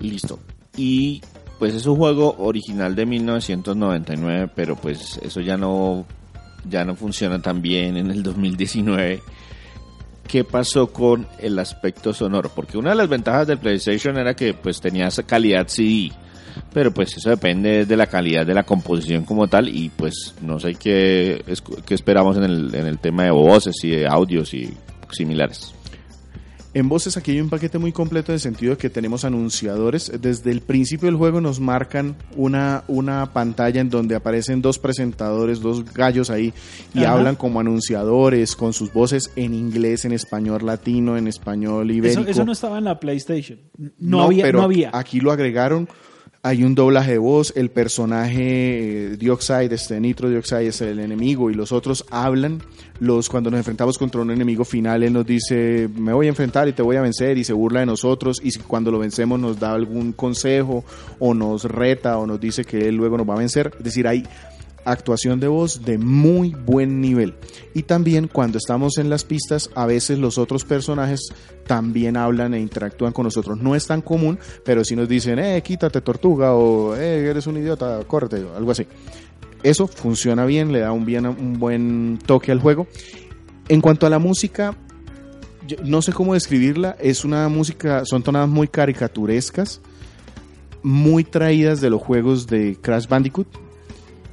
Listo. 0.00 0.40
Y 0.76 1.20
pues 1.58 1.74
es 1.74 1.86
un 1.86 1.96
juego 1.96 2.34
original 2.38 2.94
de 2.94 3.06
1999, 3.06 4.50
pero 4.54 4.76
pues 4.76 5.20
eso 5.22 5.40
ya 5.40 5.56
no 5.56 6.06
ya 6.68 6.84
no 6.84 6.96
funciona 6.96 7.40
tan 7.40 7.62
bien 7.62 7.96
en 7.96 8.10
el 8.10 8.22
2019. 8.22 9.22
¿Qué 10.26 10.44
pasó 10.44 10.88
con 10.92 11.26
el 11.38 11.58
aspecto 11.58 12.12
sonoro? 12.12 12.50
Porque 12.54 12.76
una 12.76 12.90
de 12.90 12.96
las 12.96 13.08
ventajas 13.08 13.46
del 13.46 13.58
PlayStation 13.58 14.16
era 14.18 14.34
que 14.34 14.54
pues 14.54 14.80
tenía 14.80 15.08
calidad 15.26 15.68
CD, 15.68 16.12
pero 16.72 16.92
pues 16.92 17.16
eso 17.16 17.30
depende 17.30 17.86
de 17.86 17.96
la 17.96 18.06
calidad 18.06 18.46
de 18.46 18.54
la 18.54 18.64
composición 18.64 19.24
como 19.24 19.48
tal 19.48 19.68
y 19.68 19.88
pues 19.88 20.34
no 20.42 20.60
sé 20.60 20.74
qué, 20.74 21.42
qué 21.86 21.94
esperamos 21.94 22.36
en 22.36 22.44
el, 22.44 22.74
en 22.74 22.86
el 22.86 22.98
tema 22.98 23.24
de 23.24 23.30
voces 23.30 23.76
y 23.82 23.90
de 23.90 24.06
audios 24.06 24.52
y 24.52 24.74
similares. 25.12 25.74
En 26.74 26.88
voces 26.88 27.16
aquí 27.16 27.32
hay 27.32 27.40
un 27.40 27.48
paquete 27.48 27.78
muy 27.78 27.92
completo 27.92 28.30
en 28.30 28.34
el 28.34 28.40
sentido 28.40 28.72
de 28.72 28.78
que 28.78 28.90
tenemos 28.90 29.24
anunciadores. 29.24 30.12
Desde 30.20 30.50
el 30.50 30.60
principio 30.60 31.06
del 31.06 31.16
juego 31.16 31.40
nos 31.40 31.60
marcan 31.60 32.14
una, 32.36 32.84
una 32.88 33.32
pantalla 33.32 33.80
en 33.80 33.88
donde 33.88 34.14
aparecen 34.14 34.60
dos 34.60 34.78
presentadores, 34.78 35.60
dos 35.60 35.92
gallos 35.94 36.28
ahí, 36.28 36.52
y 36.94 37.04
Ajá. 37.04 37.14
hablan 37.14 37.36
como 37.36 37.58
anunciadores 37.58 38.54
con 38.54 38.74
sus 38.74 38.92
voces 38.92 39.32
en 39.34 39.54
inglés, 39.54 40.04
en 40.04 40.12
español 40.12 40.60
latino, 40.64 41.16
en 41.16 41.26
español 41.26 41.90
ibérico. 41.90 42.20
Eso, 42.20 42.30
eso 42.30 42.44
no 42.44 42.52
estaba 42.52 42.76
en 42.76 42.84
la 42.84 43.00
PlayStation. 43.00 43.58
No, 43.98 44.22
había, 44.22 44.44
pero 44.44 44.58
no 44.58 44.64
había. 44.64 44.90
Aquí 44.92 45.20
lo 45.20 45.32
agregaron. 45.32 45.88
Hay 46.40 46.62
un 46.62 46.76
doblaje 46.76 47.12
de 47.12 47.18
voz, 47.18 47.52
el 47.56 47.68
personaje 47.68 49.12
eh, 49.12 49.16
Dioxide, 49.16 49.74
este 49.74 49.98
Nitro 49.98 50.30
Dioxide 50.30 50.68
es 50.68 50.80
el 50.80 51.00
enemigo 51.00 51.50
y 51.50 51.54
los 51.54 51.72
otros 51.72 52.04
hablan. 52.10 52.62
Los 53.00 53.28
cuando 53.28 53.50
nos 53.50 53.58
enfrentamos 53.58 53.98
contra 53.98 54.20
un 54.20 54.30
enemigo 54.30 54.64
final, 54.64 55.02
él 55.02 55.12
nos 55.12 55.26
dice, 55.26 55.88
me 55.96 56.12
voy 56.12 56.26
a 56.26 56.28
enfrentar 56.28 56.68
y 56.68 56.72
te 56.72 56.82
voy 56.82 56.94
a 56.94 57.00
vencer 57.00 57.38
y 57.38 57.44
se 57.44 57.52
burla 57.52 57.80
de 57.80 57.86
nosotros 57.86 58.40
y 58.40 58.56
cuando 58.60 58.92
lo 58.92 59.00
vencemos 59.00 59.40
nos 59.40 59.58
da 59.58 59.72
algún 59.72 60.12
consejo 60.12 60.84
o 61.18 61.34
nos 61.34 61.64
reta 61.64 62.18
o 62.18 62.26
nos 62.26 62.40
dice 62.40 62.64
que 62.64 62.88
él 62.88 62.94
luego 62.94 63.18
nos 63.18 63.28
va 63.28 63.34
a 63.34 63.38
vencer. 63.38 63.72
Es 63.76 63.84
decir, 63.84 64.06
hay 64.06 64.24
actuación 64.90 65.40
de 65.40 65.48
voz 65.48 65.84
de 65.84 65.98
muy 65.98 66.50
buen 66.50 67.00
nivel. 67.00 67.34
Y 67.74 67.82
también 67.82 68.28
cuando 68.28 68.58
estamos 68.58 68.98
en 68.98 69.10
las 69.10 69.24
pistas, 69.24 69.70
a 69.74 69.86
veces 69.86 70.18
los 70.18 70.38
otros 70.38 70.64
personajes 70.64 71.20
también 71.66 72.16
hablan 72.16 72.54
e 72.54 72.60
interactúan 72.60 73.12
con 73.12 73.24
nosotros. 73.24 73.58
No 73.58 73.74
es 73.74 73.86
tan 73.86 74.02
común, 74.02 74.38
pero 74.64 74.84
si 74.84 74.96
nos 74.96 75.08
dicen, 75.08 75.38
eh, 75.38 75.62
quítate 75.62 76.00
tortuga 76.00 76.54
o 76.54 76.96
eh, 76.96 77.28
eres 77.28 77.46
un 77.46 77.58
idiota, 77.58 78.00
córrete, 78.06 78.42
o 78.44 78.56
algo 78.56 78.70
así. 78.70 78.86
Eso 79.62 79.86
funciona 79.86 80.44
bien, 80.44 80.72
le 80.72 80.80
da 80.80 80.92
un, 80.92 81.04
bien, 81.04 81.26
un 81.26 81.58
buen 81.58 82.18
toque 82.24 82.52
al 82.52 82.60
juego. 82.60 82.86
En 83.68 83.80
cuanto 83.80 84.06
a 84.06 84.10
la 84.10 84.18
música, 84.18 84.76
no 85.84 86.00
sé 86.00 86.12
cómo 86.12 86.34
describirla, 86.34 86.96
es 87.00 87.24
una 87.24 87.48
música, 87.48 88.04
son 88.04 88.22
tonadas 88.22 88.48
muy 88.48 88.68
caricaturescas, 88.68 89.80
muy 90.82 91.24
traídas 91.24 91.80
de 91.80 91.90
los 91.90 92.00
juegos 92.00 92.46
de 92.46 92.78
Crash 92.80 93.06
Bandicoot. 93.08 93.67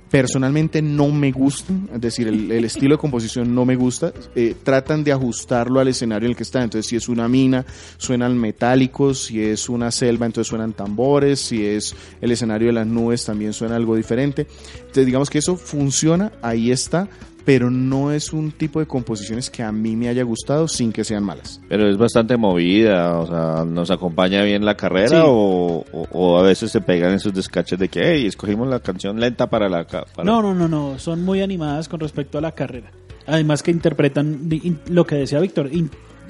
Personalmente 0.10 0.82
no 0.82 1.10
me 1.10 1.32
gustan, 1.32 1.89
es 1.93 1.99
decir, 1.99 2.28
el, 2.28 2.64
estilo 2.64 2.95
de 2.95 2.99
composición 2.99 3.53
no 3.53 3.66
me 3.66 3.76
gusta. 3.76 4.14
Eh, 4.36 4.56
tratan 4.64 5.03
de 5.03 5.12
ajustarlo 5.12 5.80
al 5.80 5.88
escenario 5.88 6.28
en 6.28 6.32
el 6.32 6.38
que 6.38 6.43
está. 6.43 6.64
Entonces, 6.64 6.88
si 6.88 6.95
es 6.95 7.10
una 7.10 7.28
mina, 7.28 7.66
suenan 7.97 8.38
metálicos. 8.38 9.26
Si 9.26 9.41
es 9.41 9.68
una 9.68 9.91
selva, 9.91 10.26
entonces 10.26 10.47
suenan 10.47 10.74
tambores. 10.74 11.39
Si 11.39 11.66
es 11.66 11.95
el 12.22 12.32
escenario 12.32 12.68
de 12.68 12.74
las 12.74 12.88
nubes, 12.88 13.26
también 13.26 13.51
suena 13.51 13.76
algo 13.76 13.95
diferente. 13.95 14.47
Entonces, 14.80 15.06
digamos 15.06 15.30
que 15.30 15.39
eso 15.39 15.58
funciona, 15.58 16.32
ahí 16.41 16.72
está, 16.72 17.10
pero 17.46 17.70
no 17.70 18.12
es 18.12 18.34
un 18.34 18.52
tipo 18.52 18.80
de 18.80 18.88
composiciones 18.88 19.50
que 19.52 19.62
a 19.64 19.72
mí 19.72 19.96
me 19.96 20.10
haya 20.10 20.24
gustado 20.24 20.68
sin 20.68 20.91
que 20.91 21.04
sean 21.04 21.24
malas. 21.24 21.62
Pero 21.70 21.88
es 21.89 21.96
bastante 21.98 22.36
movida, 22.38 23.20
o 23.20 23.28
sea, 23.28 23.66
nos 23.66 23.91
acompaña 23.91 24.41
bien 24.43 24.66
la 24.66 24.76
carrera 24.76 25.10
Sí. 25.10 25.16
o, 25.24 25.86
o- 25.91 26.08
o 26.12 26.38
a 26.39 26.41
veces 26.41 26.72
se 26.72 26.82
pegan 26.82 27.14
esos 27.14 27.34
descaches 27.34 27.78
de 27.78 27.88
que, 27.88 28.02
hey, 28.04 28.26
escogimos 28.26 28.68
la 28.68 28.80
canción 28.80 29.20
lenta 29.20 29.48
para 29.48 29.70
la... 29.70 29.86
para-". 29.86 30.24
No, 30.24 30.41
no, 30.41 30.54
no, 30.56 30.68
no. 30.68 30.98
Son 31.00 31.24
muy 31.24 31.41
animadas 31.41 31.88
con 31.88 32.00
respecto 32.00 32.38
a 32.38 32.41
la 32.41 32.52
carrera. 32.54 32.91
Además 33.28 33.62
que 33.64 33.72
interpretan 33.72 34.50
lo 34.89 35.06
que 35.06 35.16
decía 35.16 35.39
Víctor, 35.39 35.70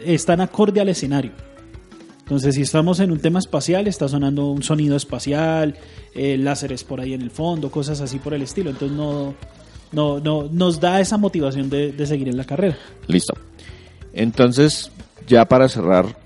están 0.03 0.41
acorde 0.41 0.81
al 0.81 0.89
escenario. 0.89 1.31
Entonces, 2.19 2.55
si 2.55 2.61
estamos 2.63 2.99
en 2.99 3.11
un 3.11 3.19
tema 3.19 3.39
espacial, 3.39 3.87
está 3.87 4.07
sonando 4.07 4.47
un 4.47 4.63
sonido 4.63 4.95
espacial, 4.95 5.75
eh, 6.15 6.37
láseres 6.37 6.83
por 6.83 6.99
ahí 6.99 7.13
en 7.13 7.21
el 7.21 7.29
fondo, 7.31 7.69
cosas 7.69 8.01
así 8.01 8.17
por 8.17 8.33
el 8.33 8.41
estilo. 8.41 8.71
Entonces, 8.71 8.97
no, 8.97 9.35
no, 9.95 10.19
no 10.19 10.47
nos 10.51 10.79
da 10.79 10.99
esa 10.99 11.17
motivación 11.17 11.69
de, 11.69 11.91
de 11.91 12.05
seguir 12.05 12.27
en 12.27 12.37
la 12.37 12.43
carrera. 12.43 12.77
Listo. 13.07 13.33
Entonces, 14.13 14.91
ya 15.27 15.45
para 15.45 15.67
cerrar, 15.69 16.17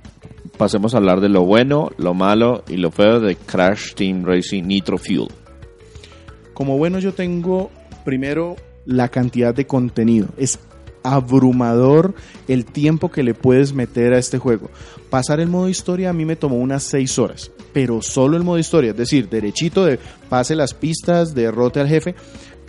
pasemos 0.58 0.94
a 0.94 0.98
hablar 0.98 1.22
de 1.22 1.30
lo 1.30 1.46
bueno, 1.46 1.90
lo 1.98 2.14
malo 2.14 2.64
y 2.68 2.78
lo 2.78 2.92
feo 2.92 3.20
de 3.20 3.36
Crash 3.36 3.94
Team 3.94 4.26
Racing 4.26 4.64
Nitro 4.64 4.98
Fuel. 4.98 5.28
Como 6.54 6.78
bueno 6.78 7.00
yo 7.00 7.14
tengo 7.14 7.72
primero 8.04 8.58
la 8.86 9.08
cantidad 9.08 9.56
de 9.56 9.66
contenido. 9.66 10.28
Es 10.38 10.60
abrumador 11.04 12.14
el 12.48 12.66
tiempo 12.66 13.10
que 13.10 13.24
le 13.24 13.34
puedes 13.34 13.74
meter 13.74 14.14
a 14.14 14.18
este 14.18 14.38
juego. 14.38 14.70
Pasar 15.10 15.40
el 15.40 15.48
modo 15.48 15.70
historia 15.70 16.10
a 16.10 16.14
mí 16.14 16.26
me 16.26 16.36
tomó 16.36 16.58
unas 16.58 16.84
6 16.84 17.20
horas, 17.20 17.52
pero 17.74 18.02
solo 18.02 18.38
el 18.38 18.44
modo 18.44 18.60
historia, 18.60 18.92
es 18.92 18.98
decir, 18.98 19.30
derechito 19.30 19.86
de 19.86 20.00
pase 20.30 20.56
las 20.56 20.74
pistas, 20.74 21.34
derrote 21.34 21.80
al 21.80 21.88
jefe, 21.88 22.16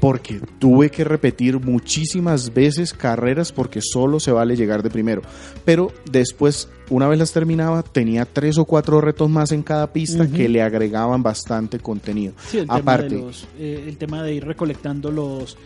porque 0.00 0.40
tuve 0.58 0.90
que 0.90 1.04
repetir 1.04 1.60
muchísimas 1.60 2.52
veces 2.52 2.94
carreras 2.94 3.52
porque 3.52 3.80
solo 3.82 4.18
se 4.18 4.32
vale 4.32 4.56
llegar 4.56 4.82
de 4.82 4.90
primero. 4.90 5.22
Pero 5.64 5.92
después 6.10 6.68
una 6.88 7.06
vez 7.06 7.18
las 7.18 7.32
terminaba, 7.32 7.82
tenía 7.82 8.24
tres 8.24 8.58
o 8.58 8.64
cuatro 8.64 9.00
retos 9.00 9.30
más 9.30 9.52
en 9.52 9.62
cada 9.62 9.92
pista 9.92 10.26
que 10.26 10.48
le 10.48 10.62
agregaban 10.62 11.22
bastante 11.22 11.78
contenido. 11.78 12.32
Sí, 12.48 12.58
el 12.58 12.66
tema, 12.66 12.78
Aparte, 12.78 13.14
de 13.14 13.20
los, 13.20 13.46
eh, 13.58 13.84
el 13.86 13.96
tema 13.96 14.22
de 14.24 14.34
ir 14.34 14.44
recolectando 14.44 15.12
los, 15.12 15.56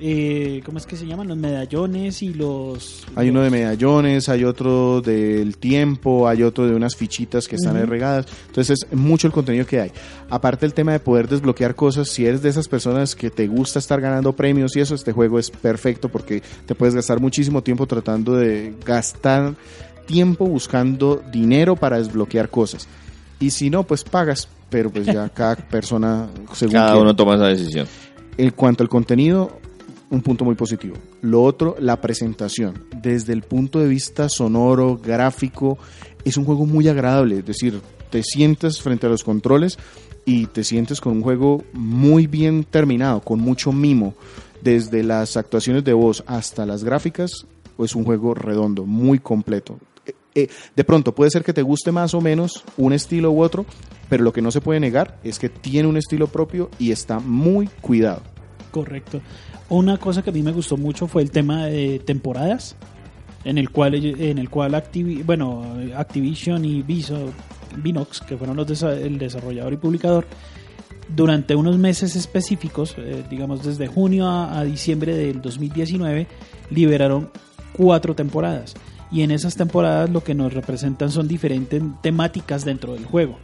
eh, 0.00 0.60
¿cómo 0.66 0.78
es 0.78 0.86
que 0.86 0.96
se 0.96 1.06
llaman? 1.06 1.28
Los 1.28 1.36
medallones 1.36 2.22
y 2.22 2.34
los... 2.34 3.04
hay 3.14 3.30
uno 3.30 3.42
de 3.42 3.50
medallones, 3.50 4.28
hay 4.28 4.44
otro 4.44 5.00
del 5.00 5.56
tiempo, 5.56 6.26
hay 6.28 6.42
otro 6.42 6.66
de 6.66 6.74
unas 6.74 6.96
fichitas 6.96 7.46
que 7.46 7.56
están 7.56 7.76
ahí 7.76 7.82
Ujú. 7.82 7.90
regadas. 7.92 8.26
Entonces 8.48 8.82
es 8.90 8.92
mucho 8.96 9.26
el 9.26 9.32
contenido 9.32 9.66
que 9.66 9.80
hay. 9.80 9.92
Aparte 10.30 10.66
el 10.66 10.74
tema 10.74 10.92
de 10.92 11.00
poder 11.00 11.28
desbloquear 11.28 11.74
cosas, 11.74 12.08
si 12.08 12.26
eres 12.26 12.42
de 12.42 12.48
esas 12.48 12.66
personas 12.68 13.14
que 13.14 13.30
te 13.30 13.46
gusta 13.46 13.78
estar 13.78 14.00
ganando 14.00 14.32
premios 14.32 14.74
y 14.76 14.80
eso, 14.80 14.94
este 14.94 15.12
juego 15.12 15.38
es 15.38 15.50
perfecto 15.50 16.08
porque 16.08 16.42
te 16.66 16.74
puedes 16.74 16.94
gastar 16.94 17.20
muchísimo 17.20 17.62
tiempo 17.62 17.86
tratando 17.86 18.34
de 18.34 18.74
gastar 18.84 19.54
tiempo 20.06 20.46
buscando 20.46 21.22
dinero 21.32 21.76
para 21.76 21.98
desbloquear 21.98 22.48
cosas. 22.50 22.88
Y 23.40 23.50
si 23.50 23.70
no, 23.70 23.84
pues 23.84 24.04
pagas. 24.04 24.48
Pero 24.70 24.90
pues 24.90 25.06
ya 25.06 25.28
cada 25.34 25.54
persona 25.56 26.28
según 26.52 26.72
Cada 26.74 26.88
quiera. 26.88 27.02
uno 27.02 27.14
toma 27.16 27.36
esa 27.36 27.46
decisión. 27.46 27.86
En 28.36 28.50
cuanto 28.50 28.82
al 28.82 28.88
contenido, 28.88 29.60
un 30.10 30.22
punto 30.22 30.44
muy 30.44 30.54
positivo. 30.54 30.96
Lo 31.22 31.42
otro, 31.42 31.76
la 31.78 32.00
presentación. 32.00 32.84
Desde 33.02 33.32
el 33.32 33.42
punto 33.42 33.78
de 33.78 33.88
vista 33.88 34.28
sonoro, 34.28 34.96
gráfico, 34.96 35.78
es 36.24 36.36
un 36.36 36.44
juego 36.44 36.66
muy 36.66 36.88
agradable. 36.88 37.38
Es 37.38 37.46
decir, 37.46 37.80
te 38.10 38.22
sientas 38.22 38.80
frente 38.80 39.06
a 39.06 39.10
los 39.10 39.24
controles 39.24 39.78
y 40.24 40.46
te 40.46 40.64
sientes 40.64 41.00
con 41.00 41.14
un 41.14 41.22
juego 41.22 41.64
muy 41.72 42.26
bien 42.26 42.64
terminado, 42.64 43.20
con 43.20 43.40
mucho 43.40 43.72
mimo. 43.72 44.14
Desde 44.62 45.02
las 45.02 45.36
actuaciones 45.36 45.84
de 45.84 45.92
voz 45.92 46.24
hasta 46.26 46.64
las 46.64 46.84
gráficas, 46.84 47.46
es 47.78 47.94
un 47.94 48.04
juego 48.04 48.34
redondo, 48.34 48.86
muy 48.86 49.18
completo. 49.18 49.78
Eh, 50.06 50.14
eh, 50.34 50.48
de 50.74 50.84
pronto 50.84 51.14
puede 51.14 51.30
ser 51.30 51.44
que 51.44 51.52
te 51.52 51.62
guste 51.62 51.92
más 51.92 52.14
o 52.14 52.20
menos 52.20 52.64
un 52.76 52.92
estilo 52.92 53.30
u 53.30 53.42
otro, 53.42 53.66
pero 54.08 54.24
lo 54.24 54.32
que 54.32 54.42
no 54.42 54.50
se 54.50 54.60
puede 54.60 54.80
negar 54.80 55.18
es 55.24 55.38
que 55.38 55.48
tiene 55.48 55.88
un 55.88 55.96
estilo 55.96 56.28
propio 56.28 56.70
y 56.78 56.92
está 56.92 57.18
muy 57.18 57.66
cuidado. 57.80 58.22
Correcto. 58.74 59.20
Una 59.68 59.98
cosa 59.98 60.22
que 60.22 60.30
a 60.30 60.32
mí 60.32 60.42
me 60.42 60.50
gustó 60.50 60.76
mucho 60.76 61.06
fue 61.06 61.22
el 61.22 61.30
tema 61.30 61.66
de 61.66 62.00
temporadas, 62.00 62.74
en 63.44 63.56
el 63.56 63.70
cual, 63.70 63.94
en 63.94 64.36
el 64.36 64.50
cual 64.50 64.82
bueno, 65.24 65.76
Activision 65.96 66.64
y 66.64 66.82
Viso, 66.82 67.32
Vinox, 67.76 68.20
que 68.22 68.36
fueron 68.36 68.56
los 68.56 68.82
el 68.82 69.16
desarrollador 69.16 69.74
y 69.74 69.76
publicador, 69.76 70.26
durante 71.06 71.54
unos 71.54 71.78
meses 71.78 72.16
específicos, 72.16 72.96
eh, 72.98 73.22
digamos 73.30 73.62
desde 73.62 73.86
junio 73.86 74.26
a, 74.26 74.58
a 74.58 74.64
diciembre 74.64 75.14
del 75.14 75.40
2019, 75.40 76.26
liberaron 76.70 77.30
cuatro 77.74 78.16
temporadas. 78.16 78.74
Y 79.12 79.22
en 79.22 79.30
esas 79.30 79.54
temporadas 79.54 80.10
lo 80.10 80.24
que 80.24 80.34
nos 80.34 80.52
representan 80.52 81.12
son 81.12 81.28
diferentes 81.28 81.80
temáticas 82.02 82.64
dentro 82.64 82.94
del 82.94 83.04
juego. 83.04 83.38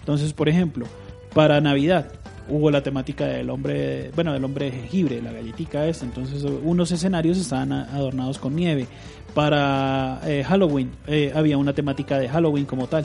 Entonces, 0.00 0.32
por 0.32 0.48
ejemplo, 0.48 0.86
para 1.32 1.60
Navidad 1.60 2.10
hubo 2.48 2.70
la 2.70 2.82
temática 2.82 3.26
del 3.26 3.50
hombre, 3.50 4.10
bueno, 4.14 4.32
del 4.32 4.44
hombre 4.44 4.66
de 4.66 4.72
jengibre, 4.72 5.22
la 5.22 5.32
galletica 5.32 5.86
esta. 5.86 6.04
Entonces, 6.04 6.44
unos 6.62 6.90
escenarios 6.92 7.38
estaban 7.38 7.72
a- 7.72 7.84
adornados 7.94 8.38
con 8.38 8.54
nieve. 8.54 8.86
Para 9.34 10.20
eh, 10.24 10.44
Halloween 10.44 10.90
eh, 11.06 11.32
había 11.34 11.58
una 11.58 11.72
temática 11.72 12.18
de 12.18 12.28
Halloween 12.28 12.66
como 12.66 12.86
tal. 12.86 13.04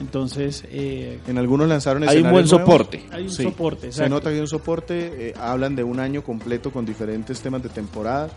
Entonces, 0.00 0.64
eh, 0.70 1.18
En 1.26 1.38
algunos 1.38 1.68
lanzaron 1.68 2.08
Hay 2.08 2.18
un 2.18 2.30
buen 2.30 2.44
nuevos. 2.46 2.50
soporte. 2.50 3.04
hay 3.10 3.24
un 3.24 3.30
Sí, 3.30 3.42
soporte. 3.42 3.90
Se 3.92 4.08
nota 4.08 4.30
que 4.30 4.36
hay 4.36 4.40
un 4.40 4.46
soporte, 4.48 5.28
eh, 5.30 5.34
hablan 5.38 5.74
de 5.74 5.82
un 5.82 5.98
año 5.98 6.22
completo 6.22 6.70
con 6.70 6.86
diferentes 6.86 7.40
temas 7.40 7.62
de 7.64 7.68
temporada. 7.68 8.30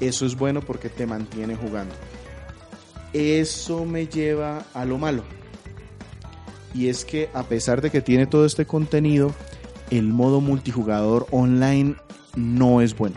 Eso 0.00 0.26
es 0.26 0.36
bueno 0.36 0.60
porque 0.60 0.88
te 0.88 1.06
mantiene 1.06 1.54
jugando. 1.54 1.94
Eso 3.12 3.84
me 3.84 4.06
lleva 4.08 4.64
a 4.74 4.84
lo 4.84 4.98
malo. 4.98 5.22
Y 6.74 6.88
es 6.88 7.04
que 7.04 7.30
a 7.32 7.44
pesar 7.44 7.80
de 7.80 7.90
que 7.90 8.00
tiene 8.00 8.26
todo 8.26 8.44
este 8.44 8.66
contenido, 8.66 9.32
el 9.90 10.12
modo 10.12 10.40
multijugador 10.40 11.26
online 11.30 11.96
no 12.36 12.80
es 12.80 12.96
bueno. 12.96 13.16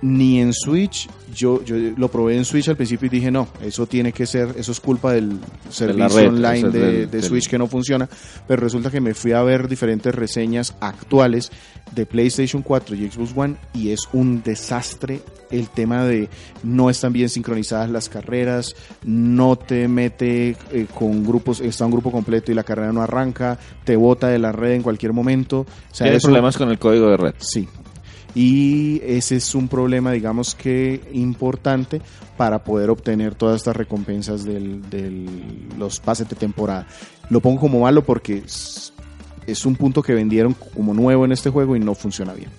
Ni 0.00 0.40
en 0.40 0.52
Switch, 0.52 1.08
yo, 1.38 1.62
yo 1.64 1.76
lo 1.96 2.08
probé 2.10 2.36
en 2.36 2.44
Switch 2.44 2.68
al 2.68 2.76
principio 2.76 3.06
y 3.06 3.10
dije, 3.10 3.30
no, 3.30 3.48
eso 3.62 3.86
tiene 3.86 4.12
que 4.12 4.26
ser, 4.26 4.54
eso 4.58 4.72
es 4.72 4.80
culpa 4.80 5.12
del 5.12 5.38
servicio 5.70 6.18
red, 6.18 6.28
online 6.28 6.68
de, 6.70 6.78
del- 6.80 6.94
de 6.96 7.06
del- 7.06 7.22
Switch 7.22 7.48
que 7.48 7.58
no 7.58 7.66
funciona, 7.68 8.08
pero 8.46 8.60
resulta 8.62 8.90
que 8.90 9.00
me 9.00 9.14
fui 9.14 9.32
a 9.32 9.42
ver 9.42 9.68
diferentes 9.68 10.14
reseñas 10.14 10.74
actuales 10.80 11.50
de 11.94 12.04
PlayStation 12.04 12.62
4 12.62 12.96
y 12.96 13.10
Xbox 13.10 13.32
One 13.34 13.56
y 13.72 13.90
es 13.90 14.00
un 14.12 14.42
desastre 14.42 15.20
el 15.50 15.70
tema 15.70 16.04
de 16.04 16.28
no 16.62 16.90
están 16.90 17.12
bien 17.14 17.30
sincronizadas 17.30 17.88
las 17.88 18.10
carreras, 18.10 18.74
no 19.04 19.56
te 19.56 19.88
mete 19.88 20.56
eh, 20.72 20.86
con 20.94 21.24
grupos, 21.24 21.60
está 21.62 21.86
un 21.86 21.92
grupo 21.92 22.12
completo 22.12 22.52
y 22.52 22.54
la 22.54 22.64
carrera 22.64 22.92
no 22.92 23.00
arranca, 23.00 23.58
te 23.84 23.96
bota 23.96 24.28
de 24.28 24.38
la 24.38 24.52
red 24.52 24.72
en 24.72 24.82
cualquier 24.82 25.14
momento. 25.14 25.60
O 25.60 25.94
sea, 25.94 26.08
problemas 26.24 26.58
con 26.58 26.68
el 26.68 26.78
código 26.78 27.08
de 27.08 27.16
red. 27.16 27.34
Sí. 27.38 27.66
Y 28.34 29.00
ese 29.04 29.36
es 29.36 29.54
un 29.54 29.68
problema, 29.68 30.12
digamos 30.12 30.54
que 30.54 31.00
importante 31.12 32.00
para 32.36 32.62
poder 32.62 32.90
obtener 32.90 33.34
todas 33.34 33.56
estas 33.56 33.76
recompensas 33.76 34.44
de 34.44 35.26
los 35.76 36.00
pases 36.00 36.28
de 36.28 36.36
temporada. 36.36 36.86
Lo 37.30 37.40
pongo 37.40 37.60
como 37.60 37.80
malo 37.80 38.04
porque 38.04 38.42
es, 38.46 39.66
un 39.66 39.76
punto 39.76 40.02
que 40.02 40.14
vendieron 40.14 40.54
como 40.54 40.94
nuevo 40.94 41.24
en 41.24 41.32
este 41.32 41.50
juego 41.50 41.76
y 41.76 41.80
no 41.80 41.94
funciona 41.94 42.32
bien. 42.32 42.50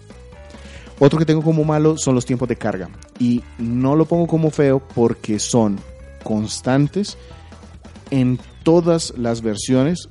Otro 0.99 1.17
que 1.17 1.25
tengo 1.25 1.41
como 1.41 1.63
malo 1.63 1.97
son 1.97 2.13
los 2.15 2.25
tiempos 2.25 2.49
de 2.49 2.57
carga. 2.57 2.89
Y 3.19 3.41
no 3.57 3.95
lo 3.95 4.05
pongo 4.05 4.27
como 4.27 4.51
feo 4.51 4.81
porque 4.93 5.39
son 5.39 5.79
constantes 6.23 7.17
en 8.11 8.39
todas 8.63 9.13
las 9.17 9.41
versiones 9.41 10.09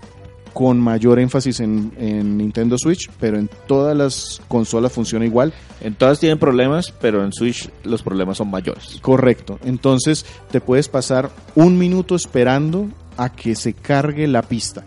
con 0.59 0.81
mayor 0.81 1.21
énfasis 1.21 1.61
en, 1.61 1.93
en 1.99 2.37
Nintendo 2.37 2.77
Switch, 2.77 3.09
pero 3.21 3.39
en 3.39 3.49
todas 3.69 3.97
las 3.97 4.43
consolas 4.49 4.91
funciona 4.91 5.25
igual. 5.25 5.55
En 5.81 5.95
todas 5.95 6.19
tienen 6.19 6.41
problemas, 6.41 6.93
pero 7.01 7.25
en 7.25 7.33
Switch 7.33 7.71
los 7.85 8.03
problemas 8.03 8.39
son 8.39 8.51
mayores. 8.51 8.99
Correcto. 9.01 9.61
Entonces 9.63 10.27
te 10.51 10.61
puedes 10.61 10.89
pasar 10.89 11.31
un 11.55 11.79
minuto 11.79 12.17
esperando 12.17 12.89
a 13.17 13.31
que 13.31 13.55
se 13.55 13.73
cargue 13.73 14.27
la 14.27 14.43
pista. 14.43 14.83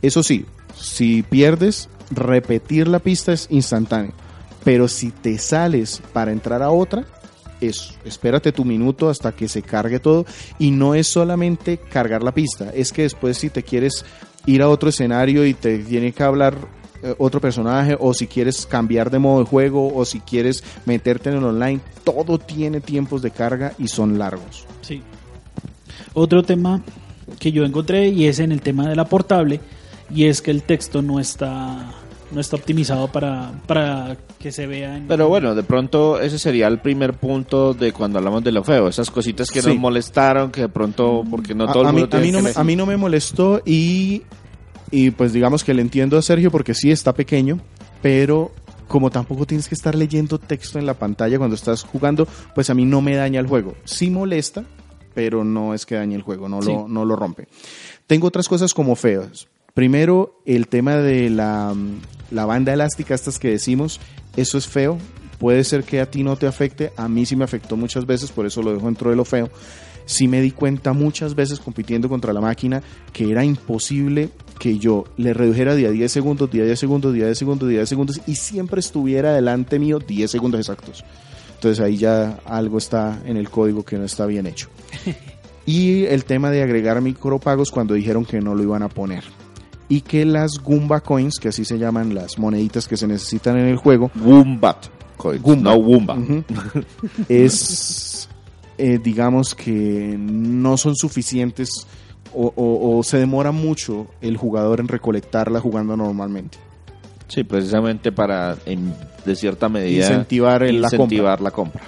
Eso 0.00 0.22
sí, 0.22 0.46
si 0.76 1.24
pierdes, 1.24 1.88
repetir 2.12 2.86
la 2.86 3.00
pista 3.00 3.32
es 3.32 3.48
instantáneo. 3.50 4.12
Pero 4.62 4.86
si 4.86 5.10
te 5.10 5.38
sales 5.38 6.00
para 6.12 6.30
entrar 6.30 6.62
a 6.62 6.70
otra, 6.70 7.04
eso, 7.60 7.94
espérate 8.04 8.52
tu 8.52 8.64
minuto 8.64 9.10
hasta 9.10 9.32
que 9.32 9.48
se 9.48 9.62
cargue 9.62 9.98
todo. 9.98 10.24
Y 10.60 10.70
no 10.70 10.94
es 10.94 11.08
solamente 11.08 11.78
cargar 11.78 12.22
la 12.22 12.32
pista, 12.32 12.70
es 12.72 12.92
que 12.92 13.02
después 13.02 13.38
si 13.38 13.50
te 13.50 13.64
quieres 13.64 14.04
ir 14.46 14.62
a 14.62 14.68
otro 14.68 14.88
escenario 14.88 15.44
y 15.46 15.54
te 15.54 15.78
tiene 15.78 16.12
que 16.12 16.22
hablar 16.22 16.56
eh, 17.02 17.14
otro 17.18 17.40
personaje, 17.40 17.96
o 17.98 18.12
si 18.12 18.26
quieres 18.26 18.66
cambiar 18.66 19.10
de 19.10 19.18
modo 19.18 19.40
de 19.40 19.46
juego, 19.46 19.94
o 19.94 20.04
si 20.04 20.20
quieres 20.20 20.62
meterte 20.84 21.30
en 21.30 21.36
el 21.36 21.44
online, 21.44 21.80
todo 22.04 22.38
tiene 22.38 22.80
tiempos 22.80 23.22
de 23.22 23.30
carga 23.30 23.72
y 23.78 23.88
son 23.88 24.18
largos. 24.18 24.66
Sí. 24.82 25.02
Otro 26.12 26.42
tema 26.42 26.82
que 27.38 27.52
yo 27.52 27.64
encontré 27.64 28.08
y 28.08 28.26
es 28.26 28.38
en 28.38 28.52
el 28.52 28.60
tema 28.60 28.88
de 28.88 28.96
la 28.96 29.06
portable 29.06 29.60
y 30.14 30.24
es 30.24 30.42
que 30.42 30.50
el 30.50 30.62
texto 30.62 31.00
no 31.00 31.20
está 31.20 31.94
no 32.32 32.40
está 32.40 32.56
optimizado 32.56 33.08
para, 33.10 33.52
para 33.66 34.16
que 34.38 34.52
se 34.52 34.66
vea 34.66 34.96
en 34.96 35.08
Pero 35.08 35.28
bueno, 35.28 35.54
de 35.54 35.62
pronto 35.62 36.20
ese 36.20 36.38
sería 36.38 36.68
el 36.68 36.78
primer 36.78 37.14
punto 37.14 37.74
de 37.74 37.92
cuando 37.92 38.18
hablamos 38.18 38.44
de 38.44 38.52
lo 38.52 38.62
feo. 38.64 38.88
Esas 38.88 39.10
cositas 39.10 39.50
que 39.50 39.60
Sí. 39.62 39.68
nos 39.68 39.76
molestaron, 39.78 40.50
que 40.50 40.62
de 40.62 40.68
pronto, 40.68 41.24
porque 41.30 41.54
no 41.54 41.64
A- 41.64 41.72
todo 41.72 41.84
a, 41.86 41.88
el 41.88 41.94
mí, 41.94 42.00
mundo 42.02 42.16
a 42.16 42.20
tiene 42.20 42.26
mí 42.26 42.32
no 42.42 42.48
que 42.48 42.54
me, 42.54 42.60
a 42.60 42.64
mí 42.64 42.76
no 42.76 42.86
me 42.86 42.96
molestó 42.96 43.62
y, 43.66 44.22
y 44.90 45.10
pues 45.10 45.32
digamos 45.32 45.64
que 45.64 45.74
le 45.74 45.82
entiendo 45.82 46.16
a 46.18 46.22
Sergio 46.22 46.50
porque 46.50 46.74
sí 46.74 46.90
está 46.90 47.12
pequeño, 47.14 47.58
pero 48.02 48.52
como 48.88 49.10
tampoco 49.10 49.46
tienes 49.46 49.68
que 49.68 49.74
estar 49.74 49.94
leyendo 49.94 50.38
texto 50.38 50.78
en 50.78 50.86
la 50.86 50.94
pantalla 50.94 51.38
cuando 51.38 51.54
estás 51.54 51.84
jugando, 51.84 52.26
pues 52.54 52.70
a 52.70 52.74
mí 52.74 52.84
no 52.84 53.00
me 53.00 53.14
daña 53.14 53.38
el 53.40 53.46
juego. 53.46 53.74
Sí 53.84 54.10
molesta, 54.10 54.64
pero 55.14 55.44
no 55.44 55.74
es 55.74 55.86
que 55.86 55.94
dañe 55.96 56.16
el 56.16 56.22
juego, 56.22 56.48
no, 56.48 56.60
Sí. 56.62 56.72
lo, 56.72 56.88
no 56.88 57.04
lo 57.04 57.14
rompe. 57.16 57.46
Tengo 58.06 58.26
otras 58.26 58.48
cosas 58.48 58.74
como 58.74 58.96
feas. 58.96 59.46
Primero, 59.74 60.40
el 60.46 60.68
tema 60.68 60.96
de 60.96 61.30
la, 61.30 61.74
la 62.30 62.46
banda 62.46 62.72
elástica, 62.72 63.14
estas 63.14 63.38
que 63.38 63.50
decimos, 63.50 64.00
eso 64.36 64.58
es 64.58 64.66
feo. 64.66 64.98
Puede 65.38 65.64
ser 65.64 65.84
que 65.84 66.00
a 66.00 66.10
ti 66.10 66.22
no 66.22 66.36
te 66.36 66.46
afecte, 66.46 66.92
a 66.96 67.08
mí 67.08 67.24
sí 67.24 67.34
me 67.34 67.44
afectó 67.44 67.76
muchas 67.76 68.04
veces, 68.04 68.30
por 68.30 68.44
eso 68.44 68.62
lo 68.62 68.74
dejo 68.74 68.86
dentro 68.86 69.10
de 69.10 69.16
lo 69.16 69.24
feo. 69.24 69.48
Sí 70.04 70.28
me 70.28 70.40
di 70.40 70.50
cuenta 70.50 70.92
muchas 70.92 71.34
veces 71.34 71.60
compitiendo 71.60 72.08
contra 72.08 72.32
la 72.32 72.40
máquina 72.40 72.82
que 73.12 73.30
era 73.30 73.44
imposible 73.44 74.30
que 74.58 74.78
yo 74.78 75.04
le 75.16 75.32
redujera 75.32 75.74
día 75.74 75.90
10 75.90 76.10
segundos, 76.10 76.50
día 76.50 76.64
10 76.64 76.78
segundos, 76.78 77.14
día 77.14 77.26
10 77.26 77.38
segundos, 77.38 77.68
día 77.68 77.78
10 77.78 77.88
segundos 77.88 78.20
y 78.26 78.34
siempre 78.34 78.80
estuviera 78.80 79.32
delante 79.32 79.78
mío 79.78 79.98
10 80.00 80.30
segundos 80.30 80.60
exactos. 80.60 81.04
Entonces 81.54 81.82
ahí 81.82 81.96
ya 81.96 82.40
algo 82.44 82.78
está 82.78 83.20
en 83.24 83.36
el 83.36 83.50
código 83.50 83.84
que 83.84 83.98
no 83.98 84.04
está 84.04 84.26
bien 84.26 84.46
hecho. 84.46 84.68
Y 85.66 86.06
el 86.06 86.24
tema 86.24 86.50
de 86.50 86.62
agregar 86.62 87.00
micropagos 87.00 87.70
cuando 87.70 87.94
dijeron 87.94 88.24
que 88.24 88.40
no 88.40 88.56
lo 88.56 88.62
iban 88.62 88.82
a 88.82 88.88
poner. 88.88 89.22
Y 89.90 90.00
que 90.02 90.24
las 90.24 90.52
Goomba 90.62 91.00
Coins, 91.00 91.38
que 91.38 91.48
así 91.48 91.64
se 91.66 91.76
llaman 91.78 92.14
las 92.14 92.38
moneditas 92.38 92.88
que 92.88 92.96
se 92.96 93.06
necesitan 93.06 93.58
en 93.58 93.66
el 93.66 93.76
juego, 93.76 94.10
Wombat. 94.24 94.86
coins, 95.18 95.42
Goomba. 95.42 95.70
No 95.72 95.76
Woomba. 95.78 96.14
Ujú. 96.14 96.44
es, 97.28 98.28
eh, 98.78 98.98
digamos 99.02 99.54
que 99.54 100.16
no 100.18 100.76
son 100.78 100.94
suficientes 100.96 101.68
o, 102.32 102.52
o- 102.56 102.98
o 102.98 103.02
se 103.02 103.18
demora 103.18 103.50
mucho 103.52 104.06
el 104.20 104.36
jugador 104.36 104.80
en 104.80 104.88
recolectarla 104.88 105.60
jugando 105.60 105.96
normalmente. 105.96 106.56
Sí, 107.28 107.42
precisamente 107.44 108.12
para, 108.12 108.56
en- 108.66 108.94
de 109.24 109.34
cierta 109.36 109.68
medida, 109.68 110.06
Incentivar 110.06 110.62
el- 110.62 110.80
la 110.80 110.86
incentivar 110.86 111.40
la 111.40 111.50
compra. 111.50 111.82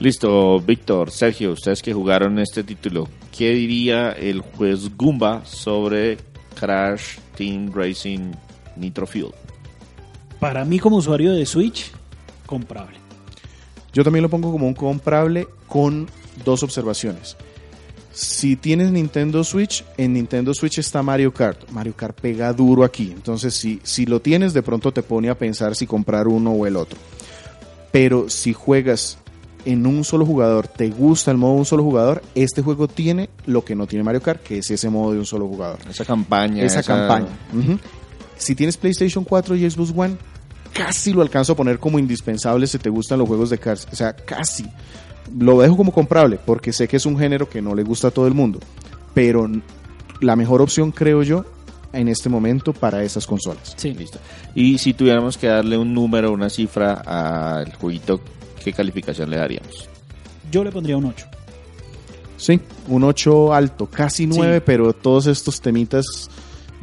Listo, 0.00 0.60
Víctor, 0.60 1.10
Sergio, 1.10 1.52
ustedes 1.52 1.82
que 1.82 1.92
jugaron 1.92 2.38
este 2.38 2.62
título, 2.62 3.08
¿qué 3.36 3.50
diría 3.50 4.12
el 4.12 4.40
juez 4.40 4.94
Goomba 4.96 5.44
sobre 5.44 6.18
Crash 6.54 7.18
Team 7.36 7.72
Racing 7.72 8.32
Nitro 8.76 9.06
Fuel? 9.06 9.32
Para 10.40 10.64
mí 10.64 10.78
como 10.78 10.96
usuario 10.96 11.32
de 11.32 11.44
Switch, 11.44 11.92
comprable. 12.46 12.98
Yo 13.92 14.04
también 14.04 14.22
lo 14.22 14.28
pongo 14.28 14.52
como 14.52 14.66
un 14.66 14.74
comprable 14.74 15.48
con 15.66 16.08
dos 16.44 16.62
observaciones. 16.62 17.36
Si 18.12 18.56
tienes 18.56 18.90
Nintendo 18.90 19.44
Switch, 19.44 19.84
en 19.96 20.14
Nintendo 20.14 20.52
Switch 20.52 20.78
está 20.78 21.02
Mario 21.02 21.32
Kart. 21.32 21.70
Mario 21.70 21.94
Kart 21.94 22.20
pega 22.20 22.52
duro 22.52 22.82
aquí. 22.84 23.12
Entonces, 23.12 23.54
si, 23.54 23.80
si 23.84 24.06
lo 24.06 24.20
tienes, 24.20 24.52
de 24.52 24.62
pronto 24.62 24.92
te 24.92 25.02
pone 25.02 25.30
a 25.30 25.38
pensar 25.38 25.76
si 25.76 25.86
comprar 25.86 26.26
uno 26.26 26.50
o 26.50 26.66
el 26.66 26.76
otro. 26.76 26.98
Pero 27.92 28.28
si 28.28 28.52
juegas 28.52 29.18
en 29.68 29.86
un 29.86 30.02
solo 30.02 30.24
jugador, 30.24 30.66
te 30.66 30.88
gusta 30.88 31.30
el 31.30 31.36
modo 31.36 31.52
de 31.52 31.58
un 31.58 31.64
solo 31.66 31.82
jugador, 31.82 32.22
este 32.34 32.62
juego 32.62 32.88
tiene 32.88 33.28
lo 33.44 33.66
que 33.66 33.74
no 33.74 33.86
tiene 33.86 34.02
Mario 34.02 34.22
Kart, 34.22 34.42
que 34.42 34.58
es 34.58 34.70
ese 34.70 34.88
modo 34.88 35.12
de 35.12 35.18
un 35.18 35.26
solo 35.26 35.46
jugador 35.46 35.78
Esa 35.90 36.06
campaña. 36.06 36.62
esa 36.62 36.82
campaña. 36.82 37.28
Si 38.38 38.54
tienes 38.54 38.78
PlayStation 38.78 39.24
4 39.24 39.56
y 39.56 39.70
Xbox 39.70 39.92
One, 39.94 40.16
casi 40.72 41.12
lo 41.12 41.20
alcanzo 41.20 41.52
a 41.52 41.56
poner 41.56 41.78
como 41.78 41.98
indispensable 41.98 42.66
si 42.66 42.78
te 42.78 42.88
gustan 42.88 43.18
los 43.18 43.28
juegos 43.28 43.50
de 43.50 43.58
cars. 43.58 43.86
O 43.92 43.96
sea, 43.96 44.14
casi. 44.16 44.64
Lo 45.38 45.60
dejo 45.60 45.76
como 45.76 45.92
comprable 45.92 46.38
porque 46.42 46.72
sé 46.72 46.88
que 46.88 46.96
es 46.96 47.04
un 47.04 47.18
género 47.18 47.46
que 47.46 47.60
no 47.60 47.74
le 47.74 47.82
gusta 47.82 48.08
a 48.08 48.10
todo 48.10 48.26
el 48.26 48.32
mundo. 48.32 48.60
Pero 49.12 49.50
la 50.22 50.34
mejor 50.34 50.62
opción, 50.62 50.92
creo 50.92 51.22
yo, 51.22 51.44
en 51.92 52.08
este 52.08 52.30
momento 52.30 52.72
para 52.72 53.02
esas 53.02 53.26
consolas. 53.26 53.74
Sí. 53.76 53.92
Listo. 53.92 54.18
Y 54.54 54.78
si 54.78 54.94
tuviéramos 54.94 55.36
que 55.36 55.48
darle 55.48 55.76
un 55.76 55.92
número, 55.92 56.32
una 56.32 56.48
cifra 56.48 56.94
al 56.94 57.74
jueguito, 57.74 58.20
¿qué 58.62 58.72
calificación 58.72 59.30
le 59.30 59.36
daríamos? 59.36 59.88
Yo 60.50 60.64
le 60.64 60.70
pondría 60.72 60.96
un 60.96 61.06
8. 61.06 61.26
Sí, 62.36 62.60
un 62.88 63.02
8 63.04 63.52
alto, 63.52 63.86
casi 63.86 64.26
9, 64.26 64.56
Sí. 64.58 64.62
pero 64.64 64.92
todos 64.92 65.26
estos 65.26 65.60
temitas 65.60 66.04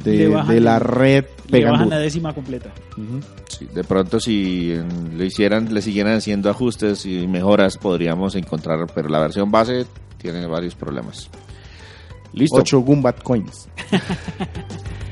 de, 0.04 0.14
Le 0.18 0.28
bajan 0.28 0.54
de 0.56 0.60
la 0.62 0.80
red 0.80 1.26
Le 1.46 1.52
pegan 1.52 1.72
bajan 1.72 1.86
duro. 1.88 1.96
la 1.98 2.02
décima 2.04 2.34
completa. 2.34 2.72
Sí, 3.48 3.66
de 3.74 3.84
pronto 3.86 4.20
si 4.20 4.74
le 5.16 5.26
hicieran, 5.26 5.74
le 5.74 5.82
siguieran 5.82 6.16
haciendo 6.18 6.50
ajustes 6.50 7.06
y 7.06 7.26
mejoras, 7.28 7.78
podríamos 7.78 8.36
encontrar, 8.36 8.86
pero 8.94 9.08
la 9.08 9.20
versión 9.20 9.50
base 9.50 9.86
tiene 10.22 10.46
varios 10.46 10.76
problemas. 10.76 11.30
Listo. 12.34 12.58
8 12.58 12.80
Goombat 12.82 13.24
Coins. 13.24 13.70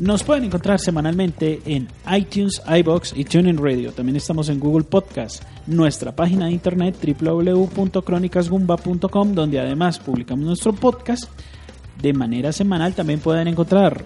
Nos 0.00 0.24
pueden 0.24 0.42
encontrar 0.44 0.80
semanalmente 0.80 1.60
en 1.66 1.86
iTunes, 2.12 2.60
iBox 2.66 3.12
y 3.16 3.24
TuneIn 3.24 3.58
Radio. 3.58 3.92
También 3.92 4.16
estamos 4.16 4.48
en 4.48 4.58
Google 4.58 4.82
Podcast, 4.82 5.44
nuestra 5.68 6.16
página 6.16 6.46
de 6.46 6.52
internet 6.52 6.96
www.cronicasgumba.com, 7.00 9.34
donde 9.34 9.60
además 9.60 10.00
publicamos 10.00 10.46
nuestro 10.46 10.72
podcast. 10.72 11.30
De 12.02 12.12
manera 12.12 12.50
semanal 12.50 12.92
también 12.94 13.20
pueden 13.20 13.46
encontrar 13.46 14.04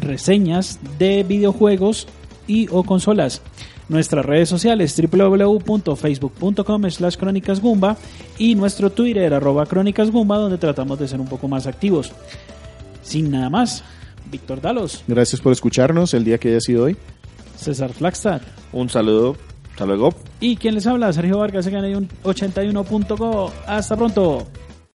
reseñas 0.00 0.80
de 0.98 1.24
videojuegos 1.24 2.08
y 2.46 2.68
o 2.70 2.82
consolas. 2.82 3.42
Nuestras 3.90 4.24
redes 4.24 4.48
sociales 4.48 4.98
www.facebook.com 4.98 6.90
slash 6.90 7.16
crónicasgumba 7.16 7.98
y 8.38 8.54
nuestro 8.54 8.90
Twitter 8.90 9.34
arroba 9.34 9.66
crónicasgumba 9.66 10.38
donde 10.38 10.56
tratamos 10.56 10.98
de 10.98 11.06
ser 11.06 11.20
un 11.20 11.28
poco 11.28 11.48
más 11.48 11.66
activos. 11.66 12.12
Sin 13.02 13.30
nada 13.30 13.50
más, 13.50 13.84
Víctor 14.30 14.60
Dalos, 14.60 15.02
Gracias 15.06 15.40
por 15.40 15.52
escucharnos 15.52 16.14
el 16.14 16.24
día 16.24 16.38
que 16.38 16.48
haya 16.48 16.60
sido 16.60 16.84
hoy. 16.84 16.96
César 17.56 17.92
Flagstad 17.92 18.40
Un 18.72 18.88
saludo. 18.88 19.36
Hasta 19.72 19.86
luego. 19.86 20.12
y 20.40 20.56
quien 20.56 20.74
les 20.74 20.86
habla, 20.88 21.12
Sergio 21.12 21.38
Vargas, 21.38 21.64
se 21.64 21.70
gana 21.70 21.86
un 21.96 22.08
81.co. 22.24 23.52
Hasta 23.66 23.96
pronto. 23.96 24.46